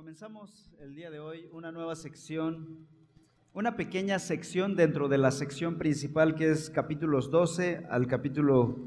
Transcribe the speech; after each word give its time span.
Comenzamos 0.00 0.70
el 0.80 0.94
día 0.94 1.10
de 1.10 1.20
hoy 1.20 1.46
una 1.52 1.72
nueva 1.72 1.94
sección, 1.94 2.86
una 3.52 3.76
pequeña 3.76 4.18
sección 4.18 4.74
dentro 4.74 5.08
de 5.08 5.18
la 5.18 5.30
sección 5.30 5.76
principal 5.76 6.36
que 6.36 6.50
es 6.50 6.70
capítulos 6.70 7.30
12 7.30 7.84
al 7.90 8.06
capítulo 8.06 8.78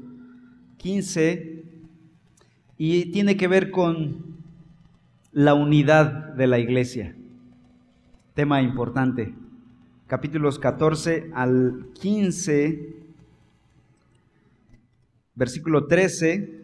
15 0.78 1.66
y 2.78 3.12
tiene 3.12 3.36
que 3.36 3.46
ver 3.46 3.70
con 3.70 4.40
la 5.30 5.54
unidad 5.54 6.34
de 6.34 6.48
la 6.48 6.58
iglesia. 6.58 7.14
Tema 8.34 8.60
importante. 8.60 9.36
Capítulos 10.08 10.58
14 10.58 11.30
al 11.32 11.90
15, 11.94 12.92
versículo 15.36 15.86
13 15.86 16.63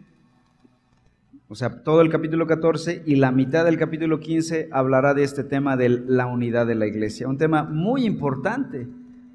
o 1.51 1.55
sea, 1.55 1.83
todo 1.83 1.99
el 1.99 2.09
capítulo 2.09 2.47
14 2.47 3.03
y 3.05 3.17
la 3.17 3.33
mitad 3.33 3.65
del 3.65 3.77
capítulo 3.77 4.21
15 4.21 4.69
hablará 4.71 5.13
de 5.13 5.23
este 5.23 5.43
tema 5.43 5.75
de 5.75 5.89
la 5.89 6.25
unidad 6.25 6.65
de 6.65 6.75
la 6.75 6.87
iglesia, 6.87 7.27
un 7.27 7.37
tema 7.37 7.63
muy 7.63 8.05
importante 8.05 8.87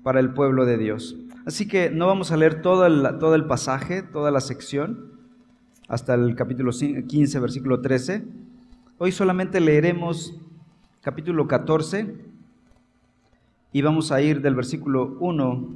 para 0.02 0.18
el 0.18 0.32
pueblo 0.32 0.64
de 0.64 0.78
Dios. 0.78 1.14
Así 1.44 1.68
que 1.68 1.90
no 1.90 2.06
vamos 2.06 2.32
a 2.32 2.38
leer 2.38 2.62
todo 2.62 2.86
el, 2.86 3.18
todo 3.18 3.34
el 3.34 3.44
pasaje, 3.44 4.00
toda 4.00 4.30
la 4.30 4.40
sección, 4.40 5.12
hasta 5.88 6.14
el 6.14 6.34
capítulo 6.36 6.70
15, 6.72 7.38
versículo 7.38 7.82
13. 7.82 8.24
Hoy 8.96 9.12
solamente 9.12 9.60
leeremos 9.60 10.40
capítulo 11.02 11.46
14 11.46 12.14
y 13.74 13.82
vamos 13.82 14.10
a 14.10 14.22
ir 14.22 14.40
del 14.40 14.54
versículo 14.54 15.18
1 15.20 15.68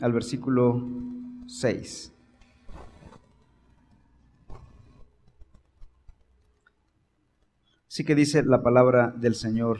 al 0.00 0.12
versículo 0.12 0.84
6. 1.46 2.15
Sí 7.96 8.04
que 8.04 8.14
dice 8.14 8.42
la 8.42 8.62
palabra 8.62 9.14
del 9.16 9.34
Señor 9.34 9.78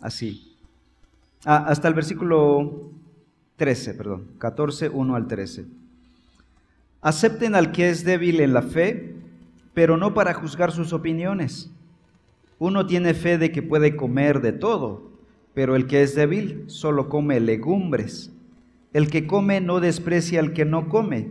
así. 0.00 0.54
Ah, 1.44 1.64
hasta 1.66 1.88
el 1.88 1.94
versículo 1.94 2.92
13, 3.56 3.94
perdón, 3.94 4.28
14, 4.38 4.90
1 4.90 5.16
al 5.16 5.26
13. 5.26 5.66
Acepten 7.00 7.56
al 7.56 7.72
que 7.72 7.90
es 7.90 8.04
débil 8.04 8.38
en 8.42 8.54
la 8.54 8.62
fe, 8.62 9.16
pero 9.74 9.96
no 9.96 10.14
para 10.14 10.34
juzgar 10.34 10.70
sus 10.70 10.92
opiniones. 10.92 11.68
Uno 12.60 12.86
tiene 12.86 13.12
fe 13.12 13.38
de 13.38 13.50
que 13.50 13.60
puede 13.60 13.96
comer 13.96 14.40
de 14.40 14.52
todo, 14.52 15.10
pero 15.52 15.74
el 15.74 15.88
que 15.88 16.04
es 16.04 16.14
débil 16.14 16.62
solo 16.68 17.08
come 17.08 17.40
legumbres. 17.40 18.30
El 18.92 19.10
que 19.10 19.26
come 19.26 19.60
no 19.60 19.80
desprecia 19.80 20.38
al 20.38 20.52
que 20.52 20.64
no 20.64 20.88
come, 20.88 21.28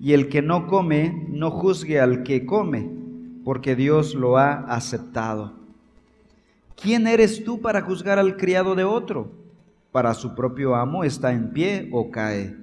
y 0.00 0.14
el 0.14 0.30
que 0.30 0.40
no 0.40 0.66
come 0.66 1.26
no 1.28 1.50
juzgue 1.50 2.00
al 2.00 2.22
que 2.22 2.46
come 2.46 3.01
porque 3.44 3.76
Dios 3.76 4.14
lo 4.14 4.38
ha 4.38 4.52
aceptado. 4.52 5.52
¿Quién 6.80 7.06
eres 7.06 7.44
tú 7.44 7.60
para 7.60 7.82
juzgar 7.82 8.18
al 8.18 8.36
criado 8.36 8.74
de 8.74 8.84
otro? 8.84 9.30
Para 9.92 10.14
su 10.14 10.34
propio 10.34 10.74
amo 10.74 11.04
está 11.04 11.32
en 11.32 11.50
pie 11.50 11.88
o 11.92 12.10
cae. 12.10 12.56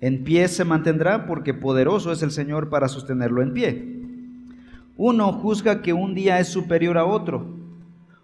En 0.00 0.24
pie 0.24 0.46
se 0.48 0.64
mantendrá 0.64 1.26
porque 1.26 1.54
poderoso 1.54 2.12
es 2.12 2.22
el 2.22 2.30
Señor 2.30 2.68
para 2.68 2.88
sostenerlo 2.88 3.42
en 3.42 3.52
pie. 3.54 3.96
Uno 4.96 5.32
juzga 5.32 5.82
que 5.82 5.92
un 5.92 6.14
día 6.14 6.38
es 6.38 6.48
superior 6.48 6.98
a 6.98 7.04
otro. 7.04 7.46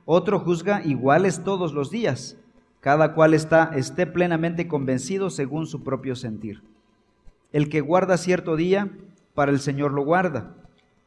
Otro 0.04 0.38
juzga 0.38 0.84
iguales 0.84 1.42
todos 1.44 1.72
los 1.72 1.90
días. 1.90 2.36
Cada 2.80 3.14
cual 3.14 3.32
está, 3.34 3.72
esté 3.74 4.06
plenamente 4.06 4.68
convencido 4.68 5.30
según 5.30 5.66
su 5.66 5.82
propio 5.82 6.16
sentir. 6.16 6.62
El 7.52 7.68
que 7.68 7.80
guarda 7.80 8.16
cierto 8.16 8.56
día, 8.56 8.90
para 9.34 9.52
el 9.52 9.60
Señor 9.60 9.92
lo 9.92 10.04
guarda. 10.04 10.54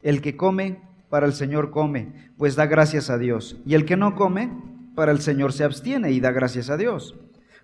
El 0.02 0.20
que 0.20 0.36
come, 0.36 0.80
para 1.08 1.26
el 1.26 1.32
Señor 1.32 1.70
come, 1.70 2.12
pues 2.36 2.56
da 2.56 2.66
gracias 2.66 3.10
a 3.10 3.18
Dios. 3.18 3.56
Y 3.64 3.74
el 3.74 3.84
que 3.84 3.96
no 3.96 4.14
come, 4.14 4.50
para 4.94 5.12
el 5.12 5.20
Señor 5.20 5.52
se 5.52 5.64
abstiene 5.64 6.12
y 6.12 6.20
da 6.20 6.32
gracias 6.32 6.70
a 6.70 6.76
Dios. 6.76 7.16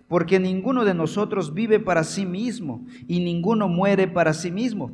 Porque 0.07 0.39
ninguno 0.39 0.85
de 0.85 0.93
nosotros 0.93 1.53
vive 1.53 1.79
para 1.79 2.03
sí 2.03 2.25
mismo 2.25 2.85
y 3.07 3.19
ninguno 3.19 3.67
muere 3.67 4.07
para 4.07 4.33
sí 4.33 4.51
mismo. 4.51 4.91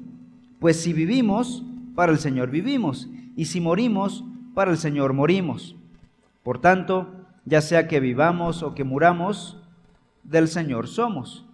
Pues 0.59 0.79
si 0.79 0.93
vivimos, 0.93 1.63
para 1.95 2.11
el 2.11 2.19
Señor 2.19 2.49
vivimos, 2.49 3.09
y 3.35 3.45
si 3.45 3.61
morimos, 3.61 4.23
para 4.53 4.71
el 4.71 4.77
Señor 4.77 5.13
morimos. 5.13 5.75
Por 6.43 6.59
tanto, 6.59 7.25
ya 7.45 7.61
sea 7.61 7.87
que 7.87 7.99
vivamos 7.99 8.63
o 8.63 8.73
que 8.73 8.83
muramos, 8.83 9.57
del 10.23 10.47
Señor 10.47 10.87
somos. 10.87 11.45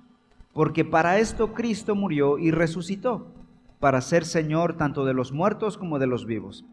Porque 0.53 0.85
para 0.85 1.19
esto 1.19 1.53
Cristo 1.53 1.95
murió 1.95 2.37
y 2.37 2.51
resucitó, 2.51 3.27
para 3.79 4.01
ser 4.01 4.25
Señor 4.25 4.77
tanto 4.77 5.05
de 5.05 5.13
los 5.13 5.31
muertos 5.31 5.77
como 5.77 5.99
de 5.99 6.07
los 6.07 6.25
vivos. 6.25 6.65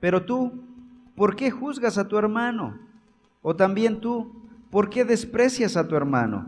Pero 0.00 0.24
tú, 0.24 0.64
¿por 1.14 1.36
qué 1.36 1.50
juzgas 1.50 1.98
a 1.98 2.08
tu 2.08 2.16
hermano? 2.16 2.78
O 3.42 3.56
también 3.56 4.00
tú, 4.00 4.32
¿por 4.70 4.90
qué 4.90 5.04
desprecias 5.04 5.76
a 5.76 5.86
tu 5.86 5.96
hermano? 5.96 6.46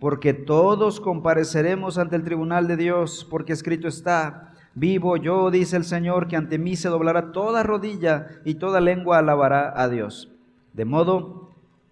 Porque 0.00 0.34
todos 0.34 1.00
compareceremos 1.00 1.98
ante 1.98 2.16
el 2.16 2.24
tribunal 2.24 2.66
de 2.66 2.76
Dios, 2.76 3.26
porque 3.30 3.52
escrito 3.52 3.86
está, 3.86 4.54
vivo 4.74 5.16
yo, 5.16 5.50
dice 5.50 5.76
el 5.76 5.84
Señor, 5.84 6.26
que 6.26 6.36
ante 6.36 6.58
mí 6.58 6.76
se 6.76 6.88
doblará 6.88 7.32
toda 7.32 7.62
rodilla 7.62 8.26
y 8.44 8.54
toda 8.54 8.80
lengua 8.80 9.18
alabará 9.18 9.72
a 9.80 9.88
Dios. 9.88 10.32
De 10.72 10.84
modo 10.84 11.50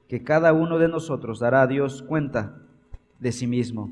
que 0.09 0.25
cada 0.25 0.53
uno 0.53 0.79
de 0.79 0.89
nosotros 0.89 1.39
dará 1.39 1.63
a 1.63 1.67
Dios 1.69 2.03
cuenta 2.03 2.57
de 3.21 3.31
sí 3.31 3.47
mismo. 3.47 3.91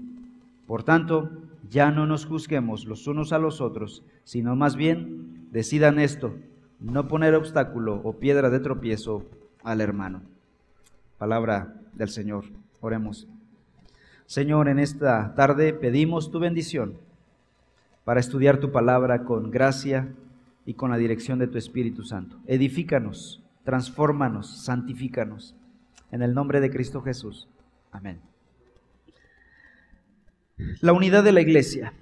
Por 0.66 0.82
tanto, 0.82 1.30
ya 1.70 1.90
no 1.90 2.06
nos 2.06 2.26
juzguemos 2.26 2.84
los 2.84 3.06
unos 3.06 3.32
a 3.32 3.38
los 3.38 3.60
otros, 3.60 4.04
sino 4.24 4.56
más 4.56 4.76
bien 4.76 5.48
decidan 5.50 5.98
esto 5.98 6.34
no 6.80 7.08
poner 7.08 7.34
obstáculo 7.34 8.00
o 8.04 8.18
piedra 8.18 8.50
de 8.50 8.60
tropiezo 8.60 9.26
al 9.62 9.80
hermano. 9.80 10.22
Palabra 11.18 11.74
del 11.94 12.08
Señor. 12.08 12.44
Oremos. 12.80 13.26
Señor, 14.26 14.68
en 14.68 14.78
esta 14.78 15.34
tarde 15.34 15.72
pedimos 15.72 16.30
tu 16.30 16.38
bendición 16.38 16.94
para 18.04 18.20
estudiar 18.20 18.60
tu 18.60 18.70
palabra 18.70 19.24
con 19.24 19.50
gracia 19.50 20.14
y 20.64 20.74
con 20.74 20.90
la 20.90 20.98
dirección 20.98 21.38
de 21.38 21.48
tu 21.48 21.58
Espíritu 21.58 22.04
Santo. 22.04 22.36
Edifícanos, 22.46 23.42
transfórmanos, 23.64 24.64
santifícanos. 24.64 25.56
En 26.12 26.22
el 26.22 26.34
nombre 26.34 26.60
de 26.60 26.70
Cristo 26.70 27.02
Jesús. 27.02 27.48
Amén. 27.90 28.27
La 30.80 30.92
unidad 30.92 31.24
de 31.24 31.32
la 31.32 31.40
iglesia. 31.40 31.92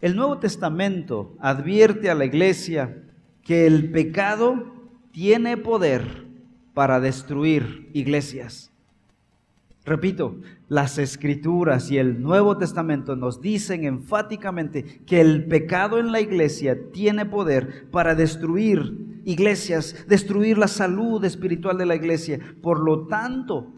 El 0.00 0.16
Nuevo 0.16 0.38
Testamento 0.38 1.34
advierte 1.40 2.10
a 2.10 2.14
la 2.14 2.24
iglesia 2.24 3.02
que 3.42 3.66
el 3.66 3.90
pecado 3.90 4.72
tiene 5.12 5.56
poder 5.56 6.26
para 6.74 7.00
destruir 7.00 7.90
iglesias. 7.94 8.70
Repito, 9.84 10.40
las 10.68 10.98
escrituras 10.98 11.90
y 11.90 11.98
el 11.98 12.22
Nuevo 12.22 12.56
Testamento 12.56 13.16
nos 13.16 13.40
dicen 13.40 13.84
enfáticamente 13.84 15.02
que 15.06 15.20
el 15.20 15.44
pecado 15.44 15.98
en 15.98 16.10
la 16.10 16.20
iglesia 16.20 16.90
tiene 16.90 17.26
poder 17.26 17.90
para 17.90 18.14
destruir 18.14 19.20
iglesias, 19.24 20.06
destruir 20.08 20.56
la 20.58 20.68
salud 20.68 21.22
espiritual 21.24 21.76
de 21.76 21.86
la 21.86 21.96
iglesia. 21.96 22.40
Por 22.62 22.80
lo 22.80 23.06
tanto, 23.06 23.72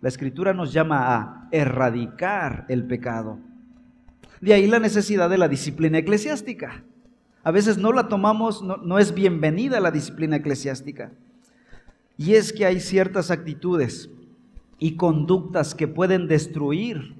la 0.00 0.08
escritura 0.08 0.54
nos 0.54 0.72
llama 0.72 1.16
a 1.16 1.48
erradicar 1.50 2.66
el 2.68 2.84
pecado. 2.84 3.38
De 4.40 4.54
ahí 4.54 4.66
la 4.66 4.78
necesidad 4.78 5.28
de 5.28 5.38
la 5.38 5.48
disciplina 5.48 5.98
eclesiástica. 5.98 6.84
A 7.42 7.50
veces 7.50 7.78
no 7.78 7.92
la 7.92 8.08
tomamos, 8.08 8.62
no, 8.62 8.98
es 8.98 9.14
bienvenida 9.14 9.80
la 9.80 9.90
disciplina 9.90 10.36
eclesiástica. 10.36 11.12
Y 12.16 12.34
es 12.34 12.52
que 12.52 12.66
hay 12.66 12.80
ciertas 12.80 13.30
actitudes 13.30 14.10
y 14.78 14.96
conductas 14.96 15.74
que 15.74 15.88
pueden 15.88 16.28
destruir 16.28 17.16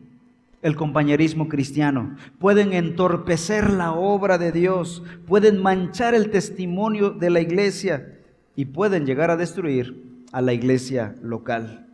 el 0.60 0.74
compañerismo 0.74 1.48
cristiano, 1.48 2.16
pueden 2.40 2.72
entorpecer 2.72 3.70
la 3.70 3.92
obra 3.92 4.38
de 4.38 4.50
Dios, 4.50 5.04
pueden 5.26 5.62
manchar 5.62 6.14
el 6.14 6.30
testimonio 6.30 7.10
de 7.10 7.30
la 7.30 7.40
iglesia 7.40 8.18
y 8.56 8.66
pueden 8.66 9.06
llegar 9.06 9.30
a 9.30 9.36
destruir 9.36 10.24
a 10.32 10.40
la 10.40 10.52
iglesia 10.52 11.14
local. 11.22 11.87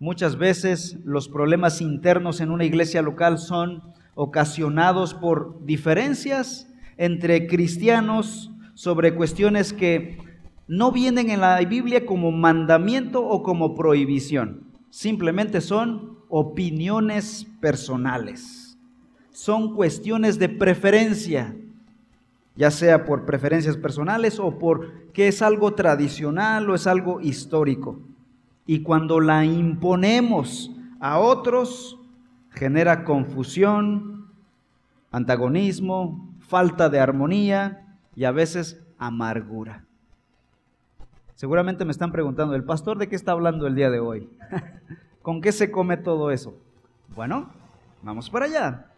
Muchas 0.00 0.36
veces 0.36 0.96
los 1.04 1.28
problemas 1.28 1.80
internos 1.80 2.40
en 2.40 2.52
una 2.52 2.64
iglesia 2.64 3.02
local 3.02 3.36
son 3.38 3.82
ocasionados 4.14 5.14
por 5.14 5.64
diferencias 5.64 6.72
entre 6.96 7.48
cristianos 7.48 8.52
sobre 8.74 9.16
cuestiones 9.16 9.72
que 9.72 10.18
no 10.68 10.92
vienen 10.92 11.30
en 11.30 11.40
la 11.40 11.58
Biblia 11.60 12.06
como 12.06 12.30
mandamiento 12.30 13.26
o 13.26 13.42
como 13.42 13.74
prohibición. 13.74 14.68
Simplemente 14.90 15.60
son 15.60 16.18
opiniones 16.28 17.48
personales. 17.60 18.78
Son 19.32 19.74
cuestiones 19.74 20.38
de 20.38 20.48
preferencia, 20.48 21.56
ya 22.54 22.70
sea 22.70 23.04
por 23.04 23.24
preferencias 23.24 23.76
personales 23.76 24.38
o 24.38 24.60
por 24.60 25.10
que 25.12 25.26
es 25.26 25.42
algo 25.42 25.74
tradicional 25.74 26.70
o 26.70 26.76
es 26.76 26.86
algo 26.86 27.20
histórico. 27.20 27.98
Y 28.68 28.82
cuando 28.82 29.18
la 29.18 29.46
imponemos 29.46 30.70
a 31.00 31.18
otros, 31.20 31.98
genera 32.50 33.02
confusión, 33.02 34.30
antagonismo, 35.10 36.36
falta 36.40 36.90
de 36.90 37.00
armonía 37.00 37.96
y 38.14 38.24
a 38.24 38.30
veces 38.30 38.84
amargura. 38.98 39.86
Seguramente 41.34 41.86
me 41.86 41.92
están 41.92 42.12
preguntando, 42.12 42.54
¿el 42.54 42.62
pastor 42.62 42.98
de 42.98 43.08
qué 43.08 43.16
está 43.16 43.32
hablando 43.32 43.66
el 43.66 43.74
día 43.74 43.88
de 43.88 44.00
hoy? 44.00 44.28
¿Con 45.22 45.40
qué 45.40 45.50
se 45.52 45.70
come 45.70 45.96
todo 45.96 46.30
eso? 46.30 46.54
Bueno, 47.16 47.50
vamos 48.02 48.28
para 48.28 48.44
allá. 48.44 48.92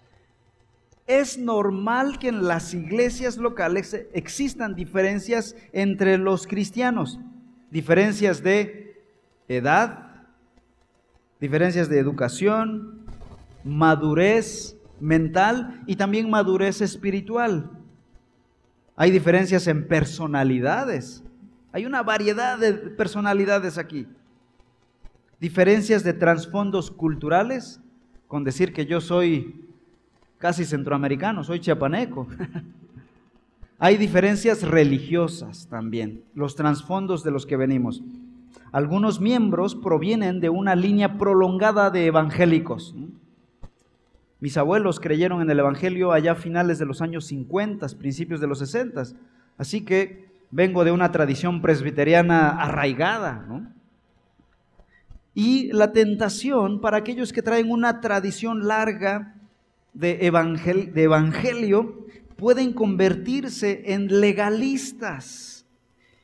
Es 1.06 1.38
normal 1.38 2.19
que 2.19 2.26
en 2.26 2.49
las 2.49 2.75
iglesias 2.75 3.37
locales 3.37 3.94
existan 4.14 4.75
diferencias 4.75 5.55
entre 5.72 6.19
los 6.19 6.49
cristianos, 6.49 7.20
diferencias 7.70 8.43
de 8.43 8.89
edad, 9.56 10.11
diferencias 11.41 11.88
de 11.88 11.99
educación, 11.99 13.05
madurez 13.64 14.76
mental 15.00 15.82
y 15.87 15.97
también 15.97 16.31
madurez 16.31 16.81
espiritual. 16.81 17.70
Hay 18.97 19.11
diferencias 19.11 19.67
en 19.67 19.88
personalidades. 19.88 21.25
Hay 21.73 21.85
una 21.85 22.02
variedad 22.02 22.58
de 22.58 22.75
personalidades 22.75 23.76
aquí. 23.76 24.06
Diferencias 25.41 26.05
de 26.05 26.12
trasfondos 26.12 26.91
culturales, 26.91 27.81
con 28.29 28.44
decir 28.44 28.73
que 28.73 28.87
yo 28.87 29.00
soy 29.00 29.67
casi 30.38 30.64
centroamericano, 30.64 31.43
soy 31.43 31.61
chiapaneco. 31.61 32.29
Hay 33.82 33.96
diferencias 33.96 34.62
religiosas 34.62 35.67
también, 35.70 36.23
los 36.35 36.55
trasfondos 36.55 37.25
de 37.25 37.31
los 37.31 37.46
que 37.46 37.56
venimos. 37.56 38.03
Algunos 38.72 39.20
miembros 39.20 39.75
provienen 39.75 40.40
de 40.40 40.49
una 40.49 40.76
línea 40.76 41.19
prolongada 41.19 41.90
de 41.90 42.06
evangélicos. 42.06 42.94
Mis 44.38 44.56
abuelos 44.56 45.00
creyeron 45.00 45.43
en 45.43 45.50
el 45.50 45.58
Evangelio 45.58 46.12
allá 46.12 46.32
a 46.32 46.37
finales 46.37 46.78
de 46.78 46.87
los 46.87 47.02
años 47.02 47.26
50, 47.26 47.87
principios 47.99 48.40
de 48.40 48.46
los 48.46 48.61
60. 48.61 49.02
Así 49.58 49.84
que 49.84 50.31
vengo 50.50 50.84
de 50.84 50.93
una 50.93 51.11
tradición 51.11 51.61
presbiteriana 51.61 52.50
arraigada. 52.50 53.75
Y 55.34 55.72
la 55.72 55.93
tentación 55.93 56.81
para 56.81 56.99
aquellos 56.99 57.32
que 57.32 57.43
traen 57.43 57.70
una 57.70 58.00
tradición 58.00 58.69
larga 58.69 59.34
de, 59.94 60.14
de 60.94 61.02
evangelio 61.02 62.06
pueden 62.37 62.72
convertirse 62.72 63.93
en 63.93 64.20
legalistas 64.20 65.50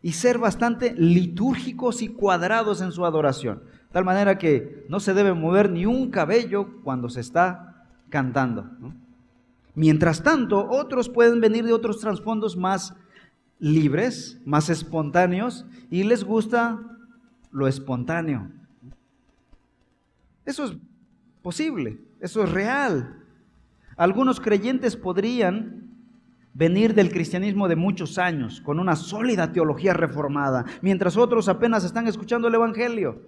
y 0.02 0.12
ser 0.12 0.38
bastante 0.38 0.94
litúrgicos 0.96 2.02
y 2.02 2.08
cuadrados 2.08 2.80
en 2.80 2.92
su 2.92 3.04
adoración. 3.04 3.62
Tal 3.92 4.04
manera 4.04 4.38
que 4.38 4.86
no 4.88 5.00
se 5.00 5.14
debe 5.14 5.32
mover 5.32 5.70
ni 5.70 5.86
un 5.86 6.10
cabello 6.10 6.82
cuando 6.82 7.08
se 7.08 7.20
está 7.20 7.86
cantando. 8.08 8.70
Mientras 9.74 10.22
tanto, 10.22 10.68
otros 10.70 11.08
pueden 11.08 11.40
venir 11.40 11.64
de 11.64 11.72
otros 11.72 12.00
trasfondos 12.00 12.56
más 12.56 12.94
libres, 13.58 14.40
más 14.44 14.68
espontáneos, 14.68 15.66
y 15.90 16.02
les 16.02 16.24
gusta 16.24 16.78
lo 17.50 17.66
espontáneo. 17.66 18.50
Eso 20.44 20.64
es 20.64 20.76
posible, 21.42 21.98
eso 22.20 22.42
es 22.44 22.50
real. 22.50 23.22
Algunos 23.96 24.40
creyentes 24.40 24.96
podrían 24.96 25.95
venir 26.56 26.94
del 26.94 27.10
cristianismo 27.10 27.68
de 27.68 27.76
muchos 27.76 28.16
años, 28.16 28.62
con 28.62 28.80
una 28.80 28.96
sólida 28.96 29.52
teología 29.52 29.92
reformada, 29.92 30.64
mientras 30.80 31.18
otros 31.18 31.48
apenas 31.48 31.84
están 31.84 32.08
escuchando 32.08 32.48
el 32.48 32.54
Evangelio. 32.54 33.20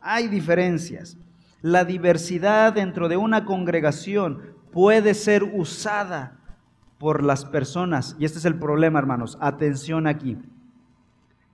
Hay 0.00 0.28
diferencias. 0.28 1.18
La 1.62 1.84
diversidad 1.84 2.72
dentro 2.72 3.08
de 3.08 3.16
una 3.16 3.44
congregación 3.44 4.54
puede 4.70 5.14
ser 5.14 5.42
usada 5.42 6.38
por 6.98 7.24
las 7.24 7.44
personas. 7.44 8.14
Y 8.20 8.24
este 8.24 8.38
es 8.38 8.44
el 8.44 8.54
problema, 8.54 9.00
hermanos. 9.00 9.36
Atención 9.40 10.06
aquí. 10.06 10.38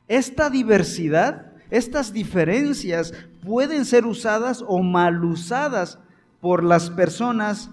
Esta 0.09 0.51
diversidad, 0.51 1.53
estas 1.71 2.13
diferencias 2.13 3.15
pueden 3.43 3.87
ser 3.87 4.05
usadas 4.05 4.63
o 4.67 4.83
mal 4.83 5.25
usadas 5.25 5.99
por 6.43 6.63
las 6.63 6.91
personas 6.91 7.71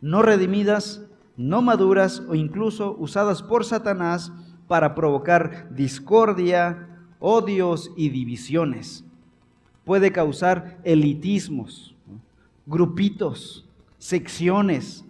no 0.00 0.22
redimidas, 0.22 1.02
no 1.36 1.62
maduras 1.62 2.22
o 2.28 2.34
incluso 2.34 2.96
usadas 2.98 3.42
por 3.42 3.64
Satanás 3.64 4.32
para 4.68 4.94
provocar 4.94 5.74
discordia, 5.74 6.88
odios 7.18 7.90
y 7.96 8.08
divisiones 8.08 9.06
puede 9.86 10.10
causar 10.10 10.78
elitismos, 10.82 11.94
grupitos, 12.66 13.66
secciones. 13.98 15.04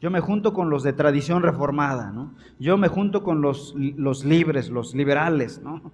Yo 0.00 0.10
me 0.10 0.20
junto 0.20 0.54
con 0.54 0.70
los 0.70 0.82
de 0.82 0.94
tradición 0.94 1.42
reformada, 1.42 2.10
¿no? 2.10 2.32
yo 2.58 2.78
me 2.78 2.88
junto 2.88 3.22
con 3.22 3.42
los, 3.42 3.74
los 3.76 4.24
libres, 4.24 4.70
los 4.70 4.94
liberales. 4.94 5.60
¿no? 5.60 5.92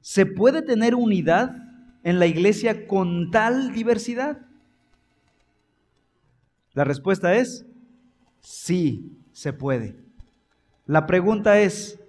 ¿Se 0.00 0.26
puede 0.26 0.62
tener 0.62 0.96
unidad 0.96 1.54
en 2.02 2.18
la 2.18 2.26
iglesia 2.26 2.88
con 2.88 3.30
tal 3.30 3.72
diversidad? 3.72 4.38
La 6.74 6.84
respuesta 6.84 7.34
es 7.34 7.66
sí, 8.40 9.18
se 9.32 9.52
puede. 9.52 9.96
La 10.86 11.06
pregunta 11.06 11.60
es, 11.60 12.00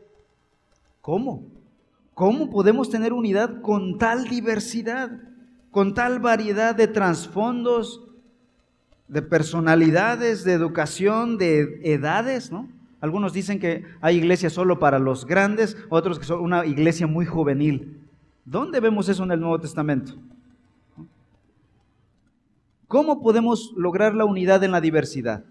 ¿cómo? 1.02 1.46
¿Cómo 2.14 2.50
podemos 2.50 2.90
tener 2.90 3.14
unidad 3.14 3.62
con 3.62 3.98
tal 3.98 4.26
diversidad, 4.26 5.12
con 5.72 5.94
tal 5.94 6.20
variedad 6.20 6.76
de 6.76 6.88
trasfondos, 6.88 8.04
de 9.08 9.22
personalidades, 9.22 10.44
de 10.44 10.54
educación, 10.54 11.38
de 11.38 11.82
edades, 11.84 12.52
¿no? 12.52 12.70
Algunos 13.02 13.34
dicen 13.34 13.60
que 13.60 13.84
hay 14.00 14.18
iglesias 14.18 14.54
solo 14.54 14.80
para 14.80 14.98
los 14.98 15.26
grandes, 15.26 15.76
otros 15.90 16.20
que 16.20 16.26
son 16.26 16.40
una 16.40 16.66
iglesia 16.66 17.06
muy 17.06 17.26
juvenil. 17.26 18.00
¿Dónde 18.46 18.80
vemos 18.80 19.10
eso 19.10 19.24
en 19.26 19.32
el 19.32 19.42
Nuevo 19.42 19.60
Testamento? 19.60 20.14
¿Cómo 22.88 23.22
podemos 23.22 23.74
lograr 23.76 24.16
la 24.16 24.26
unidad 24.26 24.64
en 24.64 24.72
la 24.72 24.82
diversidad? 24.82 25.44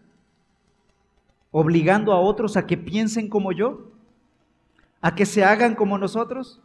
¿Obligando 1.51 2.13
a 2.13 2.21
otros 2.21 2.57
a 2.57 2.67
que 2.67 2.77
piensen 2.77 3.29
como 3.29 3.53
yo? 3.53 3.93
a 5.03 5.15
que 5.15 5.27
se 5.27 5.45
hagan 5.45 5.75
como 5.75 5.99
nosotros? 5.99 6.61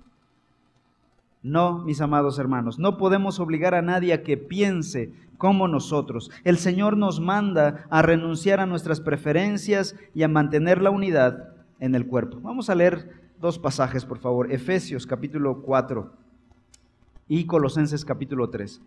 No, 1.43 1.79
mis 1.79 1.99
amados 2.01 2.39
hermanos, 2.39 2.79
no 2.79 2.97
podemos 2.97 3.39
obligar 3.39 3.75
a 3.75 3.81
nadie 3.81 4.13
a 4.13 4.23
que 4.23 4.37
piense 4.37 5.11
como 5.37 5.67
nosotros. 5.67 6.31
El 6.43 6.57
Señor 6.57 6.97
nos 6.97 7.19
manda 7.19 7.85
a 7.89 8.01
renunciar 8.01 8.59
a 8.59 8.65
nuestras 8.65 9.01
preferencias 9.01 9.95
y 10.13 10.23
a 10.23 10.27
mantener 10.27 10.81
la 10.81 10.91
unidad 10.91 11.49
en 11.79 11.95
el 11.95 12.07
cuerpo. 12.07 12.39
Vamos 12.41 12.69
a 12.69 12.75
leer 12.75 13.11
dos 13.39 13.59
pasajes, 13.59 14.05
por 14.05 14.19
favor. 14.19 14.51
Efesios 14.51 15.05
capítulo 15.05 15.61
4 15.61 16.11
y 17.27 17.45
Colosenses 17.45 18.05
capítulo 18.05 18.49
3. 18.49 18.81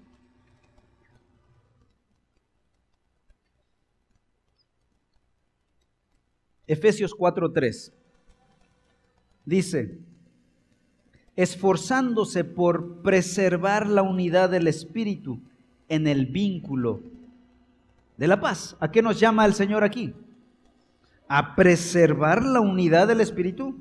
Efesios 6.72 7.14
4:3 7.16 7.92
dice, 9.44 9.98
esforzándose 11.34 12.44
por 12.44 13.02
preservar 13.02 13.88
la 13.88 14.02
unidad 14.02 14.50
del 14.50 14.68
Espíritu 14.68 15.40
en 15.88 16.06
el 16.06 16.26
vínculo 16.26 17.00
de 18.16 18.28
la 18.28 18.40
paz. 18.40 18.76
¿A 18.78 18.92
qué 18.92 19.02
nos 19.02 19.18
llama 19.18 19.46
el 19.46 19.54
Señor 19.54 19.82
aquí? 19.82 20.14
A 21.26 21.56
preservar 21.56 22.44
la 22.44 22.60
unidad 22.60 23.08
del 23.08 23.20
Espíritu. 23.20 23.74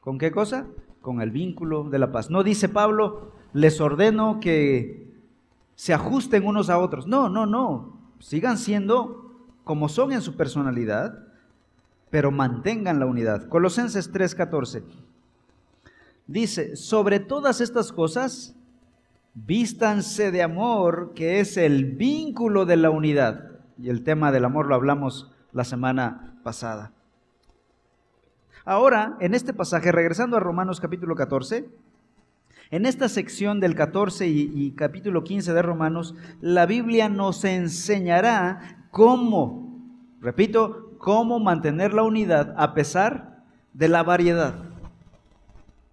¿Con 0.00 0.18
qué 0.18 0.30
cosa? 0.30 0.66
Con 1.00 1.22
el 1.22 1.30
vínculo 1.30 1.84
de 1.84 1.98
la 1.98 2.12
paz. 2.12 2.28
No 2.28 2.42
dice 2.42 2.68
Pablo, 2.68 3.32
les 3.54 3.80
ordeno 3.80 4.40
que 4.40 5.10
se 5.74 5.94
ajusten 5.94 6.44
unos 6.44 6.68
a 6.68 6.78
otros. 6.78 7.06
No, 7.06 7.30
no, 7.30 7.46
no. 7.46 7.98
Sigan 8.18 8.58
siendo 8.58 9.30
como 9.64 9.88
son 9.88 10.12
en 10.12 10.20
su 10.20 10.36
personalidad, 10.36 11.23
pero 12.14 12.30
mantengan 12.30 13.00
la 13.00 13.06
unidad. 13.06 13.48
Colosenses 13.48 14.12
3:14 14.12 14.84
dice, 16.28 16.76
sobre 16.76 17.18
todas 17.18 17.60
estas 17.60 17.90
cosas, 17.90 18.54
vístanse 19.34 20.30
de 20.30 20.44
amor, 20.44 21.10
que 21.16 21.40
es 21.40 21.56
el 21.56 21.96
vínculo 21.96 22.66
de 22.66 22.76
la 22.76 22.90
unidad. 22.90 23.58
Y 23.78 23.88
el 23.88 24.04
tema 24.04 24.30
del 24.30 24.44
amor 24.44 24.66
lo 24.66 24.76
hablamos 24.76 25.32
la 25.50 25.64
semana 25.64 26.38
pasada. 26.44 26.92
Ahora, 28.64 29.16
en 29.18 29.34
este 29.34 29.52
pasaje, 29.52 29.90
regresando 29.90 30.36
a 30.36 30.40
Romanos 30.40 30.78
capítulo 30.78 31.16
14, 31.16 31.68
en 32.70 32.86
esta 32.86 33.08
sección 33.08 33.58
del 33.58 33.74
14 33.74 34.28
y, 34.28 34.52
y, 34.54 34.70
capítulo 34.76 35.24
15 35.24 35.52
de 35.52 35.62
Romanos, 35.62 36.14
la 36.40 36.64
Biblia 36.64 37.08
nos 37.08 37.44
enseñará 37.44 38.86
cómo, 38.92 39.80
repito, 40.20 40.83
cómo 41.04 41.38
mantener 41.38 41.92
la 41.92 42.02
unidad 42.02 42.54
a 42.56 42.72
pesar 42.72 43.42
de 43.74 43.88
la 43.88 44.02
variedad 44.02 44.54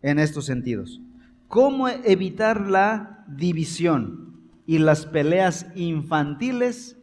en 0.02 0.20
estos 0.20 0.46
sentidos. 0.46 1.02
Cómo 1.50 1.90
evitar 1.90 2.62
la 2.62 3.26
división 3.28 4.40
y 4.66 4.78
las 4.78 5.06
peleas 5.06 5.66
infantiles 5.76 6.96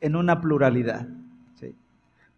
en 0.00 0.16
una 0.16 0.40
pluralidad. 0.40 1.06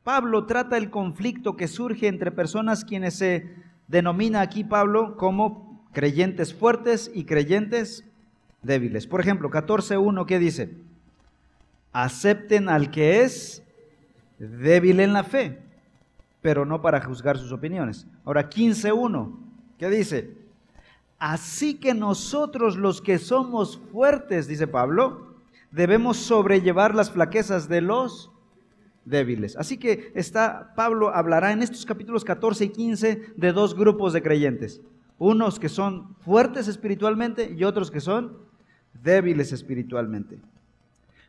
Pablo 0.03 0.45
trata 0.45 0.77
el 0.77 0.91
conflicto 0.91 1.57
que 1.57 1.69
surge 1.69 2.09
entre 2.09 2.33
personas 2.33 2.85
quienes 2.85 3.15
se 3.15 3.55
denomina 3.87 4.41
aquí 4.41 4.65
Pablo 4.65 5.17
como 5.17 5.87
creyentes 5.93 6.53
fuertes 6.53 7.13
y 7.15 7.27
creyentes 7.27 8.05
débiles. 8.63 9.07
Por 9.07 9.21
ejemplo, 9.21 9.51
14.1, 9.53 10.27
¿qué 10.27 10.41
dice? 10.41 10.77
Acepten 11.93 12.69
al 12.69 12.91
que 12.91 13.23
es 13.23 13.64
débil 14.39 15.01
en 15.01 15.13
la 15.13 15.25
fe, 15.25 15.59
pero 16.43 16.65
no 16.65 16.83
para 16.83 17.01
juzgar 17.01 17.39
sus 17.39 17.53
opiniones. 17.53 18.07
Ahora, 18.25 18.49
15.1, 18.49 19.37
¿qué 19.79 19.89
dice? 19.91 20.37
Así 21.19 21.75
que 21.75 21.95
nosotros 21.95 22.77
los 22.77 23.01
que 23.01 23.19
somos 23.19 23.81
fuertes, 23.93 24.47
dice 24.47 24.67
Pablo, 24.67 25.35
debemos 25.71 26.19
sobrellevar 26.19 26.95
las 26.95 27.11
flaquezas 27.11 27.69
de 27.69 27.81
los 27.81 28.31
débiles. 29.05 29.57
Así 29.57 29.79
que 29.79 30.13
está 30.15 30.73
Pablo 30.75 31.15
hablará 31.15 31.53
en 31.53 31.63
estos 31.63 31.85
capítulos 31.85 32.25
14 32.25 32.67
y 32.67 32.69
15 32.71 33.23
de 33.37 33.53
dos 33.53 33.75
grupos 33.75 34.13
de 34.13 34.23
creyentes. 34.23 34.81
Unos 35.19 35.59
que 35.59 35.69
son 35.69 36.17
fuertes 36.21 36.69
espiritualmente 36.69 37.55
y 37.57 37.65
otros 37.65 37.91
que 37.91 38.01
son 38.01 38.37
débiles 39.03 39.53
espiritualmente. 39.53 40.39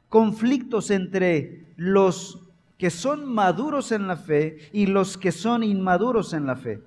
Conflictos 0.09 0.91
entre 0.91 1.65
los 1.75 2.44
que 2.77 2.89
son 2.89 3.25
maduros 3.25 3.91
en 3.91 4.07
la 4.07 4.17
fe 4.17 4.57
y 4.73 4.87
los 4.87 5.17
que 5.17 5.31
son 5.31 5.63
inmaduros 5.63 6.33
en 6.33 6.45
la 6.45 6.55
fe. 6.55 6.81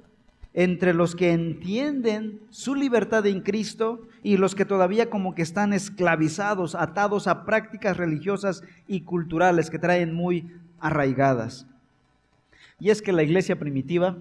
Entre 0.54 0.92
los 0.92 1.14
que 1.14 1.32
entienden 1.32 2.40
su 2.50 2.74
libertad 2.74 3.26
en 3.26 3.42
Cristo 3.42 4.06
y 4.22 4.36
los 4.36 4.54
que 4.54 4.64
todavía 4.64 5.08
como 5.08 5.34
que 5.34 5.42
están 5.42 5.72
esclavizados, 5.72 6.74
atados 6.74 7.26
a 7.26 7.44
prácticas 7.44 7.96
religiosas 7.96 8.62
y 8.86 9.02
culturales 9.02 9.70
que 9.70 9.78
traen 9.78 10.12
muy 10.12 10.50
arraigadas. 10.80 11.66
Y 12.80 12.90
es 12.90 13.02
que 13.02 13.12
la 13.12 13.22
iglesia 13.22 13.58
primitiva, 13.58 14.16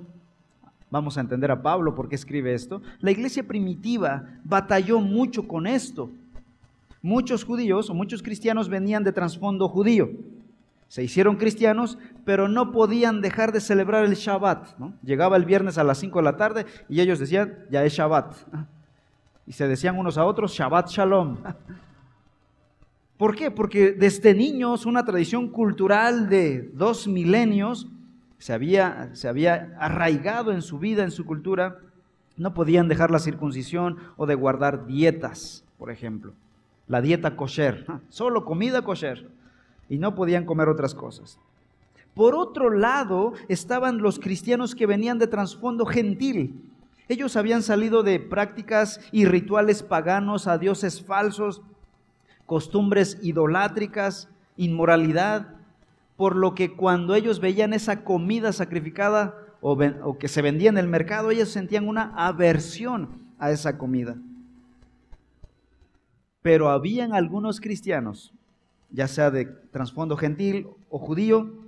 vamos 0.90 1.18
a 1.18 1.22
entender 1.22 1.52
a 1.52 1.62
Pablo 1.62 1.96
porque 1.96 2.16
escribe 2.16 2.54
esto, 2.54 2.82
la 3.00 3.12
iglesia 3.12 3.44
primitiva 3.44 4.26
batalló 4.44 5.00
mucho 5.00 5.48
con 5.48 5.68
esto. 5.68 6.10
Muchos 7.02 7.44
judíos 7.44 7.90
o 7.90 7.94
muchos 7.94 8.24
cristianos 8.24 8.70
venían 8.70 9.04
de 9.04 9.12
trasfondo 9.12 9.70
judío. 9.70 10.10
Se 10.88 11.04
hicieron 11.04 11.36
cristianos, 11.36 11.98
pero 12.24 12.48
no 12.48 12.72
podían 12.72 13.22
dejar 13.22 13.52
de 13.52 13.60
celebrar 13.60 14.06
el 14.06 14.16
Shabbat. 14.16 14.70
Llegaba 15.04 15.36
el 15.36 15.46
viernes 15.46 15.78
a 15.78 15.84
las 15.84 15.98
5 15.98 16.20
de 16.20 16.24
la 16.24 16.38
tarde 16.38 16.66
y 16.88 17.02
ellos 17.02 17.20
decían, 17.20 17.66
ya 17.70 17.84
es 17.84 17.94
Shabbat. 17.94 18.34
Y 19.46 19.52
se 19.52 19.68
decían 19.68 19.98
unos 19.98 20.18
a 20.18 20.26
otros, 20.26 20.54
Shabbat 20.54 20.90
Shalom. 20.90 21.38
¿Por 23.18 23.36
qué? 23.36 23.50
Porque 23.50 23.94
desde 23.94 24.34
niños 24.34 24.86
una 24.86 25.04
tradición 25.04 25.50
cultural 25.50 26.30
de 26.30 26.70
dos 26.74 27.08
milenios 27.08 27.88
se 28.38 28.54
había, 28.54 29.10
se 29.14 29.28
había 29.28 29.76
arraigado 29.80 30.52
en 30.52 30.62
su 30.62 30.78
vida, 30.78 31.04
en 31.04 31.12
su 31.12 31.26
cultura. 31.26 31.80
No 32.38 32.54
podían 32.54 32.88
dejar 32.88 33.10
la 33.10 33.20
circuncisión 33.20 33.98
o 34.16 34.28
de 34.28 34.36
guardar 34.36 34.86
dietas, 34.86 35.66
por 35.80 35.90
ejemplo. 35.90 36.34
La 36.88 37.02
dieta 37.02 37.36
kosher, 37.36 37.86
solo 38.10 38.46
comida 38.46 38.84
kosher. 38.84 39.28
Y 39.90 39.98
no 39.98 40.16
podían 40.16 40.46
comer 40.46 40.70
otras 40.70 40.94
cosas. 40.94 41.40
Por 42.14 42.36
otro 42.36 42.72
lado, 42.72 43.34
estaban 43.48 44.00
los 44.00 44.20
cristianos 44.20 44.76
que 44.76 44.86
venían 44.86 45.20
de 45.20 45.28
trasfondo 45.28 45.86
gentil. 45.86 46.62
Ellos 47.08 47.36
habían 47.36 47.64
salido 47.64 48.04
de 48.04 48.20
prácticas 48.20 49.00
y 49.12 49.26
rituales 49.26 49.84
paganos 49.84 50.48
a 50.48 50.58
dioses 50.58 51.02
falsos 51.02 51.62
costumbres 52.48 53.20
idolátricas, 53.22 54.30
inmoralidad, 54.56 55.50
por 56.16 56.36
lo 56.36 56.56
que 56.56 56.76
cuando 56.76 57.14
ellos 57.14 57.40
veían 57.40 57.74
esa 57.74 58.04
comida 58.04 58.52
sacrificada 58.54 59.36
o, 59.62 60.18
que 60.18 60.28
se 60.28 60.42
vendía 60.42 60.70
en 60.70 60.78
el 60.80 60.88
mercado, 60.88 61.30
ellos 61.30 61.50
sentían 61.50 61.88
una 61.88 62.14
aversión 62.16 63.22
a 63.38 63.52
esa 63.52 63.78
comida. 63.78 64.16
Pero 66.42 66.70
habían 66.70 67.14
algunos 67.14 67.60
cristianos, 67.60 68.34
ya 68.90 69.08
sea 69.08 69.32
de 69.32 69.46
trasfondo 69.46 70.18
gentil 70.18 70.68
o 70.90 71.00
judío, 71.00 71.64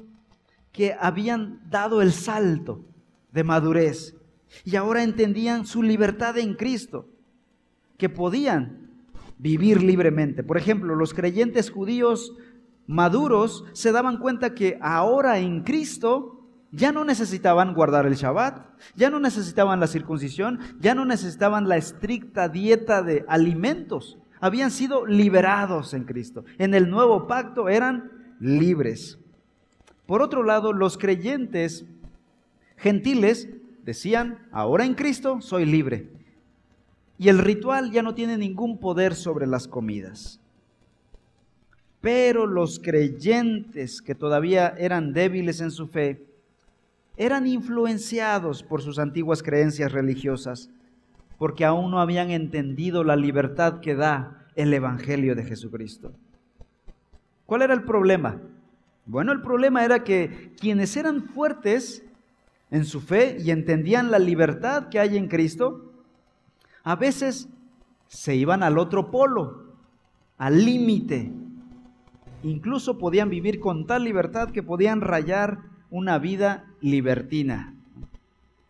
que 0.71 0.95
habían 0.99 1.61
dado 1.69 2.01
el 2.01 2.11
salto 2.11 2.85
de 3.31 3.43
madurez 3.43 4.15
y 4.63 4.75
ahora 4.75 5.03
entendían 5.03 5.65
su 5.65 5.83
libertad 5.83 6.37
en 6.37 6.55
Cristo, 6.55 7.07
que 7.97 8.09
podían 8.09 8.89
vivir 9.37 9.83
libremente. 9.83 10.43
Por 10.43 10.57
ejemplo, 10.57 10.95
los 10.95 11.13
creyentes 11.13 11.69
judíos 11.69 12.33
maduros 12.87 13.65
se 13.73 13.91
daban 13.91 14.17
cuenta 14.17 14.55
que 14.55 14.77
ahora 14.81 15.39
en 15.39 15.63
Cristo 15.63 16.39
ya 16.71 16.91
no 16.91 17.03
necesitaban 17.03 17.73
guardar 17.73 18.05
el 18.05 18.15
Shabbat, 18.15 18.65
ya 18.95 19.09
no 19.09 19.19
necesitaban 19.19 19.79
la 19.79 19.87
circuncisión, 19.87 20.59
ya 20.79 20.93
no 20.93 21.05
necesitaban 21.05 21.67
la 21.67 21.77
estricta 21.77 22.47
dieta 22.47 23.01
de 23.01 23.25
alimentos. 23.27 24.17
Habían 24.39 24.71
sido 24.71 25.05
liberados 25.05 25.93
en 25.93 26.05
Cristo. 26.05 26.45
En 26.57 26.73
el 26.73 26.89
nuevo 26.89 27.27
pacto 27.27 27.69
eran 27.69 28.11
libres. 28.39 29.19
Por 30.05 30.21
otro 30.21 30.43
lado, 30.43 30.73
los 30.73 30.97
creyentes 30.97 31.85
gentiles 32.77 33.49
decían, 33.83 34.47
ahora 34.51 34.85
en 34.85 34.95
Cristo 34.95 35.41
soy 35.41 35.65
libre. 35.65 36.09
Y 37.17 37.27
el 37.27 37.39
ritual 37.39 37.91
ya 37.91 38.01
no 38.01 38.15
tiene 38.15 38.37
ningún 38.37 38.77
poder 38.79 39.13
sobre 39.13 39.45
las 39.45 39.67
comidas. 39.67 40.39
Pero 42.01 42.47
los 42.47 42.79
creyentes 42.79 44.01
que 44.01 44.15
todavía 44.15 44.73
eran 44.77 45.11
débiles 45.11 45.59
en 45.59 45.71
su 45.71 45.87
fe, 45.87 46.25
eran 47.17 47.45
influenciados 47.45 48.63
por 48.63 48.81
sus 48.81 48.97
antiguas 48.97 49.43
creencias 49.43 49.91
religiosas, 49.91 50.69
porque 51.39 51.65
aún 51.65 51.89
no 51.89 52.01
habían 52.01 52.29
entendido 52.29 53.03
la 53.03 53.15
libertad 53.15 53.79
que 53.79 53.95
da 53.95 54.45
el 54.55 54.73
Evangelio 54.73 55.35
de 55.35 55.45
Jesucristo. 55.45 56.11
¿Cuál 57.45 57.63
era 57.63 57.73
el 57.73 57.83
problema? 57.83 58.41
Bueno, 59.05 59.31
el 59.31 59.41
problema 59.41 59.83
era 59.83 60.03
que 60.03 60.51
quienes 60.59 60.95
eran 60.97 61.23
fuertes 61.23 62.03
en 62.69 62.85
su 62.85 62.99
fe 62.99 63.37
y 63.39 63.51
entendían 63.51 64.11
la 64.11 64.19
libertad 64.19 64.89
que 64.89 64.99
hay 64.99 65.17
en 65.17 65.29
Cristo, 65.29 65.93
a 66.83 66.95
veces 66.95 67.47
se 68.07 68.35
iban 68.35 68.61
al 68.61 68.77
otro 68.77 69.09
polo, 69.09 69.63
al 70.37 70.65
límite. 70.65 71.31
Incluso 72.43 72.97
podían 72.97 73.29
vivir 73.29 73.61
con 73.61 73.87
tal 73.87 74.03
libertad 74.03 74.51
que 74.51 74.61
podían 74.61 74.99
rayar 74.99 75.59
una 75.89 76.19
vida 76.19 76.65
libertina, 76.81 77.73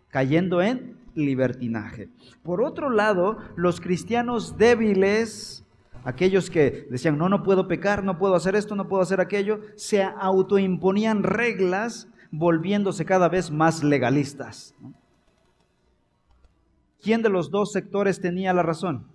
cayendo 0.10 0.62
en 0.62 0.99
libertinaje. 1.20 2.10
Por 2.44 2.62
otro 2.62 2.90
lado, 2.90 3.38
los 3.56 3.80
cristianos 3.80 4.58
débiles, 4.58 5.66
aquellos 6.04 6.50
que 6.50 6.88
decían, 6.90 7.18
no, 7.18 7.30
no 7.30 7.44
puedo 7.44 7.68
pecar, 7.68 8.04
no 8.04 8.18
puedo 8.18 8.36
hacer 8.36 8.56
esto, 8.56 8.76
no 8.76 8.88
puedo 8.88 9.04
hacer 9.04 9.22
aquello, 9.22 9.62
se 9.76 10.02
autoimponían 10.02 11.24
reglas 11.24 12.08
volviéndose 12.32 13.06
cada 13.06 13.30
vez 13.30 13.52
más 13.52 13.84
legalistas. 13.84 14.76
¿Quién 17.02 17.22
de 17.22 17.30
los 17.30 17.50
dos 17.50 17.72
sectores 17.72 18.20
tenía 18.20 18.54
la 18.54 18.64
razón? 18.64 19.08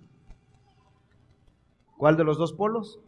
¿Cuál 1.97 2.17
de 2.17 2.23
los 2.23 2.37
dos 2.37 2.53
polos? 2.53 2.99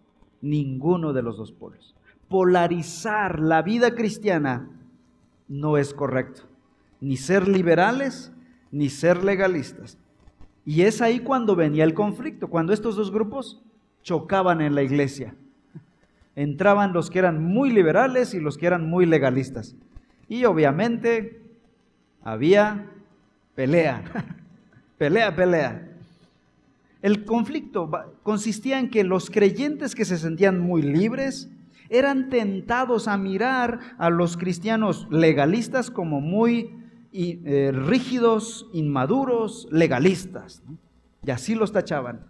Ninguno 0.41 1.13
de 1.13 1.23
los 1.23 1.37
dos 1.37 1.51
polos. 1.51 1.95
Polarizar 2.29 3.39
la 3.39 3.61
vida 3.61 3.95
cristiana 3.95 4.69
no 5.47 5.77
es 5.77 5.93
correcto. 5.93 6.43
Ni 6.99 7.17
ser 7.17 7.47
liberales, 7.47 8.31
ni 8.77 8.89
ser 8.89 9.23
legalistas. 9.23 9.97
Y 10.63 10.83
es 10.83 11.01
ahí 11.01 11.19
cuando 11.19 11.55
venía 11.55 11.83
el 11.83 11.93
conflicto, 11.93 12.47
cuando 12.47 12.73
estos 12.73 12.95
dos 12.95 13.11
grupos 13.11 13.63
chocaban 14.03 14.61
en 14.61 14.75
la 14.75 14.83
iglesia. 14.83 15.33
Entraban 16.35 16.93
los 16.93 17.09
que 17.09 17.19
eran 17.19 17.43
muy 17.43 17.71
liberales 17.71 18.35
y 18.35 18.39
los 18.39 18.57
que 18.57 18.67
eran 18.67 18.87
muy 18.87 19.07
legalistas. 19.07 19.75
Y 20.29 20.45
obviamente 20.45 21.41
había 22.21 22.85
pelea. 23.55 24.03
Pelea, 24.97 25.35
pelea. 25.35 25.91
El 27.03 27.23
conflicto 27.23 27.91
consistía 28.23 28.79
en 28.79 28.89
que 28.89 29.03
los 29.03 29.29
creyentes 29.29 29.93
que 29.93 30.05
se 30.05 30.17
sentían 30.17 30.59
muy 30.59 30.81
libres 30.81 31.51
eran 31.89 32.29
tentados 32.29 33.07
a 33.07 33.15
mirar 33.15 33.79
a 33.99 34.09
los 34.09 34.37
cristianos 34.37 35.07
legalistas 35.11 35.91
como 35.91 36.19
muy 36.19 36.73
eh, 37.11 37.71
rígidos, 37.73 38.67
inmaduros, 38.73 39.67
legalistas. 39.71 40.61
Y 41.23 41.31
así 41.31 41.55
los 41.55 41.71
tachaban. 41.71 42.25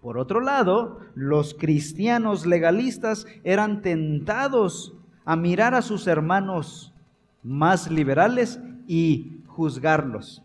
Por 0.00 0.16
otro 0.16 0.40
lado, 0.40 1.00
los 1.14 1.54
cristianos 1.54 2.46
legalistas 2.46 3.26
eran 3.44 3.82
tentados 3.82 4.94
a 5.24 5.36
mirar 5.36 5.74
a 5.74 5.82
sus 5.82 6.06
hermanos 6.06 6.94
más 7.42 7.90
liberales 7.90 8.60
y 8.86 9.42
juzgarlos. 9.46 10.42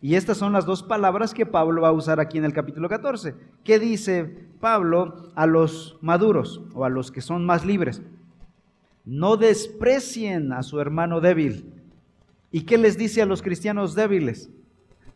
Y 0.00 0.14
estas 0.14 0.38
son 0.38 0.52
las 0.52 0.66
dos 0.66 0.82
palabras 0.82 1.34
que 1.34 1.46
Pablo 1.46 1.82
va 1.82 1.88
a 1.88 1.92
usar 1.92 2.20
aquí 2.20 2.38
en 2.38 2.44
el 2.44 2.52
capítulo 2.52 2.88
14. 2.88 3.34
¿Qué 3.64 3.78
dice 3.78 4.46
Pablo 4.60 5.30
a 5.34 5.46
los 5.46 5.98
maduros 6.00 6.62
o 6.74 6.84
a 6.84 6.88
los 6.88 7.10
que 7.10 7.20
son 7.20 7.44
más 7.44 7.64
libres? 7.64 8.02
No 9.04 9.36
desprecien 9.36 10.52
a 10.52 10.62
su 10.62 10.80
hermano 10.80 11.20
débil 11.20 11.72
¿Y 12.56 12.62
qué 12.62 12.78
les 12.78 12.96
dice 12.96 13.20
a 13.20 13.26
los 13.26 13.42
cristianos 13.42 13.94
débiles? 13.94 14.48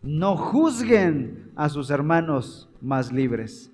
No 0.02 0.36
juzguen 0.36 1.50
a 1.56 1.70
sus 1.70 1.88
hermanos 1.88 2.68
más 2.82 3.12
libres. 3.12 3.72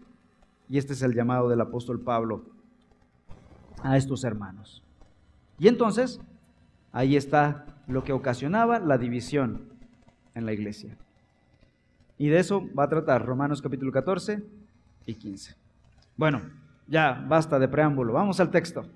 Y 0.69 0.79
este 0.79 0.93
es 0.93 1.03
el 1.03 1.15
llamado 1.15 1.49
del 1.49 1.61
apóstol 1.61 2.01
Pablo 2.01 2.45
a 3.83 3.97
estos 3.97 4.23
hermanos. 4.23 4.85
Y 5.59 5.67
entonces, 5.67 6.21
ahí 6.93 7.17
está 7.17 7.83
lo 7.89 8.05
que 8.05 8.13
ocasionaba 8.13 8.79
la 8.79 8.99
división 8.99 9.63
en 10.37 10.47
la 10.47 10.53
iglesia. 10.53 10.97
Y 12.19 12.29
de 12.29 12.39
eso 12.39 12.71
va 12.73 12.85
a 12.85 12.89
tratar 12.89 13.27
Romanos 13.27 13.63
capítulo 13.63 13.91
14 13.91 14.45
y 15.07 15.15
15. 15.15 15.57
Bueno, 16.17 16.41
ya 16.87 17.27
basta 17.29 17.59
de 17.59 17.67
preámbulo, 17.67 18.13
vamos 18.13 18.39
al 18.39 18.53
texto. 18.53 18.87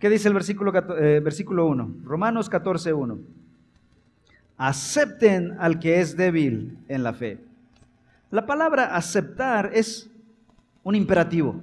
¿Qué 0.00 0.08
dice 0.08 0.28
el 0.28 0.34
versículo, 0.34 0.72
eh, 0.98 1.20
versículo 1.20 1.66
1? 1.66 1.96
Romanos 2.04 2.48
14, 2.48 2.92
1. 2.92 3.18
Acepten 4.56 5.56
al 5.60 5.78
que 5.78 6.00
es 6.00 6.16
débil 6.16 6.78
en 6.88 7.02
la 7.02 7.12
fe. 7.12 7.38
La 8.30 8.46
palabra 8.46 8.96
aceptar 8.96 9.70
es 9.74 10.10
un 10.82 10.94
imperativo. 10.94 11.60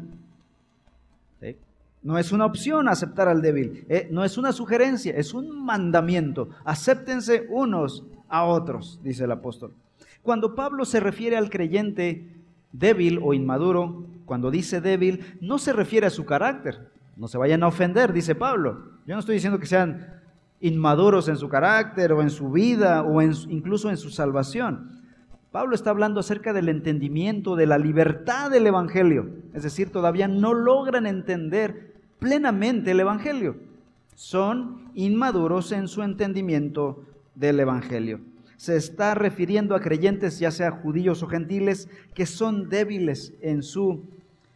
No 2.04 2.18
es 2.18 2.32
una 2.32 2.46
opción 2.46 2.88
aceptar 2.88 3.28
al 3.28 3.42
débil, 3.42 3.84
eh, 3.90 4.08
no 4.12 4.24
es 4.24 4.38
una 4.38 4.54
sugerencia, 4.54 5.14
es 5.18 5.34
un 5.34 5.66
mandamiento. 5.66 6.48
Acéptense 6.64 7.48
unos 7.50 8.06
a 8.30 8.46
otros, 8.46 9.02
dice 9.04 9.26
el 9.26 9.32
apóstol. 9.32 9.74
Cuando 10.22 10.56
Pablo 10.56 10.86
se 10.86 11.02
refiere 11.02 11.36
al 11.36 11.50
creyente 11.50 12.26
débil 12.72 13.20
o 13.22 13.34
inmaduro, 13.34 14.06
cuando 14.26 14.52
dice 14.52 14.80
débil, 14.80 15.38
no 15.42 15.58
se 15.58 15.74
refiere 15.74 16.08
a 16.08 16.12
su 16.12 16.24
carácter. 16.24 16.88
No 17.18 17.28
se 17.28 17.38
vayan 17.38 17.64
a 17.64 17.68
ofender, 17.68 18.14
dice 18.14 18.36
Pablo. 18.36 18.84
Yo 19.06 19.16
no 19.16 19.20
estoy 19.20 19.36
diciendo 19.36 19.60
que 19.60 19.66
sean 19.66 20.22
inmaduros 20.60 21.28
en 21.28 21.38
su 21.38 21.50
carácter 21.50 22.14
o 22.14 22.22
en 22.22 22.30
su 22.30 22.52
vida 22.52 23.04
o 23.04 23.22
incluso 23.22 23.90
en 23.90 23.98
su 23.98 24.10
salvación. 24.10 24.92
Pablo 25.52 25.76
está 25.76 25.90
hablando 25.90 26.20
acerca 26.20 26.54
del 26.54 26.70
entendimiento, 26.70 27.56
de 27.56 27.66
la 27.66 27.78
libertad 27.78 28.52
del 28.52 28.68
Evangelio. 28.68 29.30
Es 29.54 29.64
decir, 29.64 29.92
todavía 29.92 30.28
no 30.28 30.54
logran 30.54 31.08
entender 31.08 31.96
plenamente 32.20 32.92
el 32.92 33.00
Evangelio. 33.00 33.58
Son 34.16 34.92
inmaduros 34.94 35.72
en 35.72 35.88
su 35.88 36.04
entendimiento 36.04 37.04
del 37.36 37.60
Evangelio 37.60 38.20
se 38.58 38.76
está 38.76 39.14
refiriendo 39.14 39.76
a 39.76 39.82
creyentes, 39.82 40.40
ya 40.40 40.52
sea 40.52 40.72
judíos 40.72 41.22
o 41.22 41.28
gentiles, 41.28 41.90
que 42.16 42.26
son 42.26 42.70
débiles 42.70 43.34
en 43.42 43.62
su 43.62 44.04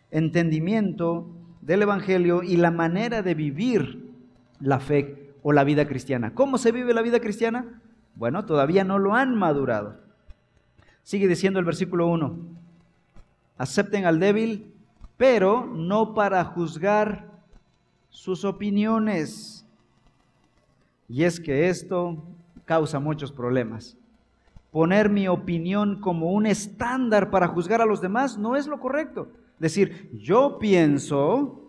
entendimiento 0.09 1.29
del 1.61 1.83
Evangelio 1.83 2.43
y 2.43 2.57
la 2.57 2.71
manera 2.71 3.21
de 3.21 3.33
vivir 3.33 4.11
la 4.59 4.79
fe 4.79 5.33
o 5.43 5.53
la 5.53 5.63
vida 5.63 5.87
cristiana. 5.87 6.33
¿Cómo 6.33 6.57
se 6.57 6.71
vive 6.71 6.93
la 6.93 7.01
vida 7.01 7.19
cristiana? 7.19 7.81
Bueno, 8.15 8.45
todavía 8.45 8.83
no 8.83 8.99
lo 8.99 9.15
han 9.15 9.35
madurado. 9.35 9.99
Sigue 11.03 11.27
diciendo 11.27 11.59
el 11.59 11.65
versículo 11.65 12.07
1, 12.07 12.37
acepten 13.57 14.05
al 14.05 14.19
débil, 14.19 14.73
pero 15.17 15.65
no 15.65 16.13
para 16.13 16.43
juzgar 16.43 17.29
sus 18.09 18.45
opiniones. 18.45 19.65
Y 21.07 21.23
es 21.23 21.39
que 21.39 21.69
esto 21.69 22.23
causa 22.65 22.99
muchos 22.99 23.31
problemas. 23.31 23.97
Poner 24.71 25.09
mi 25.09 25.27
opinión 25.27 25.99
como 25.99 26.31
un 26.31 26.45
estándar 26.45 27.29
para 27.29 27.47
juzgar 27.47 27.81
a 27.81 27.85
los 27.85 28.01
demás 28.01 28.37
no 28.37 28.55
es 28.55 28.67
lo 28.67 28.79
correcto. 28.79 29.29
Decir, 29.61 30.09
yo 30.11 30.57
pienso 30.57 31.67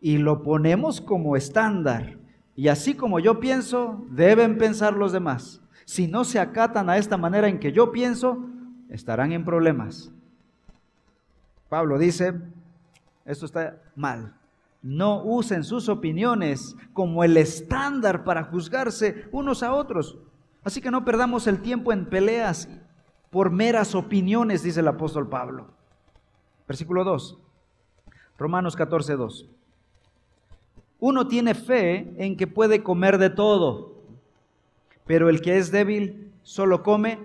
y 0.00 0.16
lo 0.16 0.42
ponemos 0.42 1.02
como 1.02 1.36
estándar. 1.36 2.16
Y 2.56 2.68
así 2.68 2.94
como 2.94 3.20
yo 3.20 3.38
pienso, 3.38 4.06
deben 4.08 4.56
pensar 4.56 4.94
los 4.94 5.12
demás. 5.12 5.60
Si 5.84 6.08
no 6.08 6.24
se 6.24 6.40
acatan 6.40 6.88
a 6.88 6.96
esta 6.96 7.18
manera 7.18 7.48
en 7.48 7.60
que 7.60 7.70
yo 7.70 7.92
pienso, 7.92 8.46
estarán 8.88 9.32
en 9.32 9.44
problemas. 9.44 10.10
Pablo 11.68 11.98
dice, 11.98 12.32
esto 13.26 13.44
está 13.44 13.76
mal. 13.94 14.34
No 14.80 15.22
usen 15.22 15.64
sus 15.64 15.90
opiniones 15.90 16.74
como 16.94 17.24
el 17.24 17.36
estándar 17.36 18.24
para 18.24 18.44
juzgarse 18.44 19.26
unos 19.32 19.62
a 19.62 19.74
otros. 19.74 20.16
Así 20.64 20.80
que 20.80 20.90
no 20.90 21.04
perdamos 21.04 21.46
el 21.46 21.60
tiempo 21.60 21.92
en 21.92 22.06
peleas 22.06 22.70
por 23.28 23.50
meras 23.50 23.94
opiniones, 23.94 24.62
dice 24.62 24.80
el 24.80 24.88
apóstol 24.88 25.28
Pablo. 25.28 25.81
Versículo 26.66 27.04
2. 27.04 27.38
Romanos 28.38 28.76
14, 28.76 29.16
2. 29.16 29.48
Uno 31.00 31.26
tiene 31.26 31.54
fe 31.54 32.14
en 32.16 32.36
que 32.36 32.46
puede 32.46 32.82
comer 32.82 33.18
de 33.18 33.30
todo, 33.30 33.94
pero 35.06 35.28
el 35.28 35.40
que 35.40 35.58
es 35.58 35.72
débil 35.72 36.32
solo 36.42 36.82
come 36.82 37.18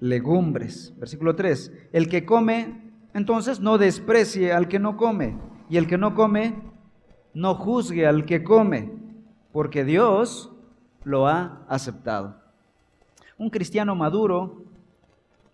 legumbres. 0.00 0.94
Versículo 0.98 1.36
3. 1.36 1.72
El 1.92 2.08
que 2.08 2.24
come, 2.24 2.82
entonces 3.12 3.60
no 3.60 3.78
desprecie 3.78 4.52
al 4.52 4.68
que 4.68 4.78
no 4.78 4.96
come, 4.96 5.36
y 5.68 5.76
el 5.76 5.86
que 5.86 5.98
no 5.98 6.14
come, 6.14 6.54
no 7.32 7.54
juzgue 7.54 8.06
al 8.06 8.24
que 8.24 8.42
come, 8.42 8.92
porque 9.52 9.84
Dios 9.84 10.50
lo 11.04 11.26
ha 11.26 11.64
aceptado. 11.68 12.36
Un 13.36 13.50
cristiano 13.50 13.94
maduro 13.94 14.63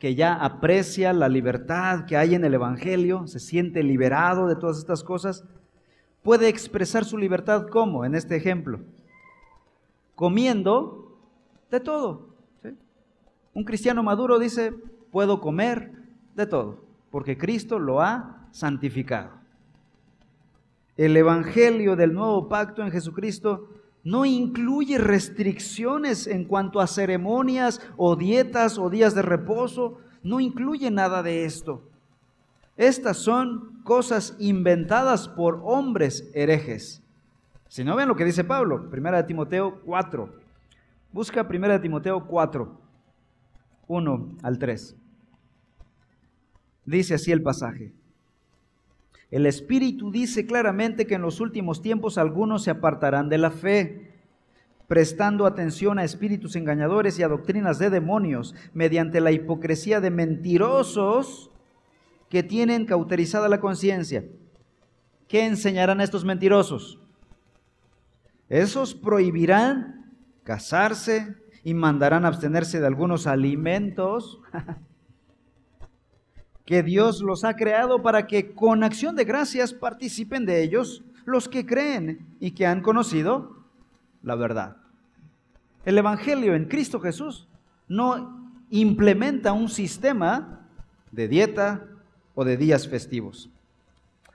que 0.01 0.17
ya 0.17 0.35
aprecia 0.35 1.13
la 1.13 1.29
libertad 1.29 2.07
que 2.07 2.17
hay 2.17 2.35
en 2.35 2.45
el 2.45 2.55
Evangelio, 2.55 3.29
se 3.29 3.39
siente 3.39 3.85
liberado 3.85 4.49
de 4.49 4.57
todas 4.57 4.79
estas 4.79 5.05
cosas, 5.05 5.45
puede 6.25 6.49
expresar 6.49 7.05
su 7.05 7.17
libertad 7.17 7.69
como, 7.69 8.05
en 8.05 8.17
este 8.17 8.35
ejemplo, 8.35 8.81
comiendo 10.17 11.17
de 11.71 11.79
todo. 11.79 12.35
Un 13.55 13.63
cristiano 13.63 14.03
maduro 14.03 14.41
dice, 14.41 14.73
puedo 15.13 15.41
comer 15.41 15.93
de 16.35 16.47
todo, 16.47 16.83
porque 17.11 17.39
Cristo 17.39 17.79
lo 17.79 18.01
ha 18.01 18.49
santificado 18.51 19.41
el 21.01 21.17
Evangelio 21.17 21.97
del 21.97 22.13
nuevo 22.13 22.47
pacto 22.47 22.83
en 22.83 22.91
Jesucristo 22.91 23.71
no 24.03 24.25
incluye 24.25 24.99
restricciones 24.99 26.27
en 26.27 26.45
cuanto 26.45 26.81
a 26.81 26.87
ceremonias 26.87 27.81
o 27.97 28.17
dietas 28.17 28.79
o 28.79 28.91
días 28.91 29.15
de 29.15 29.23
reposo, 29.23 29.99
no 30.23 30.41
incluye 30.41 30.91
nada 30.91 31.23
de 31.23 31.45
esto. 31.45 31.83
Estas 32.77 33.19
son 33.19 33.83
cosas 33.85 34.37
inventadas 34.39 35.29
por 35.29 35.61
hombres 35.65 36.31
herejes. 36.35 37.03
Si 37.69 37.85
no 37.85 37.95
ven 37.95 38.09
lo 38.09 38.17
que 38.17 38.25
dice 38.25 38.43
Pablo, 38.43 38.89
1 38.91 39.27
Timoteo 39.27 39.81
4. 39.85 40.33
Busca 41.13 41.47
1 41.49 41.81
Timoteo 41.81 42.27
4, 42.27 42.81
1 43.87 44.29
al 44.43 44.59
3. 44.59 44.97
Dice 46.87 47.15
así 47.15 47.33
el 47.33 47.43
pasaje. 47.43 47.93
El 49.31 49.47
Espíritu 49.47 50.11
dice 50.11 50.47
claramente 50.47 51.07
que 51.07 51.15
en 51.15 51.23
los 51.23 51.41
últimos 51.41 51.83
tiempos 51.83 52.19
algunos 52.19 52.65
se 52.65 52.71
apartarán 52.71 53.29
de 53.29 53.39
la 53.39 53.51
fe, 53.51 54.11
prestando 54.89 55.47
atención 55.47 56.01
a 56.01 56.05
espíritus 56.05 56.57
engañadores 56.57 57.17
y 57.19 57.23
a 57.23 57.29
doctrinas 57.29 57.79
de 57.79 57.91
demonios, 57.91 58.57
mediante 58.75 59.21
la 59.21 59.31
hipocresía 59.31 60.01
de 60.01 60.11
mentirosos 60.11 61.53
que 62.29 62.43
tienen 62.43 62.87
cauterizada 62.87 63.49
la 63.49 63.61
conciencia. 63.61 64.25
¿Qué 65.29 65.47
enseñarán 65.47 66.01
estos 66.01 66.25
mentirosos? 66.25 66.99
Esos 68.49 68.97
prohibirán 68.97 70.17
casarse 70.43 71.37
y 71.63 71.75
mandarán 71.75 72.25
abstenerse 72.25 72.81
de 72.81 72.87
algunos 72.89 73.29
alimentos 73.29 74.41
que 76.71 76.85
Dios 76.85 77.21
los 77.21 77.43
ha 77.43 77.57
creado 77.57 78.01
para 78.01 78.29
que 78.29 78.55
con 78.55 78.85
acción 78.85 79.17
de 79.17 79.25
gracias 79.25 79.75
participen 79.75 80.47
de 80.47 80.63
ellos 80.63 81.03
los 81.25 81.49
que 81.49 81.67
creen 81.67 82.25
y 82.39 82.53
que 82.53 82.65
han 82.65 82.81
conocido 82.81 83.57
la 84.23 84.37
verdad. 84.37 84.77
El 85.85 85.99
Evangelio 85.99 86.55
en 86.55 86.67
Cristo 86.67 87.01
Jesús 87.01 87.49
no 87.89 88.53
implementa 88.71 89.53
un 89.53 89.69
sistema 89.69 90.69
de 91.11 91.27
dieta 91.27 91.89
o 92.37 92.45
de 92.45 92.57
días 92.57 92.87
festivos. 92.87 93.51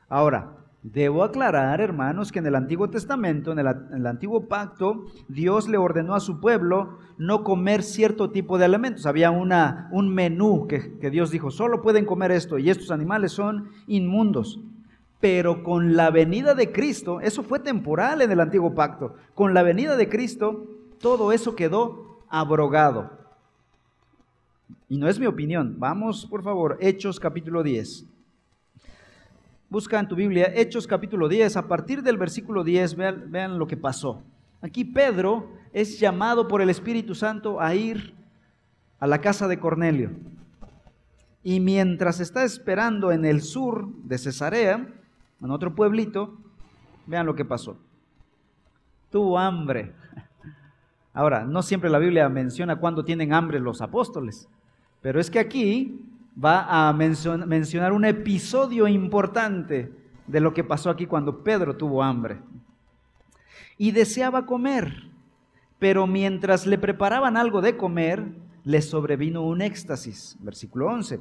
Ahora, 0.09 0.57
Debo 0.93 1.23
aclarar, 1.23 1.81
hermanos, 1.81 2.31
que 2.31 2.37
en 2.37 2.45
el 2.45 2.53
Antiguo 2.53 2.91
Testamento, 2.91 3.51
en 3.51 3.57
el, 3.57 4.05
Antiguo 4.05 4.47
Pacto, 4.47 5.05
Dios 5.27 5.67
le 5.67 5.79
ordenó 5.79 6.13
a 6.13 6.19
su 6.19 6.39
pueblo 6.39 6.99
no 7.17 7.43
comer 7.43 7.81
cierto 7.81 8.29
tipo 8.29 8.59
de 8.59 8.65
alimentos. 8.65 9.07
Había 9.07 9.31
una, 9.31 9.89
un 9.91 10.13
menú 10.13 10.67
que, 10.67 10.99
que 10.99 11.09
Dios 11.09 11.31
dijo, 11.31 11.49
solo 11.49 11.81
pueden 11.81 12.05
comer 12.05 12.29
esto 12.29 12.59
y 12.59 12.69
estos 12.69 12.91
animales 12.91 13.31
son 13.31 13.71
inmundos. 13.87 14.59
Pero 15.19 15.63
con 15.63 15.95
la 15.95 16.11
venida 16.11 16.53
de 16.53 16.71
Cristo, 16.71 17.19
eso 17.19 17.41
fue 17.41 17.57
temporal 17.57 18.21
en 18.21 18.31
el 18.31 18.39
Antiguo 18.39 18.75
Pacto, 18.75 19.15
con 19.33 19.55
la 19.55 19.63
venida 19.63 19.97
de 19.97 20.07
Cristo, 20.07 20.67
todo 21.01 21.31
eso 21.31 21.55
quedó 21.55 22.19
abrogado. 22.29 23.09
Y 24.87 24.99
no 24.99 25.07
es 25.07 25.19
mi 25.19 25.25
opinión. 25.25 25.77
Vamos, 25.79 26.27
por 26.27 26.43
favor, 26.43 26.77
Hechos 26.79 27.19
capítulo 27.19 27.63
10. 27.63 28.05
Busca 29.75 29.99
en 29.99 30.07
tu 30.07 30.15
Biblia 30.15 30.53
Hechos 30.55 30.87
capítulo 30.87 31.27
10, 31.27 31.57
a 31.57 31.67
partir 31.67 32.01
del 32.01 32.15
versículo 32.15 32.63
10, 32.63 32.95
vean, 32.95 33.59
lo 33.59 33.67
que 33.67 33.75
pasó. 33.75 34.23
Aquí 34.61 34.85
Pedro 34.85 35.51
es 35.73 35.99
llamado 35.99 36.47
por 36.47 36.61
el 36.61 36.69
Espíritu 36.69 37.13
Santo 37.13 37.59
a 37.59 37.75
ir 37.75 38.15
a 38.99 39.05
la 39.05 39.19
casa 39.19 39.49
de 39.49 39.59
Cornelio. 39.59 40.11
Y 41.43 41.59
mientras 41.59 42.21
está 42.21 42.45
esperando 42.45 43.11
en 43.11 43.25
el 43.25 43.41
sur 43.41 43.89
de 44.05 44.17
Cesarea, 44.17 44.93
en 45.41 45.51
otro 45.51 45.75
pueblito, 45.75 46.37
vean 47.05 47.25
lo 47.25 47.35
que 47.35 47.43
pasó. 47.43 47.77
Tuvo 49.09 49.37
hambre. 49.37 49.91
Ahora, 51.13 51.43
no 51.43 51.61
siempre 51.61 51.89
la 51.89 51.99
Biblia 51.99 52.29
menciona 52.29 52.77
cuándo 52.77 53.03
tienen 53.03 53.33
hambre 53.33 53.59
los 53.59 53.81
apóstoles, 53.81 54.47
pero 55.01 55.19
es 55.19 55.29
que 55.29 55.39
aquí 55.39 55.99
va 56.43 56.87
a 56.89 56.93
mencionar 56.93 57.93
un 57.93 58.05
episodio 58.05 58.87
importante 58.87 59.91
de 60.27 60.39
lo 60.39 60.53
que 60.53 60.63
pasó 60.63 60.89
aquí 60.89 61.05
cuando 61.05 61.43
Pedro 61.43 61.75
tuvo 61.77 62.03
hambre. 62.03 62.39
Y 63.77 63.91
deseaba 63.91 64.45
comer, 64.45 65.09
pero 65.79 66.07
mientras 66.07 66.65
le 66.65 66.77
preparaban 66.77 67.37
algo 67.37 67.61
de 67.61 67.77
comer, 67.77 68.25
le 68.63 68.81
sobrevino 68.81 69.43
un 69.43 69.61
éxtasis. 69.61 70.37
Versículo 70.39 70.87
11. 70.87 71.19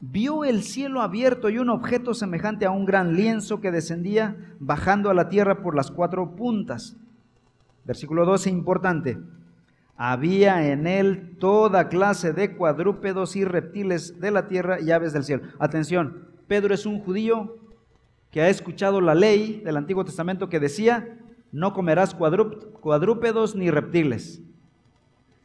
Vio 0.00 0.44
el 0.44 0.62
cielo 0.62 1.02
abierto 1.02 1.50
y 1.50 1.58
un 1.58 1.68
objeto 1.68 2.14
semejante 2.14 2.64
a 2.64 2.70
un 2.70 2.86
gran 2.86 3.14
lienzo 3.14 3.60
que 3.60 3.70
descendía 3.70 4.36
bajando 4.58 5.10
a 5.10 5.14
la 5.14 5.28
tierra 5.28 5.62
por 5.62 5.76
las 5.76 5.90
cuatro 5.90 6.36
puntas. 6.36 6.96
Versículo 7.84 8.24
12, 8.24 8.48
importante. 8.48 9.18
Había 10.02 10.72
en 10.72 10.86
él 10.86 11.36
toda 11.38 11.90
clase 11.90 12.32
de 12.32 12.56
cuadrúpedos 12.56 13.36
y 13.36 13.44
reptiles 13.44 14.18
de 14.18 14.30
la 14.30 14.48
tierra 14.48 14.80
y 14.80 14.92
aves 14.92 15.12
del 15.12 15.24
cielo. 15.24 15.42
Atención, 15.58 16.26
Pedro 16.48 16.72
es 16.72 16.86
un 16.86 17.00
judío 17.00 17.58
que 18.30 18.40
ha 18.40 18.48
escuchado 18.48 19.02
la 19.02 19.14
ley 19.14 19.60
del 19.62 19.76
Antiguo 19.76 20.02
Testamento 20.02 20.48
que 20.48 20.58
decía, 20.58 21.18
no 21.52 21.74
comerás 21.74 22.14
cuadrúpedos 22.14 23.54
ni 23.54 23.70
reptiles. 23.70 24.40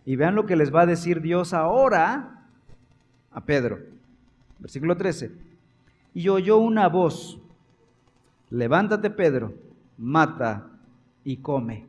Y 0.06 0.16
vean 0.16 0.36
lo 0.36 0.46
que 0.46 0.56
les 0.56 0.74
va 0.74 0.84
a 0.84 0.86
decir 0.86 1.20
Dios 1.20 1.54
ahora 1.54 2.46
a 3.32 3.42
Pedro. 3.42 3.80
Versículo 4.60 4.96
13. 4.96 5.34
Y 6.14 6.30
oyó 6.30 6.60
una 6.60 6.88
voz, 6.88 7.42
levántate 8.50 9.10
Pedro, 9.10 9.54
mata 9.98 10.68
y 11.26 11.36
come. 11.36 11.88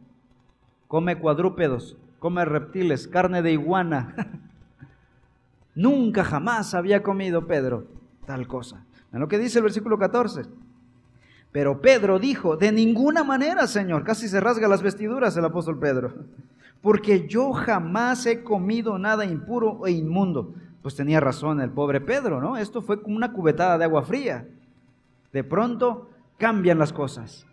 Come 0.89 1.17
cuadrúpedos, 1.21 1.97
come 2.19 2.45
reptiles, 2.45 3.09
carne 3.09 3.43
de 3.43 3.53
iguana. 3.53 4.15
Nunca 5.75 6.25
jamás 6.25 6.75
había 6.75 7.03
comido 7.03 7.47
Pedro 7.47 7.87
tal 8.27 8.47
cosa. 8.47 8.85
Vean 9.13 9.21
lo 9.21 9.29
que 9.29 9.39
dice 9.39 9.59
el 9.59 9.65
versículo 9.65 9.99
14. 9.99 10.43
Pero 11.53 11.81
Pedro 11.81 12.19
dijo, 12.19 12.57
de 12.57 12.73
ninguna 12.73 13.25
manera, 13.25 13.67
Señor, 13.67 14.05
casi 14.05 14.29
se 14.29 14.41
rasga 14.41 14.69
las 14.69 14.83
vestiduras 14.83 15.37
el 15.37 15.45
apóstol 15.45 15.79
Pedro 15.79 16.13
porque 16.83 17.27
yo 17.27 17.53
jamás 17.53 18.27
he 18.27 18.45
comido 18.45 18.99
nada 18.99 19.25
impuro 19.25 19.87
e 19.87 19.93
inmundo. 19.93 20.55
Pues 20.83 20.95
tenía 20.95 21.19
razón 21.19 21.61
el 21.61 21.71
pobre 21.71 22.01
Pedro, 22.01 22.41
¿no? 22.41 22.57
Esto 22.57 22.81
fue 22.83 23.03
como 23.03 23.17
una 23.17 23.33
cubetada 23.33 23.77
de 23.77 23.85
agua 23.85 24.03
fría. 24.03 24.47
De 25.33 25.43
pronto 25.43 26.11
cambian 26.39 26.79
las 26.79 26.93
cosas. 26.93 27.47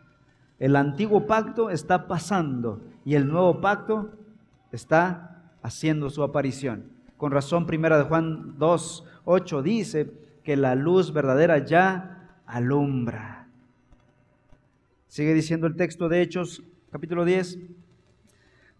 El 0.60 0.76
antiguo 0.76 1.26
pacto 1.26 1.70
está 1.70 2.08
pasando 2.08 2.82
y 3.06 3.16
el 3.16 3.28
nuevo 3.28 3.60
pacto 3.60 4.12
está 4.74 5.54
haciendo 5.62 6.10
su 6.10 6.24
aparición. 6.24 6.92
Con 7.16 7.32
razón, 7.32 7.66
primera 7.66 7.98
de 7.98 8.04
Juan 8.04 8.60
2, 8.60 9.06
8 9.24 9.62
dice 9.62 10.12
que 10.44 10.58
la 10.58 10.76
luz 10.76 11.14
verdadera 11.14 11.60
ya 11.60 12.42
alumbra. 12.46 13.48
Sigue 15.08 15.34
diciendo 15.34 15.68
el 15.68 15.76
texto 15.76 16.10
de 16.10 16.22
Hechos, 16.22 16.64
capítulo 16.92 17.24
10 17.24 17.60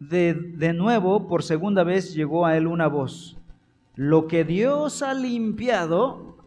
de, 0.10 0.74
nuevo, 0.74 1.28
por 1.28 1.44
segunda 1.44 1.84
vez, 1.84 2.14
llegó 2.14 2.46
a 2.46 2.58
él 2.58 2.68
una 2.68 2.88
voz. 2.88 3.38
Lo 3.96 4.28
que 4.28 4.44
Dios 4.44 5.02
ha 5.02 5.14
limpiado, 5.14 6.38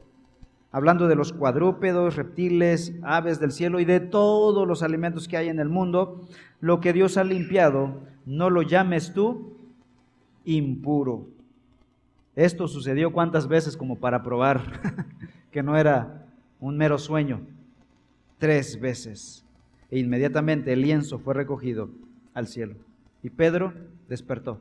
hablando 0.72 1.08
de 1.08 1.14
los 1.14 1.32
cuadrúpedos, 1.32 2.16
reptiles, 2.16 2.94
aves 3.02 3.40
del 3.40 3.52
cielo 3.52 3.80
y 3.80 3.84
de 3.84 4.00
todos 4.00 4.66
los 4.66 4.82
alimentos 4.82 5.28
que 5.28 5.36
hay 5.36 5.48
en 5.48 5.60
el 5.60 5.68
mundo, 5.68 6.20
lo 6.60 6.80
que 6.80 6.92
Dios 6.92 7.16
ha 7.16 7.24
limpiado, 7.24 8.00
no 8.26 8.50
lo 8.50 8.62
llames 8.62 9.14
tú 9.14 9.56
impuro. 10.44 11.28
Esto 12.34 12.68
sucedió 12.68 13.12
cuántas 13.12 13.48
veces 13.48 13.76
como 13.76 13.96
para 13.96 14.22
probar 14.22 15.06
que 15.50 15.62
no 15.62 15.78
era 15.78 16.26
un 16.60 16.76
mero 16.76 16.98
sueño. 16.98 17.40
Tres 18.38 18.78
veces. 18.78 19.44
E 19.90 19.98
inmediatamente 19.98 20.72
el 20.72 20.82
lienzo 20.82 21.18
fue 21.18 21.32
recogido 21.32 21.88
al 22.34 22.48
cielo. 22.48 22.74
Y 23.22 23.30
Pedro 23.30 23.72
despertó. 24.08 24.60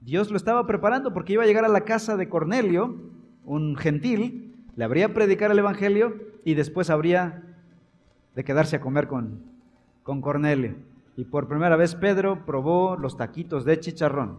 Dios 0.00 0.30
lo 0.30 0.36
estaba 0.36 0.66
preparando 0.66 1.12
porque 1.12 1.32
iba 1.32 1.42
a 1.42 1.46
llegar 1.46 1.64
a 1.64 1.68
la 1.68 1.82
casa 1.82 2.16
de 2.16 2.28
Cornelio, 2.28 2.96
un 3.44 3.76
gentil, 3.76 4.54
le 4.76 4.84
habría 4.84 5.14
predicar 5.14 5.50
el 5.50 5.58
Evangelio 5.58 6.16
y 6.44 6.54
después 6.54 6.90
habría 6.90 7.42
de 8.34 8.44
quedarse 8.44 8.76
a 8.76 8.80
comer 8.80 9.06
con, 9.06 9.40
con 10.02 10.20
Cornelio. 10.20 10.74
Y 11.16 11.24
por 11.24 11.48
primera 11.48 11.76
vez 11.76 11.94
Pedro 11.94 12.44
probó 12.46 12.96
los 12.96 13.16
taquitos 13.16 13.64
de 13.64 13.78
chicharrón. 13.80 14.38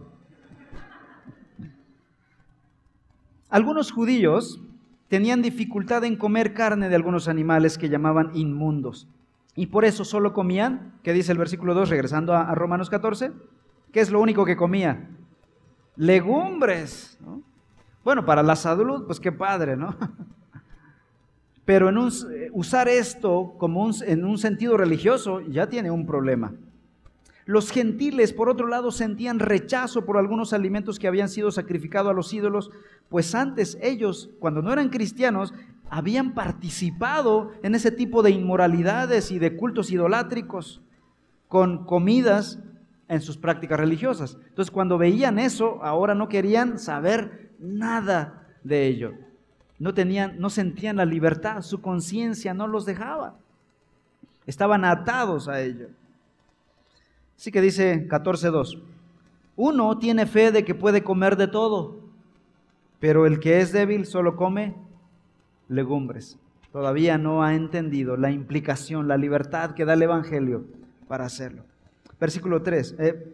Algunos 3.48 3.92
judíos 3.92 4.60
tenían 5.08 5.42
dificultad 5.42 6.02
en 6.04 6.16
comer 6.16 6.54
carne 6.54 6.88
de 6.88 6.96
algunos 6.96 7.28
animales 7.28 7.78
que 7.78 7.88
llamaban 7.88 8.30
inmundos. 8.34 9.06
Y 9.54 9.66
por 9.66 9.84
eso 9.84 10.04
solo 10.04 10.32
comían, 10.32 10.94
¿qué 11.04 11.12
dice 11.12 11.30
el 11.30 11.38
versículo 11.38 11.74
2, 11.74 11.88
regresando 11.88 12.34
a, 12.34 12.52
Romanos 12.54 12.90
14? 12.90 13.30
¿Qué 13.92 14.00
es 14.00 14.10
lo 14.10 14.20
único 14.20 14.44
que 14.44 14.56
comía? 14.56 15.08
Legumbres. 15.94 17.16
Bueno, 18.02 18.24
para 18.24 18.42
la 18.42 18.56
salud, 18.56 19.06
pues 19.06 19.20
qué 19.20 19.30
padre, 19.30 19.76
¿no? 19.76 19.94
Pero 21.64 21.88
en 21.88 21.98
usar 22.52 22.88
esto 22.88 23.54
como 23.58 23.90
en 24.06 24.24
un 24.24 24.38
sentido 24.38 24.76
religioso 24.76 25.40
ya 25.40 25.68
tiene 25.68 25.90
un 25.90 26.06
problema. 26.06 26.52
Los 27.46 27.70
gentiles, 27.70 28.32
por 28.32 28.48
otro 28.48 28.66
lado, 28.66 28.90
sentían 28.90 29.38
rechazo 29.38 30.06
por 30.06 30.16
algunos 30.16 30.52
alimentos 30.54 30.98
que 30.98 31.08
habían 31.08 31.28
sido 31.28 31.50
sacrificados 31.50 32.10
a 32.10 32.14
los 32.14 32.32
ídolos, 32.32 32.70
pues 33.10 33.34
antes 33.34 33.76
ellos, 33.82 34.30
cuando 34.38 34.62
no 34.62 34.72
eran 34.72 34.88
cristianos, 34.88 35.52
habían 35.90 36.32
participado 36.32 37.52
en 37.62 37.74
ese 37.74 37.90
tipo 37.90 38.22
de 38.22 38.30
inmoralidades 38.30 39.30
y 39.30 39.38
de 39.38 39.56
cultos 39.56 39.90
idolátricos 39.90 40.80
con 41.48 41.84
comidas 41.84 42.58
en 43.08 43.20
sus 43.20 43.36
prácticas 43.36 43.78
religiosas. 43.78 44.38
Entonces, 44.48 44.70
cuando 44.70 44.96
veían 44.96 45.38
eso, 45.38 45.82
ahora 45.82 46.14
no 46.14 46.28
querían 46.28 46.78
saber 46.78 47.52
nada 47.58 48.48
de 48.64 48.86
ello. 48.86 49.12
No 49.78 49.92
tenían, 49.94 50.38
no 50.38 50.50
sentían 50.50 50.96
la 50.96 51.04
libertad, 51.04 51.62
su 51.62 51.80
conciencia 51.80 52.54
no 52.54 52.66
los 52.66 52.84
dejaba. 52.86 53.36
Estaban 54.46 54.84
atados 54.84 55.48
a 55.48 55.60
ello. 55.60 55.88
Así 57.36 57.50
que 57.50 57.60
dice 57.60 58.08
14.2, 58.08 58.80
uno 59.56 59.98
tiene 59.98 60.26
fe 60.26 60.52
de 60.52 60.64
que 60.64 60.74
puede 60.74 61.02
comer 61.02 61.36
de 61.36 61.48
todo, 61.48 61.96
pero 63.00 63.26
el 63.26 63.40
que 63.40 63.60
es 63.60 63.72
débil 63.72 64.06
solo 64.06 64.36
come 64.36 64.74
legumbres. 65.68 66.38
Todavía 66.72 67.18
no 67.18 67.42
ha 67.42 67.54
entendido 67.54 68.16
la 68.16 68.30
implicación, 68.30 69.06
la 69.06 69.16
libertad 69.16 69.74
que 69.74 69.84
da 69.84 69.94
el 69.94 70.02
Evangelio 70.02 70.64
para 71.06 71.24
hacerlo. 71.24 71.64
Versículo 72.18 72.62
3. 72.62 72.96
Eh, 72.98 73.32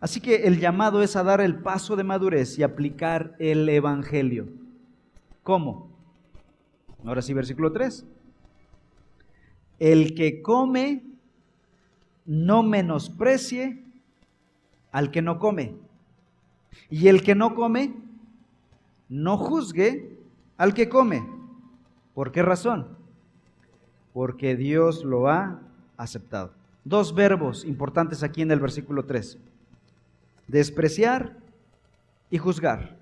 así 0.00 0.20
que 0.20 0.46
el 0.46 0.60
llamado 0.60 1.02
es 1.02 1.16
a 1.16 1.24
dar 1.24 1.40
el 1.40 1.56
paso 1.56 1.96
de 1.96 2.04
madurez 2.04 2.58
y 2.58 2.62
aplicar 2.62 3.34
el 3.38 3.68
Evangelio. 3.68 4.46
¿Cómo? 5.48 5.88
Ahora 7.06 7.22
sí, 7.22 7.32
versículo 7.32 7.72
3. 7.72 8.04
El 9.78 10.14
que 10.14 10.42
come 10.42 11.02
no 12.26 12.62
menosprecie 12.62 13.82
al 14.92 15.10
que 15.10 15.22
no 15.22 15.38
come. 15.38 15.74
Y 16.90 17.08
el 17.08 17.22
que 17.22 17.34
no 17.34 17.54
come, 17.54 17.94
no 19.08 19.38
juzgue 19.38 20.18
al 20.58 20.74
que 20.74 20.90
come. 20.90 21.26
¿Por 22.12 22.30
qué 22.30 22.42
razón? 22.42 22.98
Porque 24.12 24.54
Dios 24.54 25.02
lo 25.02 25.28
ha 25.28 25.62
aceptado. 25.96 26.52
Dos 26.84 27.14
verbos 27.14 27.64
importantes 27.64 28.22
aquí 28.22 28.42
en 28.42 28.50
el 28.50 28.60
versículo 28.60 29.06
3. 29.06 29.38
Despreciar 30.46 31.38
y 32.28 32.36
juzgar. 32.36 32.98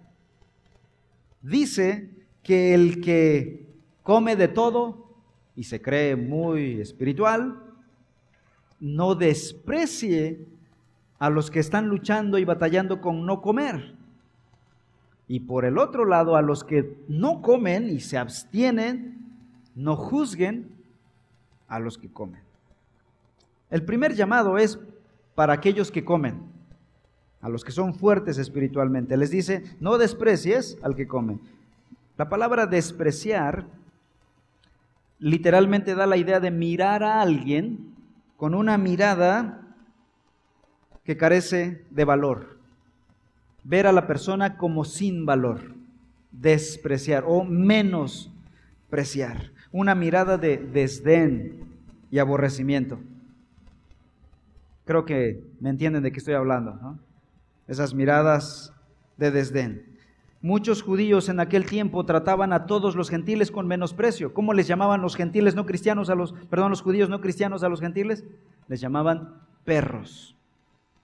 Dice 1.43 2.16
que 2.47 2.75
el 2.75 3.01
que 3.01 3.67
come 4.05 4.37
de 4.37 4.47
todo 4.47 5.09
y 5.57 5.65
se 5.65 5.83
cree 5.83 6.15
muy 6.15 6.81
espiritual, 6.81 7.61
no 8.79 9.17
desprecie 9.17 10.47
a 11.19 11.29
los 11.29 11.51
que 11.51 11.59
están 11.59 11.89
luchando 11.89 12.39
y 12.39 12.45
batallando 12.45 13.01
con 13.01 13.27
no 13.27 13.43
comer. 13.43 13.97
Y 15.27 15.41
por 15.41 15.65
el 15.65 15.77
otro 15.77 16.05
lado, 16.05 16.37
a 16.37 16.43
los 16.43 16.63
que 16.63 16.97
no 17.09 17.43
comen 17.43 17.91
y 17.91 17.99
se 17.99 18.17
abstienen, 18.17 19.27
no 19.75 19.97
juzguen 19.97 20.71
a 21.67 21.81
los 21.81 21.99
que 21.99 22.09
comen. 22.09 22.43
El 23.71 23.85
primer 23.85 24.15
llamado 24.15 24.57
es 24.57 24.79
para 25.35 25.55
aquellos 25.55 25.91
que 25.91 26.05
comen, 26.05 26.43
a 27.41 27.49
los 27.49 27.65
que 27.65 27.73
son 27.73 27.93
fuertes 27.93 28.39
espiritualmente. 28.39 29.17
Les 29.17 29.33
dice, 29.33 29.65
no 29.81 29.99
desprecies 29.99 30.79
al 30.83 30.95
que 30.95 31.09
come. 31.09 31.41
La 32.17 32.29
palabra 32.29 32.67
despreciar 32.67 33.67
literalmente 35.19 35.95
da 35.95 36.07
la 36.07 36.17
idea 36.17 36.41
de 36.41 36.51
mirar 36.51 37.03
a 37.03 37.21
alguien 37.21 37.95
con 38.37 38.55
una 38.55 38.79
mirada 38.79 39.63
que 41.05 41.17
carece 41.17 41.85
de 41.91 42.05
valor. 42.05 42.59
Ver 43.65 43.87
a 43.87 43.93
la 43.93 44.07
persona 44.07 44.57
como 44.57 44.85
sin 44.85 45.27
valor, 45.27 45.75
despreciar 46.33 47.25
o 47.27 47.45
menospreciar. 47.45 49.53
Una 49.73 49.95
mirada 49.95 50.39
de 50.39 50.57
desdén 50.57 51.65
y 52.11 52.19
aborrecimiento. 52.19 52.99
Creo 54.85 55.05
que 55.05 55.43
me 55.61 55.71
entienden 55.71 56.03
de 56.03 56.13
qué 56.13 56.19
estoy 56.19 56.35
hablando, 56.35 56.75
¿no? 56.75 56.99
Esas 57.67 57.93
miradas 57.93 58.73
de 59.17 59.33
desdén. 59.33 59.96
Muchos 60.47 60.81
judíos 60.81 61.29
en 61.29 61.41
aquel 61.41 61.67
tiempo 61.67 62.07
trataban 62.07 62.53
a 62.53 62.67
todos 62.67 62.95
los 62.95 63.11
gentiles 63.11 63.51
con 63.51 63.67
menosprecio. 63.67 64.33
¿Cómo 64.33 64.53
les 64.53 64.69
llamaban 64.69 65.03
los 65.03 65.17
gentiles 65.17 65.57
no 65.57 65.67
cristianos 65.67 66.09
a 66.09 66.15
los, 66.15 66.35
perdón, 66.49 66.71
los 66.71 66.83
judíos 66.83 67.09
no 67.09 67.21
cristianos 67.21 67.65
a 67.65 67.69
los 67.69 67.81
gentiles? 67.81 68.23
Les 68.69 68.81
llamaban 68.81 69.41
perros. 69.65 70.37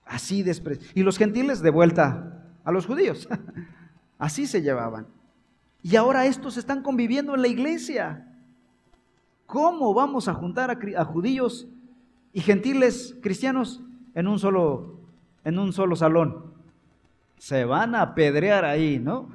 Así 0.05 0.43
desprecio. 0.43 0.87
Y 0.95 1.03
los 1.03 1.17
gentiles 1.17 1.61
de 1.61 1.71
vuelta 1.71 2.41
a 2.63 2.71
los 2.71 2.85
judíos. 2.85 3.27
Así 4.17 4.47
se 4.47 4.61
llevaban. 4.61 5.07
Y 5.81 5.97
ahora 5.97 6.25
estos 6.25 6.55
están 6.55 6.81
conviviendo 6.81 7.35
en 7.35 7.41
la 7.41 7.49
iglesia. 7.49 8.25
¿Cómo 9.45 9.93
vamos 9.93 10.29
a 10.29 10.35
juntar 10.35 10.71
a, 10.71 11.03
judíos 11.03 11.67
y 12.31 12.39
gentiles 12.39 13.17
cristianos 13.21 13.81
en 14.15 14.29
un 14.29 14.39
solo, 14.39 15.01
en 15.43 15.59
un 15.59 15.73
solo 15.73 15.97
salón? 15.97 16.52
Se 17.43 17.65
van 17.65 17.93
a 17.93 18.01
apedrear 18.03 18.63
ahí, 18.63 18.99
¿no? 18.99 19.27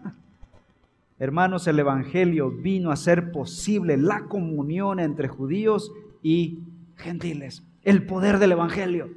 Hermanos, 1.19 1.67
el 1.67 1.79
Evangelio 1.79 2.51
vino 2.51 2.91
a 2.91 2.97
ser 2.97 3.33
posible 3.33 3.99
la 3.99 4.25
comunión 4.29 4.99
entre 4.99 5.29
judíos 5.29 5.93
y 6.23 6.61
gentiles. 6.97 7.63
El 7.83 8.07
poder 8.07 8.39
del 8.39 8.53
Evangelio. 8.53 9.11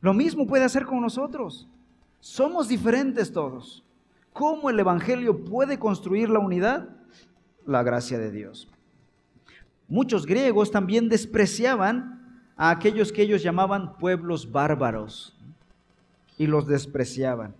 Lo 0.00 0.14
mismo 0.14 0.46
puede 0.46 0.64
hacer 0.64 0.86
con 0.86 1.02
nosotros. 1.02 1.68
Somos 2.20 2.68
diferentes 2.68 3.30
todos. 3.30 3.84
¿Cómo 4.32 4.70
el 4.70 4.80
Evangelio 4.80 5.44
puede 5.44 5.78
construir 5.78 6.30
la 6.30 6.38
unidad? 6.38 6.88
La 7.66 7.82
gracia 7.82 8.16
de 8.16 8.30
Dios. 8.30 8.66
Muchos 9.88 10.24
griegos 10.24 10.70
también 10.70 11.10
despreciaban 11.10 12.48
a 12.56 12.70
aquellos 12.70 13.12
que 13.12 13.20
ellos 13.20 13.42
llamaban 13.42 13.98
pueblos 13.98 14.50
bárbaros 14.50 15.35
y 16.36 16.46
los 16.46 16.66
despreciaban. 16.66 17.54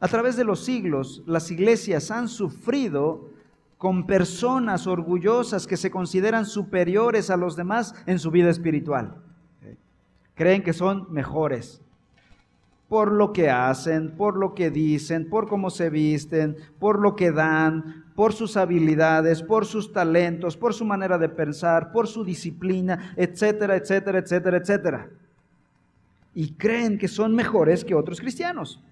A 0.00 0.08
través 0.08 0.36
de 0.36 0.44
los 0.44 0.64
siglos, 0.64 1.22
las 1.26 1.50
iglesias 1.50 2.10
han 2.10 2.28
sufrido 2.28 3.30
con 3.78 4.06
personas 4.06 4.86
orgullosas 4.86 5.66
que 5.66 5.76
se 5.76 5.90
consideran 5.90 6.46
superiores 6.46 7.30
a 7.30 7.36
los 7.36 7.56
demás 7.56 7.94
en 8.06 8.18
su 8.18 8.30
vida 8.30 8.50
espiritual. 8.50 9.16
Creen 10.34 10.62
que 10.62 10.72
son 10.72 11.06
mejores 11.12 11.80
por 12.88 13.10
lo 13.10 13.32
que 13.32 13.50
hacen, 13.50 14.12
por 14.16 14.36
lo 14.36 14.54
que 14.54 14.70
dicen, 14.70 15.28
por 15.28 15.48
cómo 15.48 15.70
se 15.70 15.90
visten, 15.90 16.56
por 16.78 17.00
lo 17.00 17.16
que 17.16 17.32
dan, 17.32 18.04
por 18.14 18.32
sus 18.32 18.56
habilidades, 18.56 19.42
por 19.42 19.66
sus 19.66 19.92
talentos, 19.92 20.56
por 20.56 20.74
su 20.74 20.84
manera 20.84 21.18
de 21.18 21.28
pensar, 21.28 21.90
por 21.90 22.06
su 22.06 22.24
disciplina, 22.24 23.12
etcétera, 23.16 23.76
etcétera, 23.76 24.18
etcétera, 24.18 24.58
etcétera. 24.58 25.08
Y 26.34 26.54
creen 26.54 26.98
que 26.98 27.08
son 27.08 27.34
mejores 27.34 27.84
que 27.84 27.94
otros 27.94 28.20
cristianos. 28.20 28.82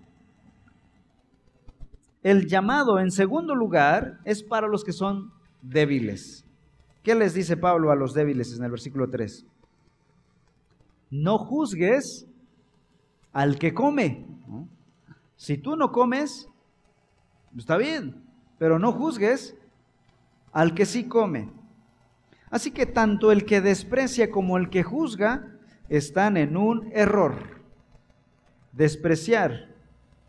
El 2.23 2.47
llamado, 2.47 3.01
en 3.01 3.11
segundo 3.11 3.55
lugar, 3.55 4.21
es 4.25 4.43
para 4.43 4.69
los 4.69 4.85
que 4.85 4.93
son 4.93 5.33
débiles. 5.61 6.45
¿Qué 7.03 7.17
les 7.17 7.35
dice 7.35 7.57
Pablo 7.57 7.91
a 7.91 7.97
los 7.97 8.15
débiles 8.15 8.57
en 8.57 8.65
el 8.65 8.71
versículo 8.71 9.11
3? 9.11 9.45
No 11.11 11.37
juzgues 11.37 12.27
al 13.33 13.59
que 13.59 13.75
come. 13.75 14.27
Si 15.37 15.59
tú 15.59 15.75
no 15.75 15.91
comes, 15.91 16.49
está 17.57 17.77
bien, 17.77 18.23
pero 18.59 18.79
no 18.79 18.93
juzgues 18.93 19.57
al 20.53 20.75
que 20.75 20.87
sí 20.87 21.09
come. 21.09 21.51
Así 22.51 22.71
que 22.71 22.87
tanto 22.87 23.33
el 23.33 23.45
que 23.45 23.61
desprecia 23.61 24.31
como 24.31 24.57
el 24.57 24.71
que 24.71 24.85
juzga 24.85 25.49
están 25.89 26.37
en 26.37 26.57
un 26.57 26.91
error. 26.93 27.35
Despreciar 28.73 29.69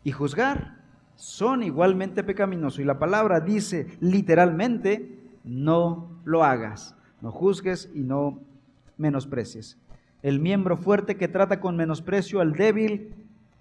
y 0.02 0.12
juzgar 0.12 0.82
son 1.16 1.62
igualmente 1.62 2.22
pecaminosos. 2.22 2.80
Y 2.80 2.84
la 2.84 2.98
palabra 2.98 3.40
dice 3.40 3.86
literalmente, 4.00 5.18
no 5.44 6.20
lo 6.24 6.44
hagas, 6.44 6.96
no 7.20 7.30
juzgues 7.30 7.90
y 7.94 8.00
no 8.00 8.40
menosprecies 8.96 9.78
el 10.24 10.40
miembro 10.40 10.78
fuerte 10.78 11.18
que 11.18 11.28
trata 11.28 11.60
con 11.60 11.76
menosprecio 11.76 12.40
al 12.40 12.54
débil 12.54 13.14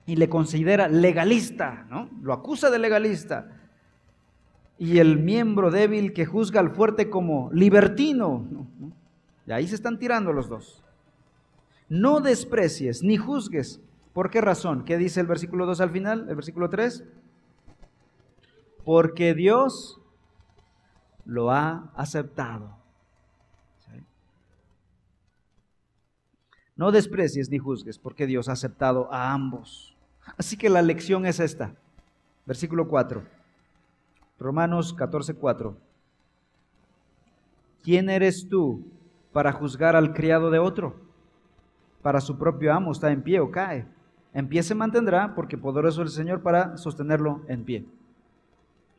y 0.05 0.15
le 0.15 0.29
considera 0.29 0.87
legalista, 0.87 1.85
¿no? 1.89 2.09
Lo 2.21 2.31
acusa 2.31 2.69
de 2.69 2.79
legalista. 2.79 3.49
Y 4.77 4.99
el 4.99 5.19
miembro 5.19 5.71
débil 5.71 6.13
que 6.13 6.25
juzga 6.25 6.61
al 6.61 6.69
fuerte 6.71 7.09
como 7.09 7.51
libertino. 7.51 8.47
Y 9.45 9.51
ahí 9.51 9.67
se 9.67 9.75
están 9.75 9.99
tirando 9.99 10.31
los 10.31 10.47
dos. 10.47 10.82
No 11.93 12.21
desprecies 12.21 13.03
ni 13.03 13.17
juzgues. 13.17 13.79
¿Por 14.13 14.31
qué 14.31 14.41
razón? 14.41 14.83
¿Qué 14.83 14.97
dice 14.97 15.19
el 15.19 15.27
versículo 15.27 15.67
2 15.67 15.79
al 15.79 15.91
final? 15.91 16.27
El 16.27 16.33
versículo 16.33 16.67
3. 16.67 17.03
Porque 18.83 19.35
Dios 19.35 20.01
lo 21.23 21.51
ha 21.51 21.91
aceptado. 21.95 22.75
No 26.75 26.91
desprecies 26.91 27.51
ni 27.51 27.59
juzgues, 27.59 27.99
porque 27.99 28.25
Dios 28.25 28.49
ha 28.49 28.53
aceptado 28.53 29.13
a 29.13 29.31
ambos. 29.31 29.95
Así 30.35 30.57
que 30.57 30.69
la 30.71 30.81
lección 30.81 31.27
es 31.27 31.39
esta. 31.39 31.75
Versículo 32.47 32.87
4. 32.87 33.23
Romanos 34.39 34.95
14, 34.95 35.35
4. 35.35 35.77
¿Quién 37.83 38.09
eres 38.09 38.49
tú 38.49 38.83
para 39.31 39.51
juzgar 39.51 39.95
al 39.95 40.15
criado 40.15 40.49
de 40.49 40.57
otro? 40.57 41.02
Para 42.03 42.21
su 42.21 42.37
propio 42.37 42.71
amo 42.71 42.91
está 42.91 43.11
en 43.11 43.23
pie 43.23 43.39
o 43.39 43.49
cae. 43.49 43.85
En 44.33 44.47
pie 44.47 44.61
se 44.61 44.75
mantendrá 44.75 45.33
porque 45.33 45.57
poderoso 45.57 46.03
es 46.03 46.09
el 46.09 46.15
Señor 46.15 46.41
para 46.41 46.77
sostenerlo 46.77 47.41
en 47.47 47.63
pie. 47.63 47.85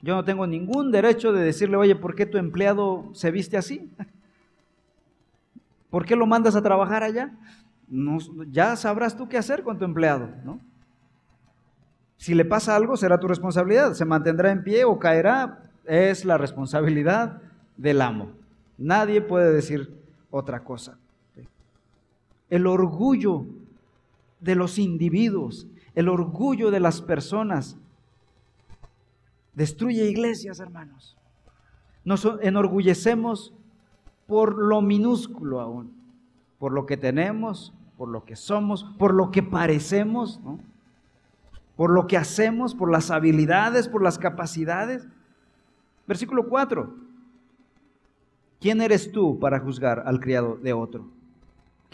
Yo 0.00 0.14
no 0.16 0.24
tengo 0.24 0.46
ningún 0.46 0.90
derecho 0.90 1.32
de 1.32 1.44
decirle, 1.44 1.76
oye, 1.76 1.94
¿por 1.94 2.14
qué 2.14 2.26
tu 2.26 2.38
empleado 2.38 3.10
se 3.12 3.30
viste 3.30 3.56
así? 3.56 3.88
¿Por 5.90 6.04
qué 6.04 6.16
lo 6.16 6.26
mandas 6.26 6.56
a 6.56 6.62
trabajar 6.62 7.04
allá? 7.04 7.32
ya 8.50 8.74
sabrás 8.76 9.16
tú 9.16 9.28
qué 9.28 9.36
hacer 9.36 9.62
con 9.62 9.78
tu 9.78 9.84
empleado, 9.84 10.30
¿no? 10.42 10.58
Si 12.16 12.34
le 12.34 12.44
pasa 12.44 12.74
algo, 12.74 12.96
será 12.96 13.20
tu 13.20 13.28
responsabilidad. 13.28 13.92
Se 13.92 14.06
mantendrá 14.06 14.50
en 14.50 14.64
pie 14.64 14.84
o 14.84 14.98
caerá, 14.98 15.70
es 15.84 16.24
la 16.24 16.38
responsabilidad 16.38 17.42
del 17.76 18.00
amo. 18.00 18.30
Nadie 18.78 19.20
puede 19.20 19.52
decir 19.52 19.94
otra 20.30 20.64
cosa. 20.64 20.96
El 22.50 22.66
orgullo 22.66 23.46
de 24.40 24.54
los 24.54 24.78
individuos, 24.78 25.66
el 25.94 26.08
orgullo 26.08 26.70
de 26.70 26.80
las 26.80 27.00
personas, 27.00 27.76
destruye 29.54 30.08
iglesias, 30.10 30.60
hermanos. 30.60 31.16
Nos 32.04 32.26
enorgullecemos 32.42 33.54
por 34.26 34.56
lo 34.56 34.82
minúsculo 34.82 35.60
aún, 35.60 35.92
por 36.58 36.72
lo 36.72 36.86
que 36.86 36.96
tenemos, 36.96 37.72
por 37.96 38.08
lo 38.08 38.24
que 38.24 38.36
somos, 38.36 38.84
por 38.98 39.14
lo 39.14 39.30
que 39.30 39.42
parecemos, 39.42 40.40
por 41.76 41.90
lo 41.90 42.06
que 42.06 42.16
hacemos, 42.16 42.74
por 42.74 42.90
las 42.90 43.10
habilidades, 43.10 43.88
por 43.88 44.02
las 44.02 44.18
capacidades. 44.18 45.06
Versículo 46.06 46.48
4. 46.48 46.94
¿Quién 48.60 48.80
eres 48.80 49.12
tú 49.12 49.38
para 49.38 49.60
juzgar 49.60 50.02
al 50.06 50.20
criado 50.20 50.56
de 50.56 50.72
otro? 50.72 51.13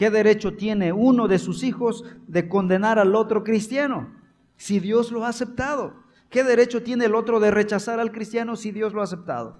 ¿Qué 0.00 0.08
derecho 0.08 0.54
tiene 0.54 0.94
uno 0.94 1.28
de 1.28 1.38
sus 1.38 1.62
hijos 1.62 2.06
de 2.26 2.48
condenar 2.48 2.98
al 2.98 3.14
otro 3.14 3.44
cristiano 3.44 4.08
si 4.56 4.80
Dios 4.80 5.12
lo 5.12 5.26
ha 5.26 5.28
aceptado? 5.28 5.92
¿Qué 6.30 6.42
derecho 6.42 6.82
tiene 6.82 7.04
el 7.04 7.14
otro 7.14 7.38
de 7.38 7.50
rechazar 7.50 8.00
al 8.00 8.10
cristiano 8.10 8.56
si 8.56 8.70
Dios 8.70 8.94
lo 8.94 9.02
ha 9.02 9.04
aceptado? 9.04 9.58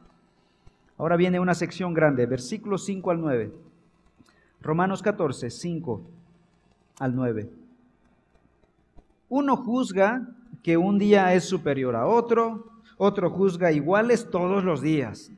Ahora 0.97 1.17
viene 1.17 1.41
una 1.41 1.55
sección 1.55 1.93
grande, 1.93 2.25
versículos 2.25 2.87
5 2.87 3.11
al 3.11 3.21
9. 3.21 3.53
Romanos 4.63 5.03
14, 5.03 5.51
5 5.51 6.01
al 7.01 7.15
9. 7.15 7.51
Uno 9.29 9.59
juzga 9.59 10.27
que 10.63 10.79
un 10.79 10.99
día 10.99 11.35
es 11.35 11.45
superior 11.45 11.95
a 11.95 12.07
otro, 12.07 12.71
otro 12.97 13.29
juzga 13.29 13.73
iguales 13.73 14.31
todos 14.31 14.65
los 14.65 14.81
días. 14.81 15.31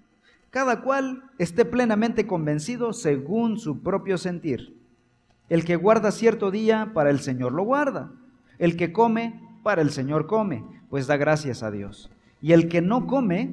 Cada 0.50 0.80
cual 0.80 1.24
esté 1.38 1.64
plenamente 1.64 2.24
convencido 2.24 2.92
según 2.92 3.58
su 3.58 3.82
propio 3.82 4.16
sentir. 4.16 4.80
El 5.52 5.66
que 5.66 5.76
guarda 5.76 6.12
cierto 6.12 6.50
día, 6.50 6.92
para 6.94 7.10
el 7.10 7.20
Señor 7.20 7.52
lo 7.52 7.62
guarda. 7.62 8.10
El 8.58 8.74
que 8.74 8.90
come, 8.90 9.38
para 9.62 9.82
el 9.82 9.90
Señor 9.90 10.26
come, 10.26 10.64
pues 10.88 11.06
da 11.06 11.18
gracias 11.18 11.62
a 11.62 11.70
Dios. 11.70 12.10
Y 12.40 12.52
el 12.52 12.70
que 12.70 12.80
no 12.80 13.06
come, 13.06 13.50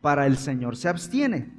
para 0.00 0.24
el 0.24 0.38
Señor 0.38 0.74
se 0.74 0.88
abstiene 0.88 1.52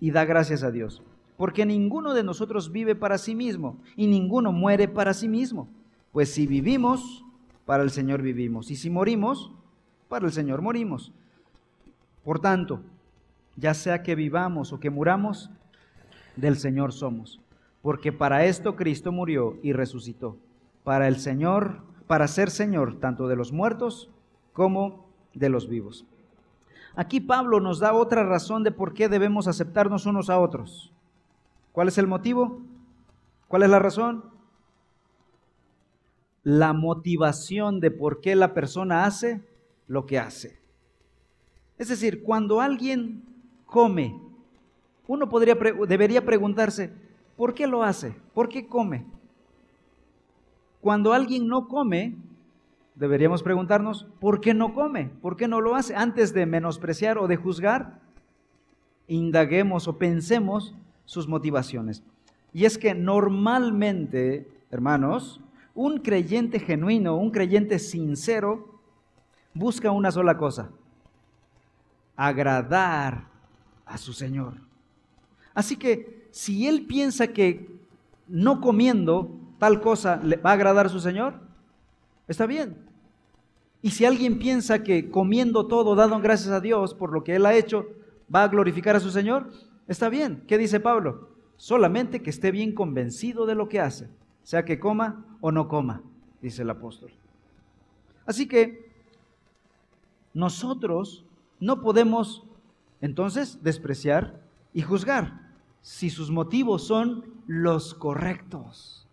y 0.00 0.10
da 0.10 0.24
gracias 0.24 0.62
a 0.62 0.70
Dios. 0.70 1.02
Porque 1.36 1.66
ninguno 1.66 2.14
de 2.14 2.24
nosotros 2.24 2.72
vive 2.72 2.94
para 2.94 3.18
sí 3.18 3.34
mismo 3.34 3.76
y 3.94 4.06
ninguno 4.06 4.52
muere 4.52 4.88
para 4.88 5.12
sí 5.12 5.28
mismo. 5.28 5.68
Pues 6.10 6.32
si 6.32 6.46
vivimos, 6.46 7.22
para 7.66 7.82
el 7.82 7.90
Señor 7.90 8.22
vivimos. 8.22 8.70
Y 8.70 8.76
si 8.76 8.88
morimos, 8.88 9.52
para 10.08 10.24
el 10.24 10.32
Señor 10.32 10.62
morimos. 10.62 11.12
Por 12.24 12.40
tanto, 12.40 12.80
ya 13.56 13.74
sea 13.74 14.02
que 14.02 14.14
vivamos 14.14 14.72
o 14.72 14.80
que 14.80 14.88
muramos, 14.88 15.50
del 16.36 16.56
Señor 16.56 16.94
somos. 16.94 17.38
Porque 17.82 18.12
para 18.12 18.44
esto 18.44 18.76
Cristo 18.76 19.12
murió 19.12 19.58
y 19.62 19.72
resucitó. 19.72 20.36
Para 20.84 21.08
el 21.08 21.16
Señor, 21.16 21.82
para 22.06 22.28
ser 22.28 22.50
Señor 22.50 22.98
tanto 23.00 23.28
de 23.28 23.36
los 23.36 23.52
muertos 23.52 24.10
como 24.52 25.06
de 25.34 25.48
los 25.48 25.68
vivos. 25.68 26.06
Aquí 26.96 27.20
Pablo 27.20 27.60
nos 27.60 27.78
da 27.78 27.94
otra 27.94 28.24
razón 28.24 28.64
de 28.64 28.72
por 28.72 28.94
qué 28.94 29.08
debemos 29.08 29.46
aceptarnos 29.46 30.06
unos 30.06 30.28
a 30.28 30.38
otros. 30.38 30.92
¿Cuál 31.72 31.88
es 31.88 31.98
el 31.98 32.06
motivo? 32.06 32.60
¿Cuál 33.48 33.62
es 33.62 33.70
la 33.70 33.78
razón? 33.78 34.24
La 36.42 36.72
motivación 36.72 37.80
de 37.80 37.90
por 37.90 38.20
qué 38.20 38.34
la 38.34 38.54
persona 38.54 39.04
hace 39.04 39.40
lo 39.86 40.06
que 40.06 40.18
hace. 40.18 40.58
Es 41.78 41.88
decir, 41.88 42.22
cuando 42.22 42.60
alguien 42.60 43.24
come, 43.66 44.20
uno 45.06 45.28
podría, 45.28 45.56
debería 45.86 46.24
preguntarse, 46.24 46.92
¿por 47.40 47.54
qué 47.54 47.66
lo 47.66 47.82
hace? 47.82 48.14
¿Por 48.34 48.50
qué 48.50 48.66
come? 48.66 49.06
Cuando 50.82 51.14
alguien 51.14 51.48
no 51.48 51.68
come, 51.68 52.14
deberíamos 52.94 53.42
preguntarnos, 53.42 54.06
¿por 54.20 54.42
qué 54.42 54.52
no 54.52 54.74
come? 54.74 55.06
¿Por 55.22 55.38
qué 55.38 55.48
no 55.48 55.62
lo 55.62 55.74
hace? 55.74 55.96
Antes 55.96 56.34
de 56.34 56.44
menospreciar 56.44 57.16
o 57.16 57.28
de 57.28 57.36
juzgar, 57.36 57.98
indaguemos 59.08 59.88
o 59.88 59.96
pensemos 59.96 60.74
sus 61.06 61.28
motivaciones. 61.28 62.02
Y 62.52 62.66
es 62.66 62.76
que 62.76 62.94
normalmente, 62.94 64.46
hermanos, 64.70 65.40
un 65.74 66.00
creyente 66.00 66.60
genuino, 66.60 67.16
un 67.16 67.30
creyente 67.30 67.78
sincero, 67.78 68.82
busca 69.54 69.90
una 69.90 70.10
sola 70.10 70.36
cosa, 70.36 70.72
agradar 72.16 73.28
a 73.86 73.96
su 73.96 74.12
Señor. 74.12 74.58
Así 75.54 75.76
que 75.76 76.19
si 76.30 76.66
él 76.66 76.86
piensa 76.86 77.28
que 77.28 77.68
no 78.28 78.60
comiendo 78.60 79.30
tal 79.58 79.80
cosa 79.80 80.20
le 80.22 80.36
va 80.36 80.50
a 80.50 80.54
agradar 80.54 80.86
a 80.86 80.88
su 80.90 81.00
Señor, 81.00 81.34
está 82.28 82.46
bien. 82.46 82.76
Y 83.82 83.90
si 83.90 84.04
alguien 84.04 84.38
piensa 84.38 84.82
que 84.82 85.10
comiendo 85.10 85.66
todo, 85.66 85.94
dado 85.94 86.18
gracias 86.20 86.52
a 86.52 86.60
Dios 86.60 86.94
por 86.94 87.12
lo 87.12 87.24
que 87.24 87.36
Él 87.36 87.46
ha 87.46 87.54
hecho, 87.54 87.86
va 88.34 88.44
a 88.44 88.48
glorificar 88.48 88.96
a 88.96 89.00
su 89.00 89.10
Señor, 89.10 89.50
está 89.88 90.08
bien. 90.08 90.44
¿Qué 90.46 90.58
dice 90.58 90.80
Pablo? 90.80 91.28
Solamente 91.56 92.22
que 92.22 92.30
esté 92.30 92.50
bien 92.50 92.74
convencido 92.74 93.46
de 93.46 93.54
lo 93.54 93.68
que 93.68 93.80
hace, 93.80 94.08
sea 94.42 94.64
que 94.64 94.78
coma 94.78 95.24
o 95.40 95.50
no 95.50 95.68
coma, 95.68 96.02
dice 96.40 96.62
el 96.62 96.70
apóstol. 96.70 97.10
Así 98.26 98.46
que 98.46 98.90
nosotros 100.32 101.24
no 101.58 101.80
podemos 101.80 102.44
entonces 103.00 103.62
despreciar 103.62 104.40
y 104.72 104.82
juzgar 104.82 105.49
si 105.82 106.10
sus 106.10 106.30
motivos 106.30 106.86
son 106.86 107.24
los 107.46 107.94
correctos, 107.94 109.08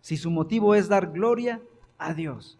si 0.00 0.16
su 0.16 0.30
motivo 0.30 0.74
es 0.74 0.88
dar 0.88 1.12
gloria 1.12 1.60
a 1.98 2.14
Dios. 2.14 2.58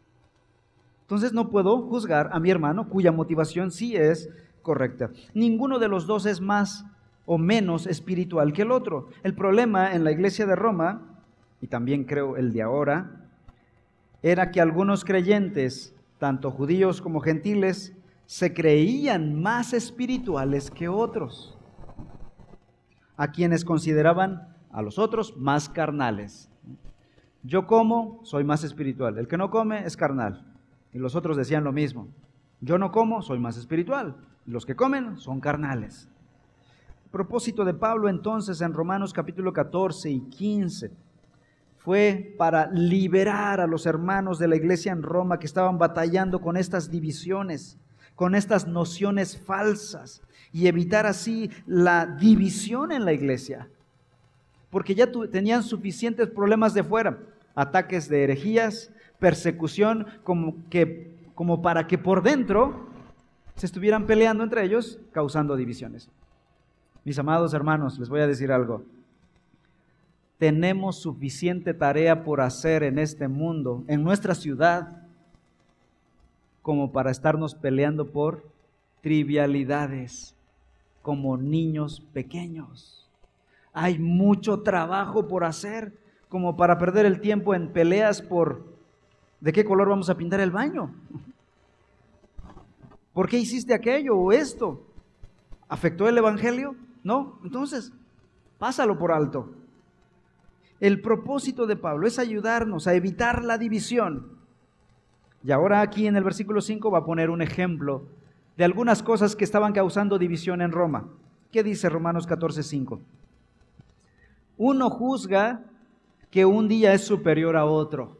Entonces 1.02 1.32
no 1.32 1.48
puedo 1.48 1.80
juzgar 1.82 2.30
a 2.32 2.40
mi 2.40 2.50
hermano 2.50 2.88
cuya 2.88 3.12
motivación 3.12 3.70
sí 3.70 3.96
es 3.96 4.28
correcta. 4.62 5.10
Ninguno 5.32 5.78
de 5.78 5.88
los 5.88 6.06
dos 6.06 6.26
es 6.26 6.40
más 6.40 6.84
o 7.24 7.38
menos 7.38 7.86
espiritual 7.86 8.52
que 8.52 8.62
el 8.62 8.70
otro. 8.70 9.08
El 9.22 9.34
problema 9.34 9.94
en 9.94 10.04
la 10.04 10.12
iglesia 10.12 10.46
de 10.46 10.56
Roma, 10.56 11.20
y 11.60 11.66
también 11.66 12.04
creo 12.04 12.36
el 12.36 12.52
de 12.52 12.62
ahora, 12.62 13.30
era 14.22 14.50
que 14.50 14.60
algunos 14.60 15.04
creyentes, 15.04 15.94
tanto 16.18 16.50
judíos 16.50 17.00
como 17.00 17.20
gentiles, 17.20 17.94
se 18.24 18.52
creían 18.54 19.40
más 19.40 19.72
espirituales 19.72 20.70
que 20.70 20.88
otros, 20.88 21.57
a 23.18 23.32
quienes 23.32 23.66
consideraban 23.66 24.56
a 24.70 24.80
los 24.80 24.98
otros 24.98 25.36
más 25.36 25.68
carnales. 25.68 26.48
Yo 27.42 27.66
como, 27.66 28.20
soy 28.24 28.44
más 28.44 28.64
espiritual. 28.64 29.18
El 29.18 29.28
que 29.28 29.36
no 29.36 29.50
come 29.50 29.84
es 29.84 29.96
carnal. 29.96 30.46
Y 30.92 30.98
los 30.98 31.14
otros 31.14 31.36
decían 31.36 31.64
lo 31.64 31.72
mismo. 31.72 32.08
Yo 32.60 32.78
no 32.78 32.90
como, 32.90 33.20
soy 33.20 33.38
más 33.38 33.56
espiritual. 33.56 34.16
Los 34.46 34.64
que 34.64 34.76
comen 34.76 35.18
son 35.18 35.40
carnales. 35.40 36.08
El 37.04 37.10
propósito 37.10 37.64
de 37.64 37.74
Pablo 37.74 38.08
entonces 38.08 38.60
en 38.60 38.72
Romanos 38.72 39.12
capítulo 39.12 39.52
14 39.52 40.10
y 40.10 40.20
15 40.20 40.90
fue 41.78 42.34
para 42.38 42.70
liberar 42.70 43.60
a 43.60 43.66
los 43.66 43.86
hermanos 43.86 44.38
de 44.38 44.46
la 44.46 44.56
iglesia 44.56 44.92
en 44.92 45.02
Roma 45.02 45.38
que 45.38 45.46
estaban 45.46 45.78
batallando 45.78 46.40
con 46.40 46.56
estas 46.56 46.90
divisiones, 46.90 47.78
con 48.18 48.34
estas 48.34 48.66
nociones 48.66 49.38
falsas 49.38 50.22
y 50.52 50.66
evitar 50.66 51.06
así 51.06 51.52
la 51.66 52.04
división 52.04 52.90
en 52.90 53.04
la 53.04 53.12
iglesia. 53.12 53.68
Porque 54.70 54.96
ya 54.96 55.08
tenían 55.30 55.62
suficientes 55.62 56.28
problemas 56.28 56.74
de 56.74 56.82
fuera, 56.82 57.20
ataques 57.54 58.08
de 58.08 58.24
herejías, 58.24 58.90
persecución 59.20 60.08
como, 60.24 60.56
que, 60.68 61.16
como 61.36 61.62
para 61.62 61.86
que 61.86 61.96
por 61.96 62.24
dentro 62.24 62.88
se 63.54 63.66
estuvieran 63.66 64.04
peleando 64.04 64.42
entre 64.42 64.64
ellos, 64.64 64.98
causando 65.12 65.54
divisiones. 65.54 66.10
Mis 67.04 67.20
amados 67.20 67.54
hermanos, 67.54 68.00
les 68.00 68.08
voy 68.08 68.20
a 68.20 68.26
decir 68.26 68.50
algo. 68.50 68.82
Tenemos 70.38 71.00
suficiente 71.00 71.72
tarea 71.72 72.24
por 72.24 72.40
hacer 72.40 72.82
en 72.82 72.98
este 72.98 73.28
mundo, 73.28 73.84
en 73.86 74.02
nuestra 74.02 74.34
ciudad, 74.34 75.07
como 76.68 76.92
para 76.92 77.10
estarnos 77.10 77.54
peleando 77.54 78.12
por 78.12 78.46
trivialidades, 79.00 80.36
como 81.00 81.38
niños 81.38 82.02
pequeños. 82.12 83.08
Hay 83.72 83.98
mucho 83.98 84.60
trabajo 84.60 85.28
por 85.28 85.44
hacer, 85.44 85.96
como 86.28 86.58
para 86.58 86.76
perder 86.76 87.06
el 87.06 87.22
tiempo 87.22 87.54
en 87.54 87.72
peleas 87.72 88.20
por 88.20 88.66
¿De 89.40 89.50
qué 89.50 89.64
color 89.64 89.88
vamos 89.88 90.10
a 90.10 90.18
pintar 90.18 90.40
el 90.40 90.50
baño? 90.50 90.94
¿Por 93.14 93.30
qué 93.30 93.38
hiciste 93.38 93.72
aquello 93.72 94.18
o 94.18 94.30
esto? 94.30 94.84
¿Afectó 95.70 96.06
el 96.06 96.18
Evangelio? 96.18 96.76
No. 97.02 97.40
Entonces, 97.44 97.94
pásalo 98.58 98.98
por 98.98 99.10
alto. 99.10 99.54
El 100.80 101.00
propósito 101.00 101.66
de 101.66 101.76
Pablo 101.76 102.06
es 102.06 102.18
ayudarnos 102.18 102.86
a 102.86 102.92
evitar 102.92 103.42
la 103.42 103.56
división. 103.56 104.37
Y 105.42 105.52
ahora 105.52 105.80
aquí 105.80 106.06
en 106.06 106.16
el 106.16 106.24
versículo 106.24 106.60
5 106.60 106.90
va 106.90 106.98
a 106.98 107.04
poner 107.04 107.30
un 107.30 107.42
ejemplo 107.42 108.06
de 108.56 108.64
algunas 108.64 109.02
cosas 109.02 109.36
que 109.36 109.44
estaban 109.44 109.72
causando 109.72 110.18
división 110.18 110.60
en 110.62 110.72
Roma. 110.72 111.08
¿Qué 111.52 111.62
dice 111.62 111.88
Romanos 111.88 112.26
14, 112.26 112.62
5? 112.62 113.00
Uno 114.58 114.90
juzga 114.90 115.62
que 116.30 116.44
un 116.44 116.68
día 116.68 116.92
es 116.92 117.04
superior 117.04 117.56
a 117.56 117.64
otro. 117.64 118.18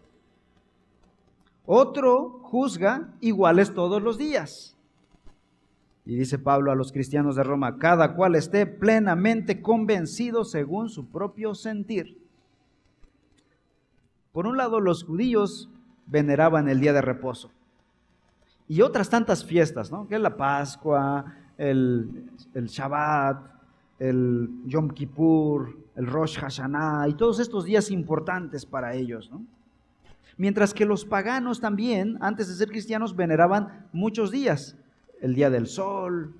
Otro 1.66 2.40
juzga 2.42 3.12
iguales 3.20 3.74
todos 3.74 4.00
los 4.00 4.16
días. 4.16 4.76
Y 6.06 6.16
dice 6.16 6.38
Pablo 6.38 6.72
a 6.72 6.74
los 6.74 6.92
cristianos 6.92 7.36
de 7.36 7.42
Roma, 7.42 7.76
cada 7.76 8.14
cual 8.14 8.34
esté 8.34 8.64
plenamente 8.64 9.60
convencido 9.60 10.44
según 10.44 10.88
su 10.88 11.10
propio 11.10 11.54
sentir. 11.54 12.16
Por 14.32 14.46
un 14.46 14.56
lado, 14.56 14.80
los 14.80 15.04
judíos 15.04 15.68
veneraban 16.08 16.68
el 16.68 16.80
día 16.80 16.92
de 16.92 17.02
reposo 17.02 17.50
y 18.68 18.82
otras 18.82 19.08
tantas 19.08 19.44
fiestas, 19.44 19.90
¿no? 19.90 20.06
Que 20.06 20.16
es 20.16 20.20
la 20.20 20.36
Pascua, 20.36 21.24
el, 21.56 22.30
el 22.54 22.66
Shabbat, 22.66 23.42
el 23.98 24.48
Yom 24.66 24.90
Kippur, 24.90 25.76
el 25.96 26.06
Rosh 26.06 26.38
Hashanah 26.38 27.08
y 27.08 27.14
todos 27.14 27.40
estos 27.40 27.64
días 27.64 27.90
importantes 27.90 28.66
para 28.66 28.94
ellos, 28.94 29.30
¿no? 29.30 29.42
Mientras 30.36 30.72
que 30.72 30.84
los 30.84 31.04
paganos 31.04 31.60
también, 31.60 32.16
antes 32.20 32.46
de 32.46 32.54
ser 32.54 32.68
cristianos, 32.68 33.16
veneraban 33.16 33.88
muchos 33.92 34.30
días, 34.30 34.76
el 35.20 35.34
Día 35.34 35.50
del 35.50 35.66
Sol 35.66 36.32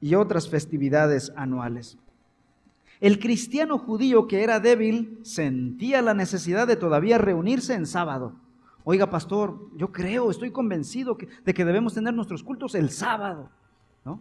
y 0.00 0.16
otras 0.16 0.48
festividades 0.48 1.32
anuales. 1.36 1.98
El 3.00 3.20
cristiano 3.20 3.78
judío 3.78 4.26
que 4.26 4.42
era 4.42 4.58
débil 4.58 5.20
sentía 5.22 6.02
la 6.02 6.14
necesidad 6.14 6.66
de 6.66 6.74
todavía 6.74 7.18
reunirse 7.18 7.74
en 7.74 7.86
sábado. 7.86 8.32
Oiga, 8.84 9.08
pastor, 9.08 9.68
yo 9.76 9.92
creo, 9.92 10.30
estoy 10.30 10.50
convencido 10.50 11.16
de 11.44 11.54
que 11.54 11.64
debemos 11.64 11.94
tener 11.94 12.12
nuestros 12.14 12.42
cultos 12.42 12.74
el 12.74 12.90
sábado. 12.90 13.48
¿no? 14.04 14.20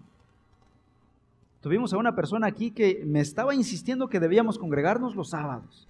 Tuvimos 1.62 1.94
a 1.94 1.98
una 1.98 2.16
persona 2.16 2.48
aquí 2.48 2.72
que 2.72 3.04
me 3.06 3.22
estaba 3.22 3.56
insistiendo 3.56 4.08
que 4.08 4.20
debíamos 4.20 4.60
congregarnos 4.60 5.16
los 5.16 5.30
sábados. 5.30 5.88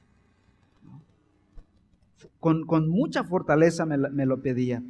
con, 2.40 2.90
mucha 2.90 3.24
fortaleza 3.24 3.86
me, 3.86 3.98
me 3.98 4.26
lo 4.26 4.42
pedía. 4.42 4.82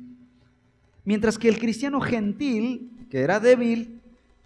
Mientras 1.04 1.40
que 1.40 1.50
el 1.50 1.58
cristiano 1.58 2.00
gentil, 2.02 2.92
que 3.10 3.22
era 3.22 3.40
débil, 3.40 4.02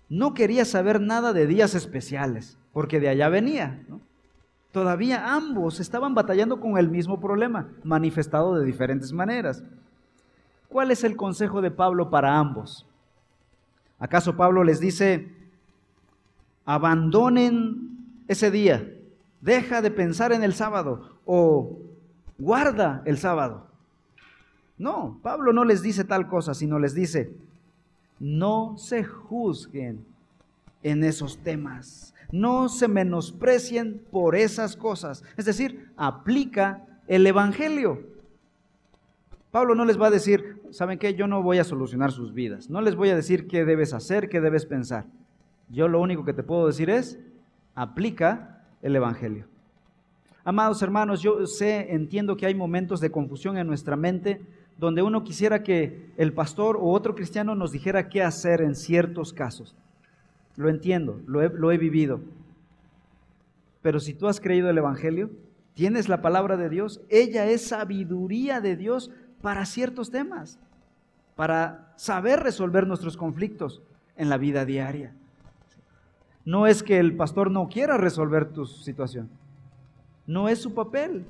no 0.08 0.34
quería 0.34 0.66
saber 0.66 1.02
nada 1.02 1.34
de 1.34 1.48
días 1.48 1.76
especiales, 1.76 2.58
porque 2.72 3.00
de 3.00 3.10
allá 3.10 3.28
venía. 3.28 3.86
Todavía 4.76 5.34
ambos 5.34 5.80
estaban 5.80 6.14
batallando 6.14 6.60
con 6.60 6.78
el 6.78 6.90
mismo 6.90 7.22
problema, 7.22 7.70
manifestado 7.86 8.56
de 8.56 8.66
diferentes 8.66 9.14
maneras. 9.14 9.64
¿Cuál 10.68 10.92
es 10.92 11.06
el 11.06 11.16
consejo 11.16 11.62
de 11.62 11.72
Pablo 11.72 12.10
para 12.10 12.38
ambos? 12.38 12.86
¿Acaso 14.00 14.36
Pablo 14.36 14.66
les 14.66 14.82
dice, 14.82 15.32
abandonen 16.66 18.00
ese 18.28 18.52
día, 18.52 18.86
deja 19.40 19.82
de 19.82 19.92
pensar 19.92 20.34
en 20.34 20.44
el 20.44 20.54
sábado 20.54 21.20
o 21.26 21.80
guarda 22.38 23.02
el 23.06 23.18
sábado? 23.18 23.68
No, 24.78 25.22
Pablo 25.24 25.54
no 25.54 25.64
les 25.64 25.84
dice 25.84 26.04
tal 26.04 26.28
cosa, 26.28 26.54
sino 26.54 26.80
les 26.80 26.94
dice, 26.94 27.34
no 28.20 28.78
se 28.78 29.06
juzguen 29.06 30.06
en 30.84 31.06
esos 31.06 31.38
temas, 31.38 32.14
no 32.32 32.70
se 32.70 32.88
menosprecien 32.88 34.02
por 34.12 34.36
esas 34.36 34.76
cosas. 34.76 35.24
Es 35.38 35.46
decir, 35.46 35.92
aplica 35.98 36.86
el 37.08 37.26
Evangelio. 37.28 38.04
Pablo 39.52 39.76
no 39.76 39.86
les 39.86 40.00
va 40.00 40.08
a 40.08 40.12
decir, 40.12 40.62
¿saben 40.72 41.00
qué? 41.00 41.14
Yo 41.14 41.28
no 41.28 41.42
voy 41.42 41.60
a 41.60 41.64
solucionar 41.64 42.12
sus 42.12 42.34
vidas. 42.34 42.70
No 42.70 42.82
les 42.82 42.96
voy 42.96 43.10
a 43.10 43.16
decir 43.16 43.48
qué 43.48 43.64
debes 43.64 43.94
hacer, 43.94 44.28
qué 44.28 44.42
debes 44.42 44.66
pensar. 44.66 45.06
Yo 45.70 45.88
lo 45.88 46.02
único 46.02 46.26
que 46.26 46.34
te 46.34 46.44
puedo 46.44 46.68
decir 46.68 46.90
es, 46.90 47.20
aplica 47.74 48.64
el 48.82 48.96
Evangelio. 48.96 49.48
Amados 50.44 50.82
hermanos, 50.82 51.22
yo 51.22 51.48
sé, 51.48 51.94
entiendo 51.94 52.38
que 52.38 52.46
hay 52.46 52.54
momentos 52.54 53.00
de 53.00 53.12
confusión 53.12 53.58
en 53.58 53.66
nuestra 53.66 53.96
mente 53.96 54.42
donde 54.78 55.02
uno 55.02 55.24
quisiera 55.24 55.64
que 55.64 56.12
el 56.18 56.34
pastor 56.34 56.78
o 56.78 56.92
otro 56.92 57.16
cristiano 57.16 57.56
nos 57.56 57.72
dijera 57.72 58.10
qué 58.10 58.24
hacer 58.24 58.62
en 58.62 58.76
ciertos 58.76 59.34
casos. 59.34 59.76
Lo 60.58 60.70
entiendo, 60.70 61.20
lo 61.28 61.72
he, 61.72 61.78
vivido. 61.78 62.22
Pero 63.82 64.00
si 64.00 64.14
tú 64.14 64.28
has 64.28 64.40
creído 64.40 64.70
el 64.70 64.78
Evangelio, 64.78 65.30
tienes 65.74 66.08
la 66.08 66.22
palabra 66.22 66.58
de 66.58 66.70
Dios, 66.70 67.02
ella 67.10 67.46
es 67.48 67.68
sabiduría 67.68 68.62
de 68.62 68.76
Dios 68.76 69.12
para 69.42 69.66
ciertos 69.66 70.12
temas, 70.12 70.58
para 71.36 71.94
saber 71.98 72.40
resolver 72.40 72.88
nuestros 72.88 73.18
conflictos 73.18 73.82
en 74.16 74.30
la 74.30 74.38
vida 74.38 74.66
diaria. 74.66 75.14
No 76.46 76.68
es 76.68 76.84
que 76.84 77.00
el 77.00 77.16
pastor 77.16 77.52
no 77.52 77.68
quiera 77.68 77.98
resolver 77.98 78.46
tu 78.46 78.66
situación, 78.66 79.30
no 80.26 80.48
es 80.48 80.60
su 80.60 80.74
papel. 80.74 81.26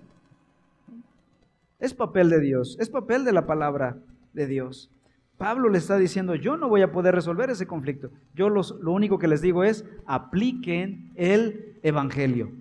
Es 1.79 1.93
papel 1.93 2.29
de 2.29 2.39
Dios, 2.39 2.77
es 2.79 2.89
papel 2.89 3.25
de 3.25 3.33
la 3.33 3.45
palabra 3.45 3.97
de 4.33 4.47
Dios. 4.47 4.89
Pablo 5.37 5.69
le 5.69 5.77
está 5.77 5.97
diciendo, 5.97 6.35
yo 6.35 6.55
no 6.55 6.69
voy 6.69 6.81
a 6.81 6.91
poder 6.91 7.13
resolver 7.13 7.49
ese 7.49 7.67
conflicto. 7.67 8.09
Yo 8.33 8.49
lo 8.49 8.91
único 8.91 9.19
que 9.19 9.27
les 9.27 9.41
digo 9.41 9.63
es, 9.63 9.83
apliquen 10.05 11.11
el 11.15 11.77
Evangelio. 11.83 12.51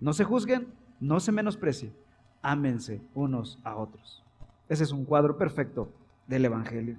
No 0.00 0.12
se 0.12 0.24
juzguen, 0.24 0.68
no 1.00 1.18
se 1.18 1.32
menosprecien, 1.32 1.92
ámense 2.42 3.00
unos 3.14 3.58
a 3.64 3.76
otros. 3.76 4.22
Ese 4.68 4.84
es 4.84 4.92
un 4.92 5.04
cuadro 5.04 5.36
perfecto 5.36 5.90
del 6.26 6.44
Evangelio. 6.44 6.96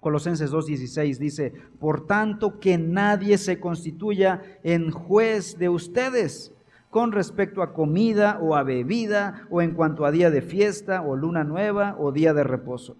Colosenses 0.00 0.52
2.16 0.52 1.18
dice, 1.18 1.52
por 1.78 2.06
tanto 2.06 2.58
que 2.58 2.76
nadie 2.76 3.38
se 3.38 3.60
constituya 3.60 4.42
en 4.64 4.90
juez 4.90 5.58
de 5.58 5.68
ustedes 5.68 6.52
con 6.90 7.12
respecto 7.12 7.62
a 7.62 7.72
comida 7.72 8.38
o 8.42 8.56
a 8.56 8.64
bebida 8.64 9.46
o 9.48 9.62
en 9.62 9.74
cuanto 9.74 10.04
a 10.04 10.10
día 10.10 10.30
de 10.30 10.42
fiesta 10.42 11.02
o 11.02 11.14
luna 11.14 11.44
nueva 11.44 11.96
o 11.98 12.10
día 12.10 12.34
de 12.34 12.42
reposo. 12.42 12.96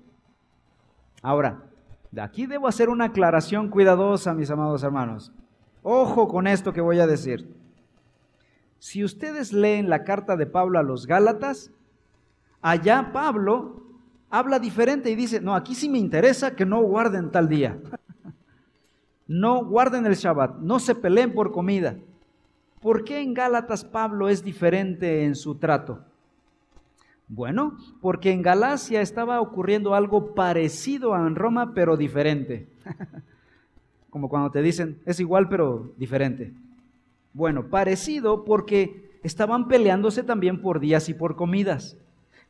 Ahora, 1.23 1.62
de 2.11 2.20
aquí 2.20 2.47
debo 2.47 2.68
hacer 2.68 2.91
una 2.91 3.07
aclaración 3.07 3.68
cuidadosa, 3.68 4.35
mis 4.35 4.51
amados 4.51 4.83
hermanos. 4.83 5.33
Ojo 5.83 6.29
con 6.29 6.47
esto 6.47 6.73
que 6.73 6.81
voy 6.81 6.99
a 6.99 7.07
decir. 7.07 7.57
Si 8.79 9.05
ustedes 9.05 9.53
leen 9.53 9.89
la 9.89 10.05
carta 10.05 10.37
de 10.37 10.47
Pablo 10.47 10.79
a 10.79 10.83
los 10.83 11.07
Gálatas, 11.07 11.70
allá 12.61 13.11
Pablo 13.12 13.83
habla 14.29 14.59
diferente 14.59 15.11
y 15.11 15.14
dice, 15.14 15.41
no, 15.41 15.55
aquí 15.55 15.75
sí 15.75 15.89
me 15.89 15.99
interesa 15.99 16.57
que 16.57 16.66
no 16.66 16.83
guarden 16.83 17.31
tal 17.31 17.49
día. 17.49 17.79
No 19.29 19.64
guarden 19.64 20.05
el 20.05 20.14
Shabbat, 20.14 20.59
no 20.59 20.81
se 20.81 20.95
peleen 20.95 21.33
por 21.33 21.53
comida. 21.53 21.97
¿Por 22.81 23.05
qué 23.05 23.20
en 23.20 23.33
Gálatas 23.33 23.85
Pablo 23.85 24.29
es 24.29 24.43
diferente 24.43 25.25
en 25.25 25.37
su 25.37 25.55
trato? 25.55 26.05
Bueno, 27.35 27.78
porque 28.03 28.30
en 28.30 28.43
Galacia 28.43 29.01
estaba 29.01 29.41
ocurriendo 29.41 29.95
algo 29.95 30.35
parecido 30.35 31.14
a 31.14 31.26
en 31.26 31.35
Roma, 31.35 31.72
pero 31.72 31.97
diferente. 31.97 32.68
Como 34.11 34.28
cuando 34.28 34.51
te 34.51 34.61
dicen, 34.61 34.99
es 35.07 35.18
igual, 35.18 35.49
pero 35.49 35.95
diferente. 35.97 36.53
Bueno, 37.33 37.68
parecido 37.68 38.45
porque 38.45 39.18
estaban 39.22 39.66
peleándose 39.66 40.22
también 40.22 40.61
por 40.61 40.78
días 40.78 41.09
y 41.09 41.14
por 41.14 41.35
comidas, 41.35 41.97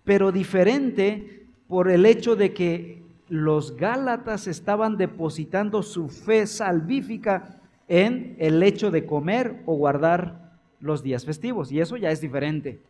pero 0.03 0.33
diferente 0.33 1.47
por 1.68 1.89
el 1.89 2.05
hecho 2.05 2.35
de 2.35 2.53
que 2.53 3.05
los 3.28 3.76
Gálatas 3.76 4.49
estaban 4.49 4.97
depositando 4.97 5.85
su 5.85 6.09
fe 6.09 6.49
salvífica 6.49 7.61
en 7.87 8.35
el 8.41 8.61
hecho 8.64 8.91
de 8.91 9.07
comer 9.07 9.62
o 9.64 9.76
guardar 9.76 10.59
los 10.80 11.05
días 11.05 11.24
festivos. 11.24 11.70
Y 11.70 11.78
eso 11.78 11.97
ya 11.97 12.11
es 12.11 12.20
diferente. 12.20 12.80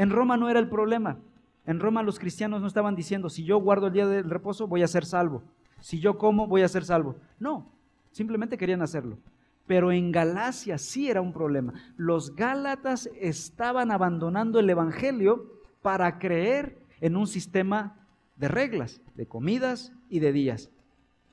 En 0.00 0.08
Roma 0.08 0.38
no 0.38 0.48
era 0.48 0.58
el 0.58 0.70
problema. 0.70 1.18
En 1.66 1.78
Roma 1.78 2.02
los 2.02 2.18
cristianos 2.18 2.62
no 2.62 2.66
estaban 2.66 2.96
diciendo, 2.96 3.28
si 3.28 3.44
yo 3.44 3.58
guardo 3.58 3.88
el 3.88 3.92
día 3.92 4.06
del 4.06 4.30
reposo, 4.30 4.66
voy 4.66 4.82
a 4.82 4.88
ser 4.88 5.04
salvo. 5.04 5.42
Si 5.78 6.00
yo 6.00 6.16
como, 6.16 6.46
voy 6.46 6.62
a 6.62 6.68
ser 6.68 6.86
salvo. 6.86 7.16
No, 7.38 7.70
simplemente 8.10 8.56
querían 8.56 8.80
hacerlo. 8.80 9.18
Pero 9.66 9.92
en 9.92 10.10
Galacia 10.10 10.78
sí 10.78 11.10
era 11.10 11.20
un 11.20 11.34
problema. 11.34 11.74
Los 11.98 12.34
Gálatas 12.34 13.10
estaban 13.20 13.90
abandonando 13.90 14.58
el 14.58 14.70
Evangelio 14.70 15.52
para 15.82 16.18
creer 16.18 16.78
en 17.02 17.14
un 17.14 17.26
sistema 17.26 18.06
de 18.36 18.48
reglas, 18.48 19.02
de 19.16 19.26
comidas 19.26 19.92
y 20.08 20.20
de 20.20 20.32
días. 20.32 20.70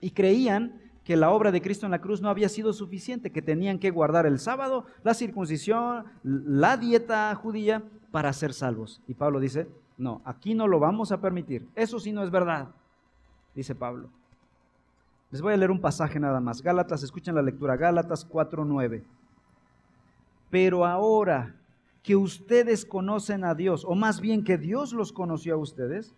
Y 0.01 0.09
creían 0.11 0.81
que 1.05 1.15
la 1.15 1.29
obra 1.29 1.53
de 1.53 1.61
Cristo 1.61 1.85
en 1.85 1.93
la 1.93 2.01
cruz 2.01 2.21
no 2.21 2.27
había 2.27 2.49
sido 2.49 2.73
suficiente, 2.73 3.31
que 3.31 3.41
tenían 3.41 3.79
que 3.79 3.91
guardar 3.91 4.25
el 4.25 4.39
sábado, 4.39 4.83
la 5.05 5.13
circuncisión, 5.13 6.03
la 6.21 6.75
dieta 6.75 7.33
judía 7.35 7.81
para 8.11 8.33
ser 8.33 8.53
salvos. 8.53 9.01
Y 9.07 9.13
Pablo 9.13 9.39
dice, 9.39 9.67
no, 9.97 10.21
aquí 10.25 10.53
no 10.53 10.67
lo 10.67 10.79
vamos 10.79 11.11
a 11.11 11.19
permitir. 11.19 11.67
Eso 11.75 11.99
sí 11.99 12.11
no 12.11 12.23
es 12.23 12.31
verdad, 12.31 12.69
dice 13.55 13.75
Pablo. 13.75 14.09
Les 15.31 15.41
voy 15.41 15.53
a 15.53 15.57
leer 15.57 15.71
un 15.71 15.81
pasaje 15.81 16.19
nada 16.19 16.39
más. 16.39 16.61
Gálatas, 16.61 17.03
escuchen 17.03 17.35
la 17.35 17.41
lectura, 17.41 17.75
Gálatas 17.75 18.27
4:9. 18.27 19.03
Pero 20.49 20.85
ahora 20.85 21.55
que 22.01 22.15
ustedes 22.15 22.85
conocen 22.85 23.43
a 23.43 23.53
Dios, 23.53 23.83
o 23.85 23.95
más 23.95 24.21
bien 24.21 24.45
que 24.45 24.57
Dios 24.57 24.93
los 24.93 25.11
conoció 25.11 25.55
a 25.55 25.57
ustedes, 25.57 26.15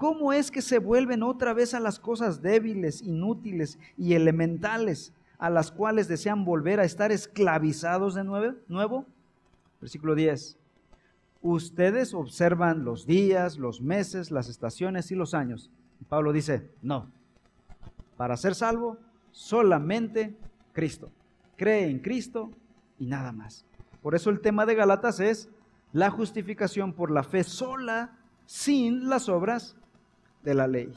¿Cómo 0.00 0.32
es 0.32 0.50
que 0.50 0.62
se 0.62 0.78
vuelven 0.78 1.22
otra 1.22 1.52
vez 1.52 1.74
a 1.74 1.78
las 1.78 2.00
cosas 2.00 2.40
débiles, 2.40 3.02
inútiles 3.02 3.78
y 3.98 4.14
elementales, 4.14 5.12
a 5.36 5.50
las 5.50 5.70
cuales 5.70 6.08
desean 6.08 6.46
volver 6.46 6.80
a 6.80 6.84
estar 6.84 7.12
esclavizados 7.12 8.14
de 8.14 8.24
nuevo? 8.24 9.04
Versículo 9.78 10.14
10. 10.14 10.56
Ustedes 11.42 12.12
observan 12.12 12.84
los 12.84 13.06
días, 13.06 13.56
los 13.58 13.80
meses, 13.80 14.30
las 14.30 14.48
estaciones 14.48 15.10
y 15.10 15.14
los 15.14 15.32
años. 15.34 15.70
Pablo 16.08 16.32
dice, 16.32 16.70
no. 16.82 17.10
Para 18.16 18.36
ser 18.36 18.54
salvo, 18.54 18.98
solamente 19.30 20.36
Cristo. 20.72 21.10
Cree 21.56 21.90
en 21.90 22.00
Cristo 22.00 22.50
y 22.98 23.06
nada 23.06 23.32
más. 23.32 23.64
Por 24.02 24.14
eso 24.14 24.30
el 24.30 24.40
tema 24.40 24.66
de 24.66 24.74
Galatas 24.74 25.20
es 25.20 25.48
la 25.92 26.10
justificación 26.10 26.92
por 26.92 27.10
la 27.10 27.22
fe 27.22 27.44
sola, 27.44 28.16
sin 28.46 29.08
las 29.08 29.28
obras 29.28 29.76
de 30.42 30.54
la 30.54 30.66
ley. 30.66 30.92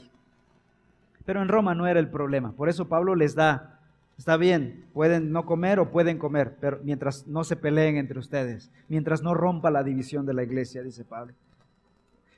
Pero 1.24 1.42
en 1.42 1.48
Roma 1.48 1.74
no 1.74 1.86
era 1.86 2.00
el 2.00 2.10
problema. 2.10 2.52
Por 2.52 2.68
eso 2.68 2.88
Pablo 2.88 3.14
les 3.14 3.34
da, 3.34 3.73
está 4.18 4.36
bien, 4.36 4.86
pueden 4.92 5.32
no 5.32 5.46
comer 5.46 5.80
o 5.80 5.90
pueden 5.90 6.18
comer, 6.18 6.56
pero 6.60 6.80
mientras 6.82 7.26
no 7.26 7.44
se 7.44 7.56
peleen 7.56 7.96
entre 7.96 8.18
ustedes, 8.18 8.70
mientras 8.88 9.22
no 9.22 9.34
rompa 9.34 9.70
la 9.70 9.82
división 9.82 10.26
de 10.26 10.34
la 10.34 10.42
iglesia, 10.42 10.82
dice 10.82 11.04
Pablo. 11.04 11.34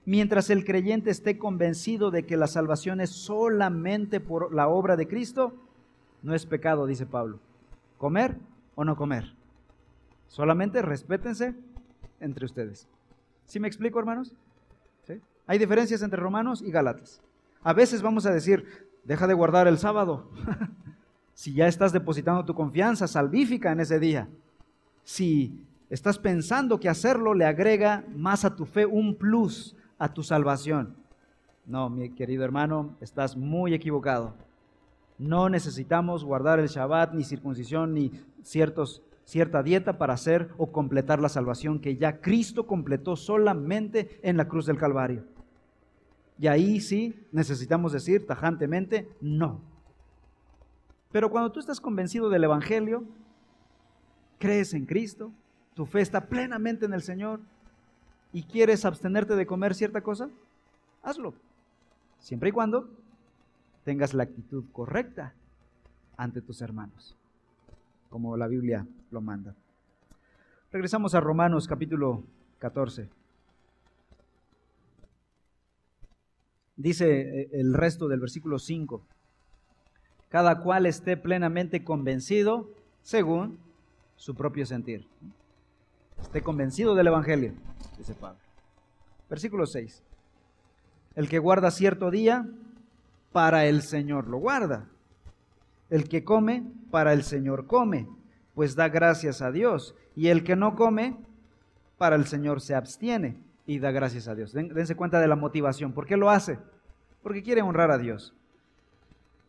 Mientras 0.04 0.50
el 0.50 0.64
creyente 0.64 1.10
esté 1.10 1.36
convencido 1.36 2.10
de 2.10 2.24
que 2.24 2.36
la 2.36 2.46
salvación 2.46 3.00
es 3.00 3.10
solamente 3.10 4.20
por 4.20 4.54
la 4.54 4.68
obra 4.68 4.96
de 4.96 5.08
Cristo, 5.08 5.54
no 6.22 6.34
es 6.34 6.46
pecado, 6.46 6.86
dice 6.86 7.06
Pablo. 7.06 7.40
Comer 7.98 8.36
o 8.76 8.84
no 8.84 8.96
comer. 8.96 9.34
Solamente 10.28 10.80
respétense 10.82 11.54
entre 12.20 12.46
ustedes. 12.46 12.86
¿Sí 13.46 13.58
me 13.58 13.68
explico, 13.68 13.98
hermanos? 13.98 14.34
Hay 15.46 15.58
diferencias 15.58 16.02
entre 16.02 16.20
romanos 16.20 16.60
y 16.62 16.70
gálatas. 16.70 17.20
A 17.62 17.72
veces 17.72 18.02
vamos 18.02 18.26
a 18.26 18.32
decir, 18.32 18.88
deja 19.04 19.26
de 19.26 19.34
guardar 19.34 19.68
el 19.68 19.78
sábado. 19.78 20.30
si 21.36 21.52
ya 21.52 21.68
estás 21.68 21.92
depositando 21.92 22.46
tu 22.46 22.54
confianza 22.54 23.06
salvífica 23.06 23.70
en 23.70 23.80
ese 23.80 24.00
día. 24.00 24.26
Si 25.04 25.66
estás 25.90 26.18
pensando 26.18 26.80
que 26.80 26.88
hacerlo 26.88 27.34
le 27.34 27.44
agrega 27.44 28.06
más 28.16 28.46
a 28.46 28.56
tu 28.56 28.64
fe, 28.64 28.86
un 28.86 29.14
plus 29.14 29.76
a 29.98 30.14
tu 30.14 30.22
salvación. 30.22 30.96
No, 31.66 31.90
mi 31.90 32.08
querido 32.08 32.42
hermano, 32.42 32.96
estás 33.02 33.36
muy 33.36 33.74
equivocado. 33.74 34.32
No 35.18 35.50
necesitamos 35.50 36.24
guardar 36.24 36.58
el 36.58 36.68
Shabbat, 36.68 37.12
ni 37.12 37.22
circuncisión, 37.22 37.92
ni 37.92 38.12
cierta 38.42 39.62
dieta 39.62 39.98
para 39.98 40.14
hacer 40.14 40.48
o 40.56 40.72
completar 40.72 41.20
la 41.20 41.28
salvación 41.28 41.80
que 41.80 41.98
ya 41.98 42.22
Cristo 42.22 42.66
completó 42.66 43.14
solamente 43.14 44.18
en 44.22 44.38
la 44.38 44.48
cruz 44.48 44.64
del 44.64 44.78
Calvario. 44.78 45.24
Y 46.38 46.46
ahí 46.46 46.80
sí 46.80 47.26
necesitamos 47.30 47.92
decir 47.92 48.26
tajantemente 48.26 49.06
no. 49.20 49.75
Pero 51.16 51.30
cuando 51.30 51.50
tú 51.50 51.60
estás 51.60 51.80
convencido 51.80 52.28
del 52.28 52.44
Evangelio, 52.44 53.02
crees 54.38 54.74
en 54.74 54.84
Cristo, 54.84 55.32
tu 55.72 55.86
fe 55.86 56.02
está 56.02 56.26
plenamente 56.26 56.84
en 56.84 56.92
el 56.92 57.00
Señor 57.00 57.40
y 58.34 58.42
quieres 58.42 58.84
abstenerte 58.84 59.34
de 59.34 59.46
comer 59.46 59.74
cierta 59.74 60.02
cosa, 60.02 60.28
hazlo. 61.02 61.32
Siempre 62.18 62.50
y 62.50 62.52
cuando 62.52 62.90
tengas 63.82 64.12
la 64.12 64.24
actitud 64.24 64.64
correcta 64.74 65.32
ante 66.18 66.42
tus 66.42 66.60
hermanos, 66.60 67.16
como 68.10 68.36
la 68.36 68.46
Biblia 68.46 68.86
lo 69.10 69.22
manda. 69.22 69.54
Regresamos 70.70 71.14
a 71.14 71.20
Romanos 71.20 71.66
capítulo 71.66 72.24
14. 72.58 73.08
Dice 76.76 77.40
eh, 77.40 77.48
el 77.54 77.72
resto 77.72 78.06
del 78.06 78.20
versículo 78.20 78.58
5, 78.58 79.02
cada 80.28 80.60
cual 80.60 80.86
esté 80.86 81.16
plenamente 81.16 81.84
convencido 81.84 82.68
según 83.02 83.58
su 84.16 84.34
propio 84.34 84.66
sentir. 84.66 85.06
Esté 86.20 86.42
convencido 86.42 86.94
del 86.94 87.08
Evangelio, 87.08 87.52
dice 87.98 88.14
Pablo. 88.14 88.38
Versículo 89.28 89.66
6. 89.66 90.02
El 91.14 91.28
que 91.28 91.38
guarda 91.38 91.70
cierto 91.70 92.10
día, 92.10 92.46
para 93.32 93.66
el 93.66 93.82
Señor 93.82 94.28
lo 94.28 94.38
guarda. 94.38 94.88
El 95.90 96.08
que 96.08 96.24
come, 96.24 96.64
para 96.90 97.12
el 97.12 97.22
Señor 97.22 97.66
come, 97.66 98.08
pues 98.54 98.74
da 98.74 98.88
gracias 98.88 99.42
a 99.42 99.52
Dios. 99.52 99.94
Y 100.14 100.28
el 100.28 100.42
que 100.42 100.56
no 100.56 100.74
come, 100.74 101.16
para 101.98 102.16
el 102.16 102.26
Señor 102.26 102.60
se 102.60 102.74
abstiene 102.74 103.36
y 103.66 103.78
da 103.78 103.90
gracias 103.90 104.28
a 104.28 104.34
Dios. 104.34 104.52
Dense 104.52 104.94
cuenta 104.94 105.20
de 105.20 105.28
la 105.28 105.36
motivación. 105.36 105.92
¿Por 105.92 106.06
qué 106.06 106.16
lo 106.16 106.30
hace? 106.30 106.58
Porque 107.22 107.42
quiere 107.42 107.62
honrar 107.62 107.90
a 107.90 107.98
Dios. 107.98 108.34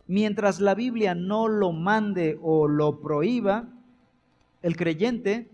Mientras 0.08 0.60
la 0.62 0.74
Biblia 0.74 1.16
no 1.16 1.48
lo 1.48 1.72
mande 1.72 2.40
o 2.42 2.68
lo 2.68 3.02
prohíba, 3.02 3.68
el 4.62 4.76
creyente, 4.78 5.50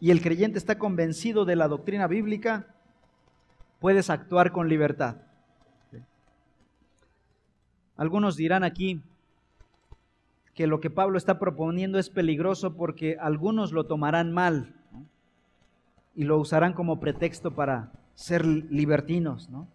y 0.00 0.10
el 0.10 0.20
creyente 0.20 0.58
está 0.58 0.78
convencido 0.78 1.44
de 1.44 1.56
la 1.56 1.68
doctrina 1.68 2.06
bíblica, 2.06 2.66
puedes 3.80 4.10
actuar 4.10 4.52
con 4.52 4.68
libertad. 4.68 5.16
Algunos 7.96 8.36
dirán 8.36 8.62
aquí 8.62 9.00
que 10.54 10.66
lo 10.66 10.80
que 10.80 10.90
Pablo 10.90 11.18
está 11.18 11.38
proponiendo 11.38 11.98
es 11.98 12.10
peligroso 12.10 12.76
porque 12.76 13.16
algunos 13.20 13.72
lo 13.72 13.86
tomarán 13.86 14.32
mal 14.32 14.74
y 16.14 16.24
lo 16.24 16.38
usarán 16.38 16.72
como 16.72 17.00
pretexto 17.00 17.54
para 17.54 17.92
ser 18.14 18.44
libertinos. 18.44 19.48
¿no? 19.50 19.66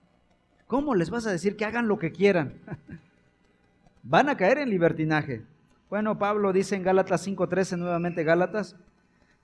¿Cómo 0.67 0.95
les 0.95 1.09
vas 1.09 1.25
a 1.25 1.31
decir 1.31 1.55
que 1.55 1.65
hagan 1.65 1.87
lo 1.87 1.99
que 1.99 2.11
quieran? 2.11 2.53
Van 4.03 4.29
a 4.29 4.37
caer 4.37 4.57
en 4.57 4.69
libertinaje. 4.69 5.43
Bueno, 5.89 6.17
Pablo 6.17 6.53
dice 6.53 6.75
en 6.75 6.83
Gálatas 6.83 7.27
5:13, 7.27 7.77
nuevamente 7.77 8.23
Gálatas, 8.23 8.75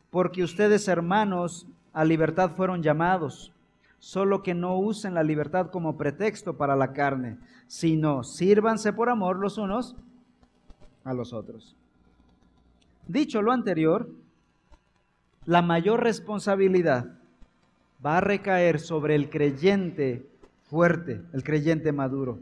porque 0.10 0.44
ustedes 0.44 0.88
hermanos 0.88 1.68
a 1.94 2.06
libertad 2.06 2.52
fueron 2.52 2.82
llamados 2.82 3.54
solo 4.00 4.44
que 4.44 4.54
no 4.54 4.78
usen 4.78 5.14
la 5.14 5.24
libertad 5.24 5.70
como 5.72 5.98
pretexto 5.98 6.58
para 6.58 6.76
la 6.76 6.94
carne, 6.94 7.38
sino 7.68 8.24
sírvanse 8.24 8.94
por 8.94 9.10
amor 9.10 9.38
los 9.38 9.58
unos 9.58 9.96
a 11.04 11.14
los 11.14 11.34
otros. 11.34 11.76
Dicho 13.08 13.42
lo 13.42 13.52
anterior, 13.52 14.10
la 15.46 15.62
mayor 15.62 16.04
responsabilidad 16.04 17.18
va 18.06 18.18
a 18.18 18.22
recaer 18.22 18.80
sobre 18.80 19.16
el 19.16 19.30
creyente 19.30 20.30
fuerte, 20.64 21.22
el 21.34 21.44
creyente 21.44 21.92
maduro. 21.92 22.40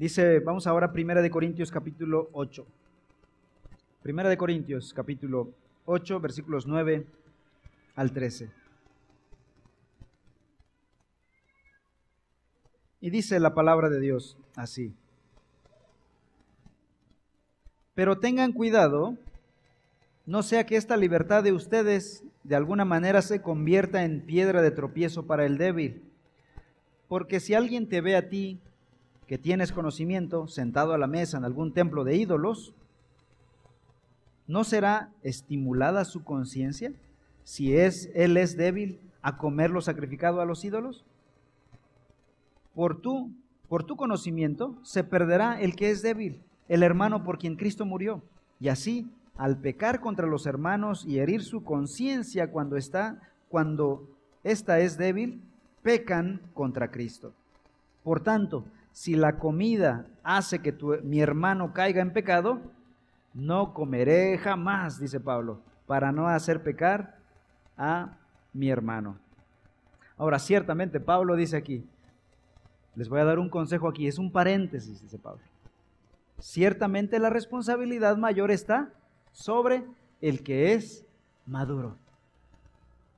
Dice, 0.00 0.38
vamos 0.38 0.66
ahora 0.66 0.86
a 0.86 0.92
1 0.94 1.20
de 1.20 1.30
Corintios 1.30 1.70
capítulo 1.70 2.30
8. 2.32 2.66
Primera 4.00 4.30
de 4.30 4.38
Corintios 4.38 4.94
capítulo 4.94 5.52
8, 5.84 6.20
versículos 6.20 6.66
9 6.66 7.04
al 7.96 8.10
13. 8.10 8.50
Y 13.02 13.10
dice 13.10 13.38
la 13.40 13.52
palabra 13.52 13.90
de 13.90 14.00
Dios 14.00 14.38
así. 14.56 14.94
Pero 17.92 18.20
tengan 18.20 18.52
cuidado, 18.52 19.18
no 20.24 20.42
sea 20.42 20.64
que 20.64 20.76
esta 20.76 20.96
libertad 20.96 21.42
de 21.42 21.52
ustedes 21.52 22.24
de 22.42 22.56
alguna 22.56 22.86
manera 22.86 23.20
se 23.20 23.42
convierta 23.42 24.02
en 24.02 24.22
piedra 24.22 24.62
de 24.62 24.70
tropiezo 24.70 25.26
para 25.26 25.44
el 25.44 25.58
débil. 25.58 26.02
Porque 27.06 27.38
si 27.38 27.52
alguien 27.52 27.86
te 27.86 28.00
ve 28.00 28.16
a 28.16 28.30
ti, 28.30 28.62
que 29.30 29.38
tienes 29.38 29.70
conocimiento, 29.70 30.48
sentado 30.48 30.92
a 30.92 30.98
la 30.98 31.06
mesa 31.06 31.38
en 31.38 31.44
algún 31.44 31.72
templo 31.72 32.02
de 32.02 32.16
ídolos, 32.16 32.74
¿no 34.48 34.64
será 34.64 35.12
estimulada 35.22 36.04
su 36.04 36.24
conciencia 36.24 36.92
si 37.44 37.76
es, 37.76 38.10
él 38.16 38.36
es 38.36 38.56
débil 38.56 38.98
a 39.22 39.36
comer 39.36 39.70
lo 39.70 39.82
sacrificado 39.82 40.40
a 40.40 40.44
los 40.44 40.64
ídolos? 40.64 41.04
por 42.74 43.00
tu, 43.00 43.30
por 43.68 43.84
tu 43.84 43.94
conocimiento 43.94 44.74
se 44.82 45.04
perderá 45.04 45.60
el 45.60 45.76
que 45.76 45.90
es 45.90 46.02
débil, 46.02 46.42
el 46.68 46.82
hermano 46.82 47.22
por 47.22 47.38
quien 47.38 47.54
Cristo 47.54 47.84
murió. 47.84 48.24
Y 48.58 48.66
así, 48.66 49.08
al 49.36 49.58
pecar 49.58 50.00
contra 50.00 50.26
los 50.26 50.44
hermanos 50.44 51.04
y 51.06 51.20
herir 51.20 51.44
su 51.44 51.62
conciencia 51.62 52.50
cuando 52.50 52.76
está, 52.76 53.20
cuando 53.48 54.08
ésta 54.42 54.80
es 54.80 54.98
débil, 54.98 55.40
pecan 55.82 56.40
contra 56.52 56.90
Cristo. 56.90 57.32
Por 58.02 58.24
tanto, 58.24 58.64
si 58.92 59.14
la 59.14 59.38
comida 59.38 60.06
hace 60.22 60.60
que 60.60 60.74
mi 61.02 61.20
hermano 61.20 61.72
caiga 61.72 62.02
en 62.02 62.12
pecado, 62.12 62.60
no 63.34 63.72
comeré 63.72 64.38
jamás, 64.38 64.98
dice 64.98 65.20
Pablo, 65.20 65.60
para 65.86 66.12
no 66.12 66.28
hacer 66.28 66.62
pecar 66.62 67.18
a 67.76 68.16
mi 68.52 68.70
hermano. 68.70 69.18
Ahora, 70.16 70.38
ciertamente 70.38 71.00
Pablo 71.00 71.36
dice 71.36 71.56
aquí, 71.56 71.84
les 72.94 73.08
voy 73.08 73.20
a 73.20 73.24
dar 73.24 73.38
un 73.38 73.48
consejo 73.48 73.88
aquí, 73.88 74.06
es 74.06 74.18
un 74.18 74.32
paréntesis, 74.32 75.00
dice 75.00 75.18
Pablo. 75.18 75.42
Ciertamente 76.38 77.18
la 77.18 77.30
responsabilidad 77.30 78.16
mayor 78.16 78.50
está 78.50 78.92
sobre 79.32 79.84
el 80.20 80.42
que 80.42 80.72
es 80.74 81.06
maduro. 81.46 81.96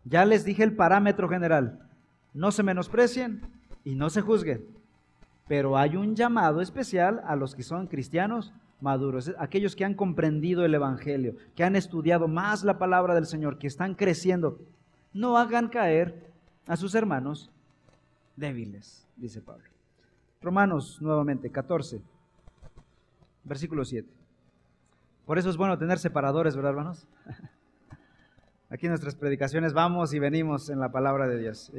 Ya 0.05 0.25
les 0.25 0.45
dije 0.45 0.63
el 0.63 0.75
parámetro 0.75 1.29
general. 1.29 1.89
No 2.35 2.51
se 2.51 2.63
menosprecien 2.63 3.41
y 3.85 3.95
no 3.95 4.11
se 4.11 4.21
juzguen. 4.21 4.67
Pero 5.49 5.77
hay 5.77 5.97
un 5.97 6.15
llamado 6.15 6.61
especial 6.61 7.23
a 7.27 7.37
los 7.37 7.55
que 7.55 7.63
son 7.63 7.87
cristianos 7.87 8.53
maduros, 8.81 9.33
aquellos 9.39 9.77
que 9.77 9.85
han 9.85 9.95
comprendido 9.95 10.65
el 10.65 10.75
Evangelio, 10.75 11.37
que 11.55 11.65
han 11.65 11.77
estudiado 11.77 12.27
más 12.29 12.65
la 12.65 12.79
palabra 12.79 13.15
del 13.15 13.27
Señor, 13.27 13.59
que 13.59 13.69
están 13.69 13.95
creciendo. 13.95 14.59
No 15.13 15.39
hagan 15.39 15.69
caer 15.69 16.33
a 16.67 16.77
sus 16.77 16.95
hermanos 16.95 17.51
débiles, 18.37 19.07
dice 19.17 19.41
Pablo. 19.41 19.65
Romanos 20.41 21.01
nuevamente, 21.01 21.51
14, 21.51 22.03
versículo 23.45 23.85
7. 23.85 24.09
Por 25.25 25.39
eso 25.39 25.49
es 25.49 25.57
bueno 25.57 25.79
tener 25.79 25.99
separadores, 25.99 26.57
¿verdad, 26.57 26.73
hermanos? 26.73 27.07
Aquí 28.69 28.87
en 28.87 28.91
nuestras 28.91 29.15
predicaciones 29.15 29.73
vamos 29.73 30.13
y 30.15 30.19
venimos 30.19 30.69
en 30.71 30.81
la 30.81 30.91
palabra 30.91 31.29
de 31.29 31.39
Dios. 31.39 31.71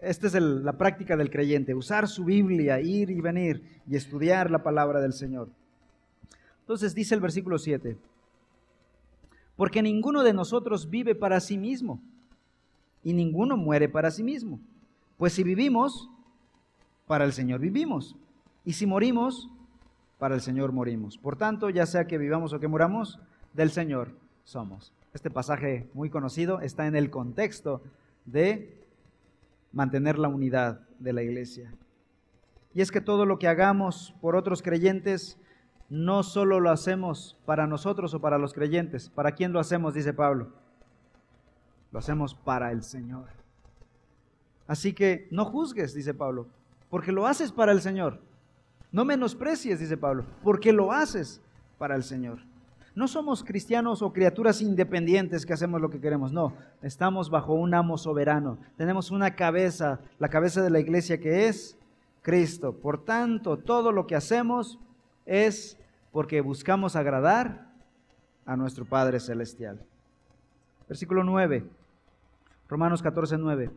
Esta 0.00 0.26
es 0.26 0.34
la 0.34 0.76
práctica 0.76 1.16
del 1.16 1.30
creyente, 1.30 1.74
usar 1.74 2.08
su 2.08 2.24
Biblia, 2.24 2.80
ir 2.80 3.10
y 3.10 3.20
venir 3.20 3.62
y 3.88 3.96
estudiar 3.96 4.50
la 4.50 4.62
palabra 4.62 5.00
del 5.00 5.12
Señor. 5.12 5.48
Entonces 6.60 6.94
dice 6.94 7.14
el 7.14 7.20
versículo 7.20 7.58
7, 7.58 7.96
porque 9.56 9.82
ninguno 9.82 10.22
de 10.22 10.34
nosotros 10.34 10.90
vive 10.90 11.14
para 11.14 11.40
sí 11.40 11.56
mismo 11.56 12.00
y 13.02 13.12
ninguno 13.12 13.56
muere 13.56 13.88
para 13.88 14.10
sí 14.10 14.22
mismo. 14.22 14.60
Pues 15.16 15.32
si 15.32 15.42
vivimos, 15.42 16.10
para 17.06 17.24
el 17.24 17.32
Señor 17.32 17.60
vivimos. 17.60 18.16
Y 18.64 18.74
si 18.74 18.84
morimos, 18.86 19.48
para 20.18 20.34
el 20.34 20.40
Señor 20.40 20.72
morimos. 20.72 21.16
Por 21.16 21.36
tanto, 21.36 21.70
ya 21.70 21.86
sea 21.86 22.06
que 22.06 22.18
vivamos 22.18 22.52
o 22.52 22.60
que 22.60 22.68
muramos, 22.68 23.18
del 23.54 23.70
Señor 23.70 24.10
somos. 24.44 24.92
Este 25.14 25.30
pasaje 25.30 25.88
muy 25.94 26.10
conocido 26.10 26.60
está 26.60 26.86
en 26.86 26.96
el 26.96 27.10
contexto 27.10 27.80
de 28.26 28.85
mantener 29.76 30.18
la 30.18 30.28
unidad 30.28 30.80
de 30.98 31.12
la 31.12 31.22
iglesia. 31.22 31.70
Y 32.72 32.80
es 32.80 32.90
que 32.90 33.02
todo 33.02 33.26
lo 33.26 33.38
que 33.38 33.46
hagamos 33.46 34.14
por 34.22 34.34
otros 34.34 34.62
creyentes, 34.62 35.38
no 35.90 36.22
solo 36.22 36.60
lo 36.60 36.70
hacemos 36.70 37.36
para 37.44 37.66
nosotros 37.66 38.14
o 38.14 38.20
para 38.22 38.38
los 38.38 38.54
creyentes. 38.54 39.10
¿Para 39.10 39.32
quién 39.32 39.52
lo 39.52 39.60
hacemos? 39.60 39.92
Dice 39.92 40.14
Pablo. 40.14 40.54
lo 41.92 41.98
hacemos 41.98 42.34
para 42.34 42.72
el 42.72 42.82
Señor. 42.82 43.26
Así 44.66 44.94
que 44.94 45.28
no 45.30 45.44
juzgues, 45.44 45.92
dice 45.92 46.14
Pablo, 46.14 46.46
porque 46.88 47.12
lo 47.12 47.26
haces 47.26 47.52
para 47.52 47.72
el 47.72 47.82
Señor. 47.82 48.18
No 48.92 49.04
menosprecies, 49.04 49.78
dice 49.78 49.98
Pablo, 49.98 50.24
porque 50.42 50.72
lo 50.72 50.90
haces 50.90 51.42
para 51.76 51.96
el 51.96 52.02
Señor. 52.02 52.38
No 52.96 53.08
somos 53.08 53.44
cristianos 53.44 54.00
o 54.00 54.10
criaturas 54.10 54.62
independientes 54.62 55.44
que 55.44 55.52
hacemos 55.52 55.82
lo 55.82 55.90
que 55.90 56.00
queremos, 56.00 56.32
no, 56.32 56.54
estamos 56.80 57.28
bajo 57.28 57.52
un 57.52 57.74
amo 57.74 57.98
soberano. 57.98 58.56
Tenemos 58.78 59.10
una 59.10 59.36
cabeza, 59.36 60.00
la 60.18 60.30
cabeza 60.30 60.62
de 60.62 60.70
la 60.70 60.80
iglesia 60.80 61.20
que 61.20 61.46
es 61.46 61.76
Cristo. 62.22 62.72
Por 62.72 63.04
tanto, 63.04 63.58
todo 63.58 63.92
lo 63.92 64.06
que 64.06 64.16
hacemos 64.16 64.78
es 65.26 65.78
porque 66.10 66.40
buscamos 66.40 66.96
agradar 66.96 67.66
a 68.46 68.56
nuestro 68.56 68.86
Padre 68.86 69.20
Celestial. 69.20 69.78
Versículo 70.88 71.22
9, 71.22 71.66
Romanos 72.66 73.02
14, 73.02 73.36
9. 73.36 73.72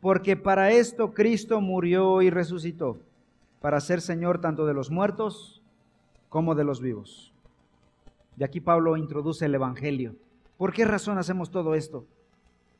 Porque 0.00 0.34
para 0.34 0.70
esto 0.70 1.12
Cristo 1.12 1.60
murió 1.60 2.22
y 2.22 2.30
resucitó, 2.30 2.96
para 3.60 3.80
ser 3.80 4.00
Señor 4.00 4.40
tanto 4.40 4.64
de 4.64 4.72
los 4.72 4.90
muertos 4.90 5.60
como 6.30 6.54
de 6.54 6.64
los 6.64 6.80
vivos. 6.80 7.34
Y 8.36 8.44
aquí 8.44 8.60
Pablo 8.60 8.96
introduce 8.96 9.44
el 9.44 9.54
Evangelio. 9.54 10.14
¿Por 10.56 10.72
qué 10.72 10.84
razón 10.84 11.18
hacemos 11.18 11.50
todo 11.50 11.74
esto? 11.74 12.06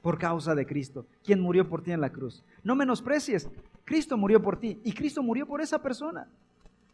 Por 0.02 0.18
causa 0.18 0.54
de 0.54 0.66
Cristo, 0.66 1.06
quien 1.22 1.40
murió 1.40 1.68
por 1.68 1.82
ti 1.82 1.92
en 1.92 2.00
la 2.00 2.10
cruz. 2.10 2.44
No 2.62 2.74
menosprecies, 2.74 3.50
Cristo 3.84 4.16
murió 4.16 4.40
por 4.40 4.58
ti 4.58 4.78
y 4.84 4.92
Cristo 4.92 5.22
murió 5.22 5.46
por 5.46 5.60
esa 5.60 5.80
persona. 5.80 6.28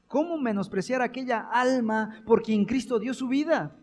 ¿Cómo 0.08 0.38
menospreciar 0.38 1.02
aquella 1.02 1.40
alma 1.52 2.22
por 2.24 2.42
quien 2.42 2.64
Cristo 2.64 2.98
dio 2.98 3.12
su 3.14 3.28
vida? 3.28 3.74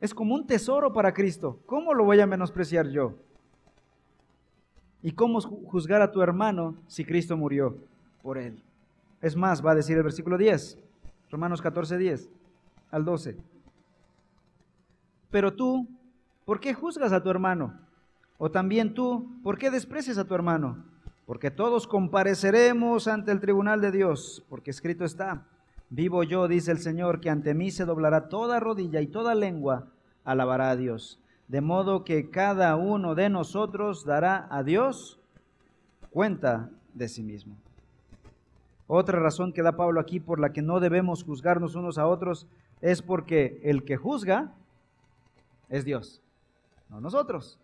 Es 0.00 0.14
como 0.14 0.34
un 0.34 0.46
tesoro 0.46 0.92
para 0.92 1.12
Cristo. 1.12 1.60
¿Cómo 1.66 1.94
lo 1.94 2.04
voy 2.04 2.20
a 2.20 2.26
menospreciar 2.26 2.88
yo? 2.88 3.14
¿Y 5.02 5.12
cómo 5.12 5.40
juzgar 5.40 6.00
a 6.00 6.10
tu 6.10 6.22
hermano 6.22 6.76
si 6.86 7.04
Cristo 7.04 7.36
murió 7.36 7.76
por 8.22 8.38
él? 8.38 8.62
Es 9.20 9.36
más, 9.36 9.64
va 9.64 9.72
a 9.72 9.76
decir 9.76 9.96
el 9.96 10.02
versículo 10.02 10.38
10, 10.38 10.78
Romanos 11.30 11.62
14, 11.62 11.98
10 11.98 12.28
al 12.90 13.04
12. 13.04 13.36
Pero 15.32 15.54
tú, 15.54 15.88
¿por 16.44 16.60
qué 16.60 16.74
juzgas 16.74 17.12
a 17.12 17.22
tu 17.22 17.30
hermano? 17.30 17.72
O 18.36 18.50
también 18.50 18.92
tú, 18.92 19.40
¿por 19.42 19.58
qué 19.58 19.70
desprecias 19.70 20.18
a 20.18 20.26
tu 20.26 20.34
hermano? 20.34 20.84
Porque 21.26 21.50
todos 21.50 21.86
compareceremos 21.86 23.08
ante 23.08 23.32
el 23.32 23.40
tribunal 23.40 23.80
de 23.80 23.90
Dios, 23.90 24.44
porque 24.50 24.70
escrito 24.70 25.06
está, 25.06 25.46
vivo 25.88 26.22
yo, 26.22 26.48
dice 26.48 26.70
el 26.70 26.78
Señor, 26.78 27.20
que 27.20 27.30
ante 27.30 27.54
mí 27.54 27.70
se 27.70 27.86
doblará 27.86 28.28
toda 28.28 28.60
rodilla 28.60 29.00
y 29.00 29.06
toda 29.06 29.34
lengua 29.34 29.88
alabará 30.22 30.70
a 30.70 30.76
Dios. 30.76 31.18
De 31.48 31.62
modo 31.62 32.04
que 32.04 32.28
cada 32.28 32.76
uno 32.76 33.14
de 33.14 33.30
nosotros 33.30 34.04
dará 34.04 34.46
a 34.50 34.62
Dios 34.62 35.18
cuenta 36.10 36.68
de 36.92 37.08
sí 37.08 37.22
mismo. 37.22 37.56
Otra 38.86 39.18
razón 39.18 39.54
que 39.54 39.62
da 39.62 39.76
Pablo 39.76 39.98
aquí 39.98 40.20
por 40.20 40.38
la 40.38 40.52
que 40.52 40.60
no 40.60 40.78
debemos 40.78 41.24
juzgarnos 41.24 41.74
unos 41.74 41.96
a 41.96 42.06
otros 42.06 42.46
es 42.82 43.00
porque 43.00 43.60
el 43.64 43.84
que 43.84 43.96
juzga 43.96 44.52
es 45.72 45.84
Dios, 45.86 46.20
no 46.90 47.00
nosotros. 47.00 47.58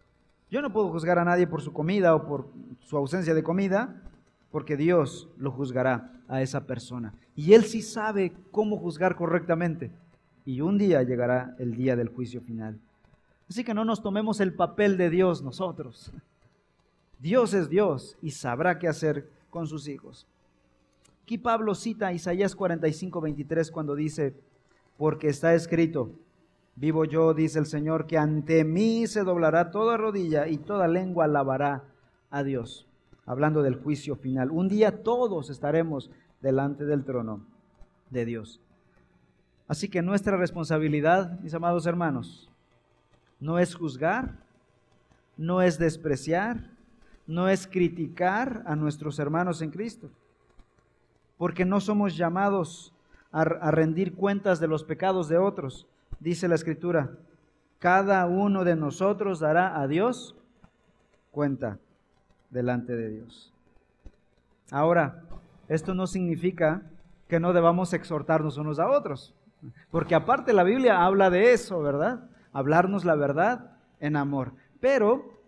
Yo 0.51 0.63
no 0.63 0.73
puedo 0.73 0.89
juzgar 0.89 1.19
a 1.19 1.25
nadie 1.25 1.47
por 1.47 1.61
su 1.61 1.75
comida 1.75 2.15
o 2.15 2.27
por 2.27 2.49
su 2.81 2.97
ausencia 2.97 3.35
de 3.35 3.43
comida, 3.43 4.03
porque 4.51 4.79
Dios 4.79 5.29
lo 5.37 5.51
juzgará 5.51 6.11
a 6.27 6.41
esa 6.41 6.67
persona. 6.67 7.13
Y 7.37 7.53
Él 7.53 7.65
sí 7.65 7.83
sabe 7.83 8.33
cómo 8.51 8.79
juzgar 8.79 9.15
correctamente. 9.15 9.91
Y 10.47 10.63
un 10.63 10.79
día 10.79 11.03
llegará 11.03 11.55
el 11.59 11.77
día 11.77 11.97
del 11.97 12.09
juicio 12.09 12.41
final. 12.41 12.81
Así 13.51 13.63
que 13.63 13.75
no 13.75 13.85
nos 13.85 14.03
tomemos 14.03 14.41
el 14.41 14.55
papel 14.55 14.97
de 14.97 15.11
Dios 15.11 15.43
nosotros. 15.43 16.11
Dios 17.19 17.53
es 17.53 17.69
Dios 17.69 18.17
y 18.23 18.31
sabrá 18.31 18.79
qué 18.79 18.89
hacer 18.89 19.29
con 19.51 19.67
sus 19.67 19.87
hijos. 19.87 20.27
Aquí 21.25 21.37
Pablo 21.37 21.75
cita 21.75 22.11
Isaías 22.15 22.57
45, 22.57 23.21
23 23.21 23.71
cuando 23.71 23.95
dice, 23.95 24.35
porque 24.97 25.29
está 25.29 25.55
escrito, 25.55 26.11
Vivo 26.79 27.05
yo, 27.05 27.35
dice 27.35 27.59
el 27.59 27.67
Señor, 27.67 28.07
que 28.07 28.19
ante 28.19 28.63
mí 28.63 29.09
se 29.09 29.25
doblará 29.25 29.73
toda 29.73 29.97
rodilla 29.97 30.47
y 30.47 30.59
toda 30.59 30.87
lengua 30.87 31.25
alabará 31.25 31.83
a 32.31 32.45
Dios. 32.45 32.87
Hablando 33.27 33.63
del 33.63 33.75
juicio 33.75 34.15
final. 34.15 34.53
Un 34.53 34.69
día 34.69 35.03
todos 35.03 35.51
estaremos 35.51 36.09
delante 36.41 36.85
del 36.85 37.05
trono 37.05 37.45
de 38.11 38.25
Dios. 38.25 38.61
Así 39.67 39.89
que 39.89 40.03
nuestra 40.03 40.37
responsabilidad, 40.37 41.41
mis 41.41 41.53
amados 41.53 41.85
hermanos, 41.85 42.49
no 43.41 43.59
es 43.59 43.75
juzgar, 43.75 44.37
no 45.37 45.63
es 45.63 45.81
despreciar, 45.81 46.71
no 47.27 47.49
es 47.49 47.67
criticar 47.67 48.63
a 48.67 48.77
nuestros 48.77 49.19
hermanos 49.19 49.63
en 49.63 49.71
Cristo, 49.73 50.11
porque 51.37 51.65
no 51.65 51.81
somos 51.81 52.17
llamados 52.17 52.95
a, 53.33 53.45
rendir 53.45 54.15
cuentas 54.15 54.61
de 54.61 54.69
los 54.69 54.85
pecados 54.85 55.29
de 55.29 55.39
otros, 55.39 55.89
dice 56.21 56.49
la 56.49 56.55
escritura, 56.55 57.11
cada 57.79 58.27
uno 58.27 58.65
de 58.65 58.77
nosotros 58.77 59.41
dará 59.41 59.81
a 59.81 59.87
Dios 59.87 60.37
cuenta 61.31 61.79
delante 62.51 62.97
de 62.97 63.11
Dios. 63.11 63.53
Ahora, 64.71 65.23
esto 65.69 65.95
no 65.95 66.07
significa 66.07 66.83
que 67.29 67.41
no 67.41 67.53
debamos 67.53 67.93
exhortarnos 67.93 68.57
unos 68.57 68.79
a 68.79 68.91
otros, 68.91 69.35
porque 69.91 70.15
aparte 70.15 70.53
la 70.53 70.65
Biblia 70.65 71.05
habla 71.05 71.31
de 71.31 71.53
eso, 71.53 71.81
¿verdad? 71.81 72.29
Hablarnos 72.53 73.05
la 73.05 73.15
verdad 73.15 73.77
en 74.01 74.17
amor, 74.17 74.53
pero 74.81 75.39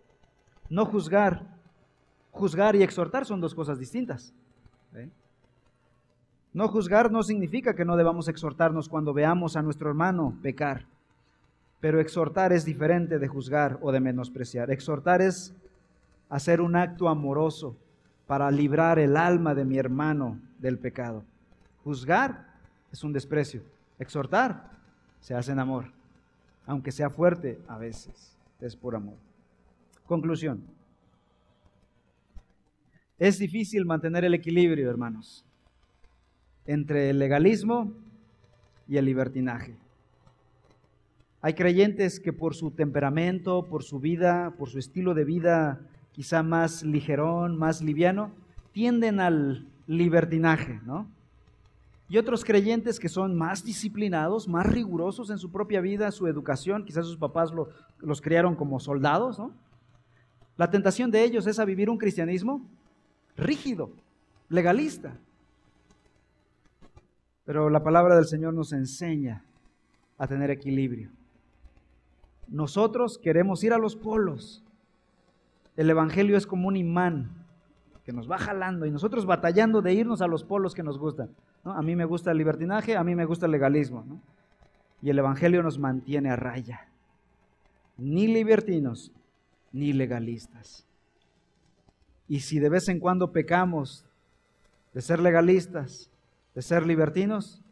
no 0.68 0.84
juzgar. 0.86 1.42
Juzgar 2.30 2.76
y 2.76 2.82
exhortar 2.82 3.24
son 3.26 3.40
dos 3.40 3.54
cosas 3.54 3.78
distintas. 3.78 4.32
No 6.52 6.66
juzgar 6.66 7.12
no 7.12 7.22
significa 7.22 7.74
que 7.74 7.84
no 7.84 7.96
debamos 7.96 8.26
exhortarnos 8.28 8.88
cuando 8.88 9.14
veamos 9.14 9.56
a 9.56 9.62
nuestro 9.62 9.88
hermano 9.88 10.36
pecar. 10.42 10.86
Pero 11.80 12.00
exhortar 12.00 12.52
es 12.52 12.64
diferente 12.64 13.18
de 13.18 13.28
juzgar 13.28 13.78
o 13.82 13.92
de 13.92 14.00
menospreciar. 14.00 14.70
Exhortar 14.70 15.22
es 15.22 15.54
hacer 16.28 16.60
un 16.60 16.76
acto 16.76 17.08
amoroso 17.08 17.76
para 18.26 18.50
librar 18.50 18.98
el 18.98 19.16
alma 19.16 19.54
de 19.54 19.64
mi 19.64 19.78
hermano 19.78 20.40
del 20.58 20.78
pecado. 20.78 21.24
Juzgar 21.84 22.46
es 22.92 23.04
un 23.04 23.12
desprecio. 23.12 23.62
Exhortar 23.98 24.70
se 25.20 25.34
hace 25.34 25.52
en 25.52 25.60
amor, 25.60 25.86
aunque 26.66 26.92
sea 26.92 27.10
fuerte 27.10 27.60
a 27.68 27.78
veces, 27.78 28.36
es 28.60 28.74
por 28.74 28.96
amor. 28.96 29.16
Conclusión. 30.06 30.62
Es 33.18 33.38
difícil 33.38 33.84
mantener 33.84 34.24
el 34.24 34.34
equilibrio, 34.34 34.90
hermanos 34.90 35.44
entre 36.66 37.10
el 37.10 37.18
legalismo 37.18 37.92
y 38.88 38.96
el 38.96 39.04
libertinaje. 39.04 39.76
Hay 41.42 41.54
creyentes 41.54 42.20
que 42.20 42.32
por 42.32 42.54
su 42.54 42.70
temperamento, 42.70 43.66
por 43.66 43.82
su 43.82 43.98
vida, 43.98 44.54
por 44.58 44.68
su 44.68 44.78
estilo 44.78 45.14
de 45.14 45.24
vida 45.24 45.80
quizá 46.12 46.42
más 46.42 46.82
ligerón, 46.82 47.56
más 47.56 47.80
liviano, 47.80 48.32
tienden 48.72 49.20
al 49.20 49.66
libertinaje, 49.86 50.80
¿no? 50.84 51.06
Y 52.08 52.18
otros 52.18 52.44
creyentes 52.44 52.98
que 52.98 53.08
son 53.08 53.36
más 53.36 53.64
disciplinados, 53.64 54.48
más 54.48 54.66
rigurosos 54.66 55.30
en 55.30 55.38
su 55.38 55.50
propia 55.50 55.80
vida, 55.80 56.10
su 56.10 56.26
educación, 56.26 56.84
quizás 56.84 57.06
sus 57.06 57.16
papás 57.16 57.52
los 58.00 58.20
criaron 58.20 58.56
como 58.56 58.80
soldados, 58.80 59.38
¿no? 59.38 59.52
La 60.56 60.70
tentación 60.70 61.10
de 61.10 61.22
ellos 61.24 61.46
es 61.46 61.58
a 61.58 61.64
vivir 61.64 61.88
un 61.88 61.96
cristianismo 61.96 62.68
rígido, 63.36 63.92
legalista, 64.48 65.16
pero 67.50 67.68
la 67.68 67.82
palabra 67.82 68.14
del 68.14 68.26
Señor 68.26 68.54
nos 68.54 68.72
enseña 68.72 69.42
a 70.18 70.28
tener 70.28 70.52
equilibrio. 70.52 71.10
Nosotros 72.46 73.18
queremos 73.18 73.64
ir 73.64 73.72
a 73.72 73.78
los 73.78 73.96
polos. 73.96 74.62
El 75.76 75.90
Evangelio 75.90 76.36
es 76.36 76.46
como 76.46 76.68
un 76.68 76.76
imán 76.76 77.44
que 78.04 78.12
nos 78.12 78.30
va 78.30 78.38
jalando 78.38 78.86
y 78.86 78.92
nosotros 78.92 79.26
batallando 79.26 79.82
de 79.82 79.92
irnos 79.92 80.22
a 80.22 80.28
los 80.28 80.44
polos 80.44 80.76
que 80.76 80.84
nos 80.84 80.96
gustan. 80.96 81.30
A 81.64 81.82
mí 81.82 81.96
me 81.96 82.04
gusta 82.04 82.30
el 82.30 82.38
libertinaje, 82.38 82.96
a 82.96 83.02
mí 83.02 83.16
me 83.16 83.24
gusta 83.24 83.46
el 83.46 83.52
legalismo. 83.52 84.04
Y 85.02 85.10
el 85.10 85.18
Evangelio 85.18 85.60
nos 85.64 85.76
mantiene 85.76 86.30
a 86.30 86.36
raya. 86.36 86.86
Ni 87.98 88.28
libertinos, 88.28 89.10
ni 89.72 89.92
legalistas. 89.92 90.86
Y 92.28 92.38
si 92.38 92.60
de 92.60 92.68
vez 92.68 92.88
en 92.88 93.00
cuando 93.00 93.32
pecamos 93.32 94.06
de 94.94 95.02
ser 95.02 95.18
legalistas, 95.18 96.09
de 96.54 96.62
ser 96.62 96.86
libertinos, 96.86 97.62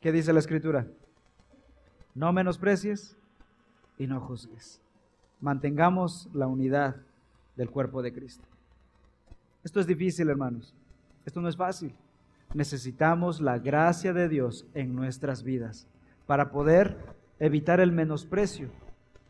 ¿qué 0.00 0.12
dice 0.12 0.32
la 0.32 0.40
Escritura? 0.40 0.86
No 2.14 2.32
menosprecies 2.32 3.16
y 3.98 4.06
no 4.06 4.20
juzgues. 4.20 4.80
Mantengamos 5.40 6.28
la 6.32 6.46
unidad 6.46 6.96
del 7.56 7.70
cuerpo 7.70 8.02
de 8.02 8.12
Cristo. 8.12 8.44
Esto 9.62 9.80
es 9.80 9.86
difícil, 9.86 10.28
hermanos. 10.28 10.74
Esto 11.24 11.40
no 11.40 11.48
es 11.48 11.56
fácil. 11.56 11.94
Necesitamos 12.54 13.40
la 13.40 13.58
gracia 13.58 14.12
de 14.12 14.28
Dios 14.28 14.66
en 14.74 14.94
nuestras 14.94 15.42
vidas 15.42 15.86
para 16.26 16.50
poder 16.50 16.96
evitar 17.38 17.80
el 17.80 17.92
menosprecio 17.92 18.70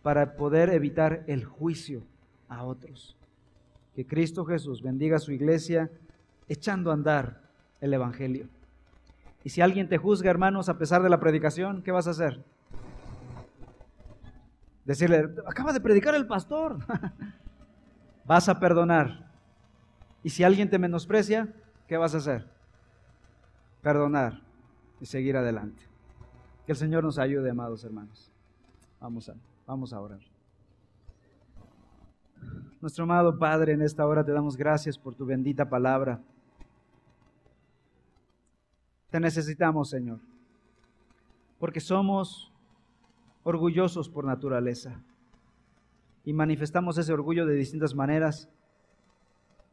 para 0.05 0.37
poder 0.37 0.69
evitar 0.69 1.25
el 1.27 1.47
juicio 1.47 2.03
a 2.47 2.63
otros. 2.63 3.17
Que 3.97 4.07
Cristo 4.07 4.45
Jesús 4.45 4.83
bendiga 4.83 5.17
a 5.17 5.19
su 5.19 5.33
iglesia 5.33 5.91
echando 6.47 6.91
a 6.91 6.95
andar 6.95 7.41
el 7.81 7.95
Evangelio. 7.95 8.47
Y 9.45 9.51
si 9.51 9.61
alguien 9.61 9.89
te 9.89 9.99
juzga, 9.99 10.31
hermanos, 10.31 10.71
a 10.71 10.79
pesar 10.79 11.03
de 11.03 11.11
la 11.11 11.21
predicación, 11.21 11.83
¿qué 11.83 11.93
vas 11.93 12.07
a 12.07 12.11
hacer? 12.11 12.43
Decirle, 14.87 15.35
acaba 15.47 15.75
de 15.75 15.81
predicar 15.81 16.15
el 16.15 16.27
pastor. 16.27 16.79
vas 18.25 18.49
a 18.49 18.59
perdonar. 18.59 19.31
Y 20.23 20.31
si 20.31 20.43
alguien 20.43 20.71
te 20.71 20.79
menosprecia, 20.79 21.53
¿qué 21.87 21.99
vas 21.99 22.15
a 22.15 22.19
hacer? 22.19 22.49
Perdonar 23.83 24.41
y 24.99 25.07
seguir 25.07 25.37
adelante. 25.37 25.83
Que 26.65 26.73
el 26.73 26.79
Señor 26.79 27.05
nos 27.05 27.19
ayude, 27.19 27.51
amados 27.51 27.85
hermanos. 27.85 28.33
Vamos 28.99 29.29
a, 29.29 29.35
vamos 29.67 29.93
a 29.93 30.01
orar. 30.01 30.21
Nuestro 32.81 33.05
amado 33.05 33.39
Padre, 33.39 33.75
en 33.75 33.83
esta 33.83 34.07
hora 34.07 34.25
te 34.25 34.33
damos 34.33 34.57
gracias 34.57 34.97
por 34.97 35.15
tu 35.15 35.27
bendita 35.27 35.69
palabra. 35.69 36.21
Te 39.15 39.21
necesitamos, 39.21 39.91
Señor, 39.91 40.19
porque 41.61 41.79
somos 41.79 42.53
orgullosos 43.45 44.09
por 44.09 44.25
naturaleza 44.25 45.01
y 46.25 46.33
manifestamos 46.33 46.99
ese 46.99 47.13
orgullo 47.13 47.47
de 47.47 47.55
distintas 47.55 47.95
maneras, 47.95 48.49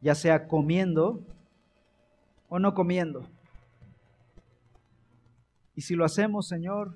ya 0.00 0.14
sea 0.14 0.46
comiendo 0.46 1.26
o 2.48 2.60
no 2.60 2.72
comiendo. 2.72 3.26
Y 5.74 5.80
si 5.80 5.96
lo 5.96 6.04
hacemos, 6.04 6.46
Señor, 6.46 6.94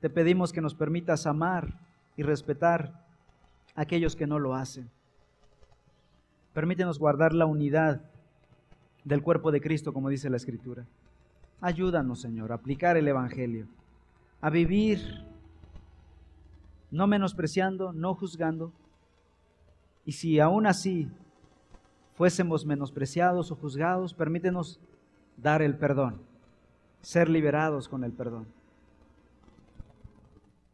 te 0.00 0.10
pedimos 0.10 0.52
que 0.52 0.60
nos 0.60 0.74
permitas 0.74 1.26
amar 1.26 1.80
y 2.14 2.24
respetar 2.24 3.06
a 3.74 3.80
aquellos 3.80 4.16
que 4.16 4.26
no 4.26 4.38
lo 4.38 4.54
hacen. 4.54 4.90
Permítenos 6.52 6.98
guardar 6.98 7.32
la 7.32 7.46
unidad 7.46 8.02
del 9.02 9.22
cuerpo 9.22 9.50
de 9.50 9.62
Cristo, 9.62 9.94
como 9.94 10.10
dice 10.10 10.28
la 10.28 10.36
Escritura. 10.36 10.86
Ayúdanos, 11.60 12.20
Señor, 12.20 12.52
a 12.52 12.56
aplicar 12.56 12.96
el 12.96 13.08
Evangelio, 13.08 13.66
a 14.40 14.50
vivir 14.50 15.00
no 16.90 17.06
menospreciando, 17.06 17.92
no 17.92 18.14
juzgando. 18.14 18.72
Y 20.04 20.12
si 20.12 20.40
aún 20.40 20.66
así 20.66 21.08
fuésemos 22.14 22.64
menospreciados 22.64 23.50
o 23.50 23.56
juzgados, 23.56 24.14
permítenos 24.14 24.80
dar 25.36 25.62
el 25.62 25.76
perdón, 25.76 26.20
ser 27.02 27.28
liberados 27.28 27.88
con 27.88 28.04
el 28.04 28.12
perdón. 28.12 28.46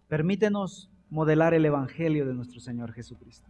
Permítenos 0.09 0.91
modelar 1.11 1.55
el 1.55 1.65
Evangelio 1.65 2.27
de 2.27 2.35
nuestro 2.35 2.61
Señor 2.61 2.93
Jesucristo. 2.93 3.49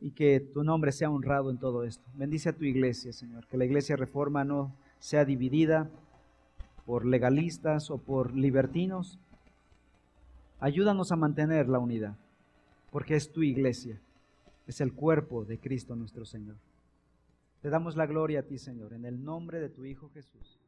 Y 0.00 0.10
que 0.10 0.40
tu 0.40 0.62
nombre 0.62 0.92
sea 0.92 1.10
honrado 1.10 1.50
en 1.50 1.58
todo 1.58 1.84
esto. 1.84 2.04
Bendice 2.14 2.50
a 2.50 2.52
tu 2.52 2.64
iglesia, 2.64 3.12
Señor. 3.12 3.46
Que 3.46 3.56
la 3.56 3.64
iglesia 3.64 3.96
reforma 3.96 4.44
no 4.44 4.72
sea 4.98 5.24
dividida 5.24 5.88
por 6.84 7.04
legalistas 7.04 7.90
o 7.90 7.98
por 7.98 8.34
libertinos, 8.34 9.18
Ayúdanos 10.58 11.12
a 11.12 11.16
mantener 11.16 11.68
la 11.68 11.78
unidad, 11.78 12.16
porque 12.90 13.14
es 13.14 13.30
tu 13.30 13.42
iglesia, 13.42 14.00
es 14.66 14.80
el 14.80 14.94
cuerpo 14.94 15.44
de 15.44 15.58
Cristo 15.58 15.94
nuestro 15.94 16.24
Señor. 16.24 16.56
Te 17.60 17.68
damos 17.68 17.94
la 17.94 18.06
gloria 18.06 18.40
a 18.40 18.42
ti, 18.42 18.56
Señor, 18.58 18.94
en 18.94 19.04
el 19.04 19.22
nombre 19.22 19.60
de 19.60 19.68
tu 19.68 19.84
Hijo 19.84 20.10
Jesús. 20.14 20.58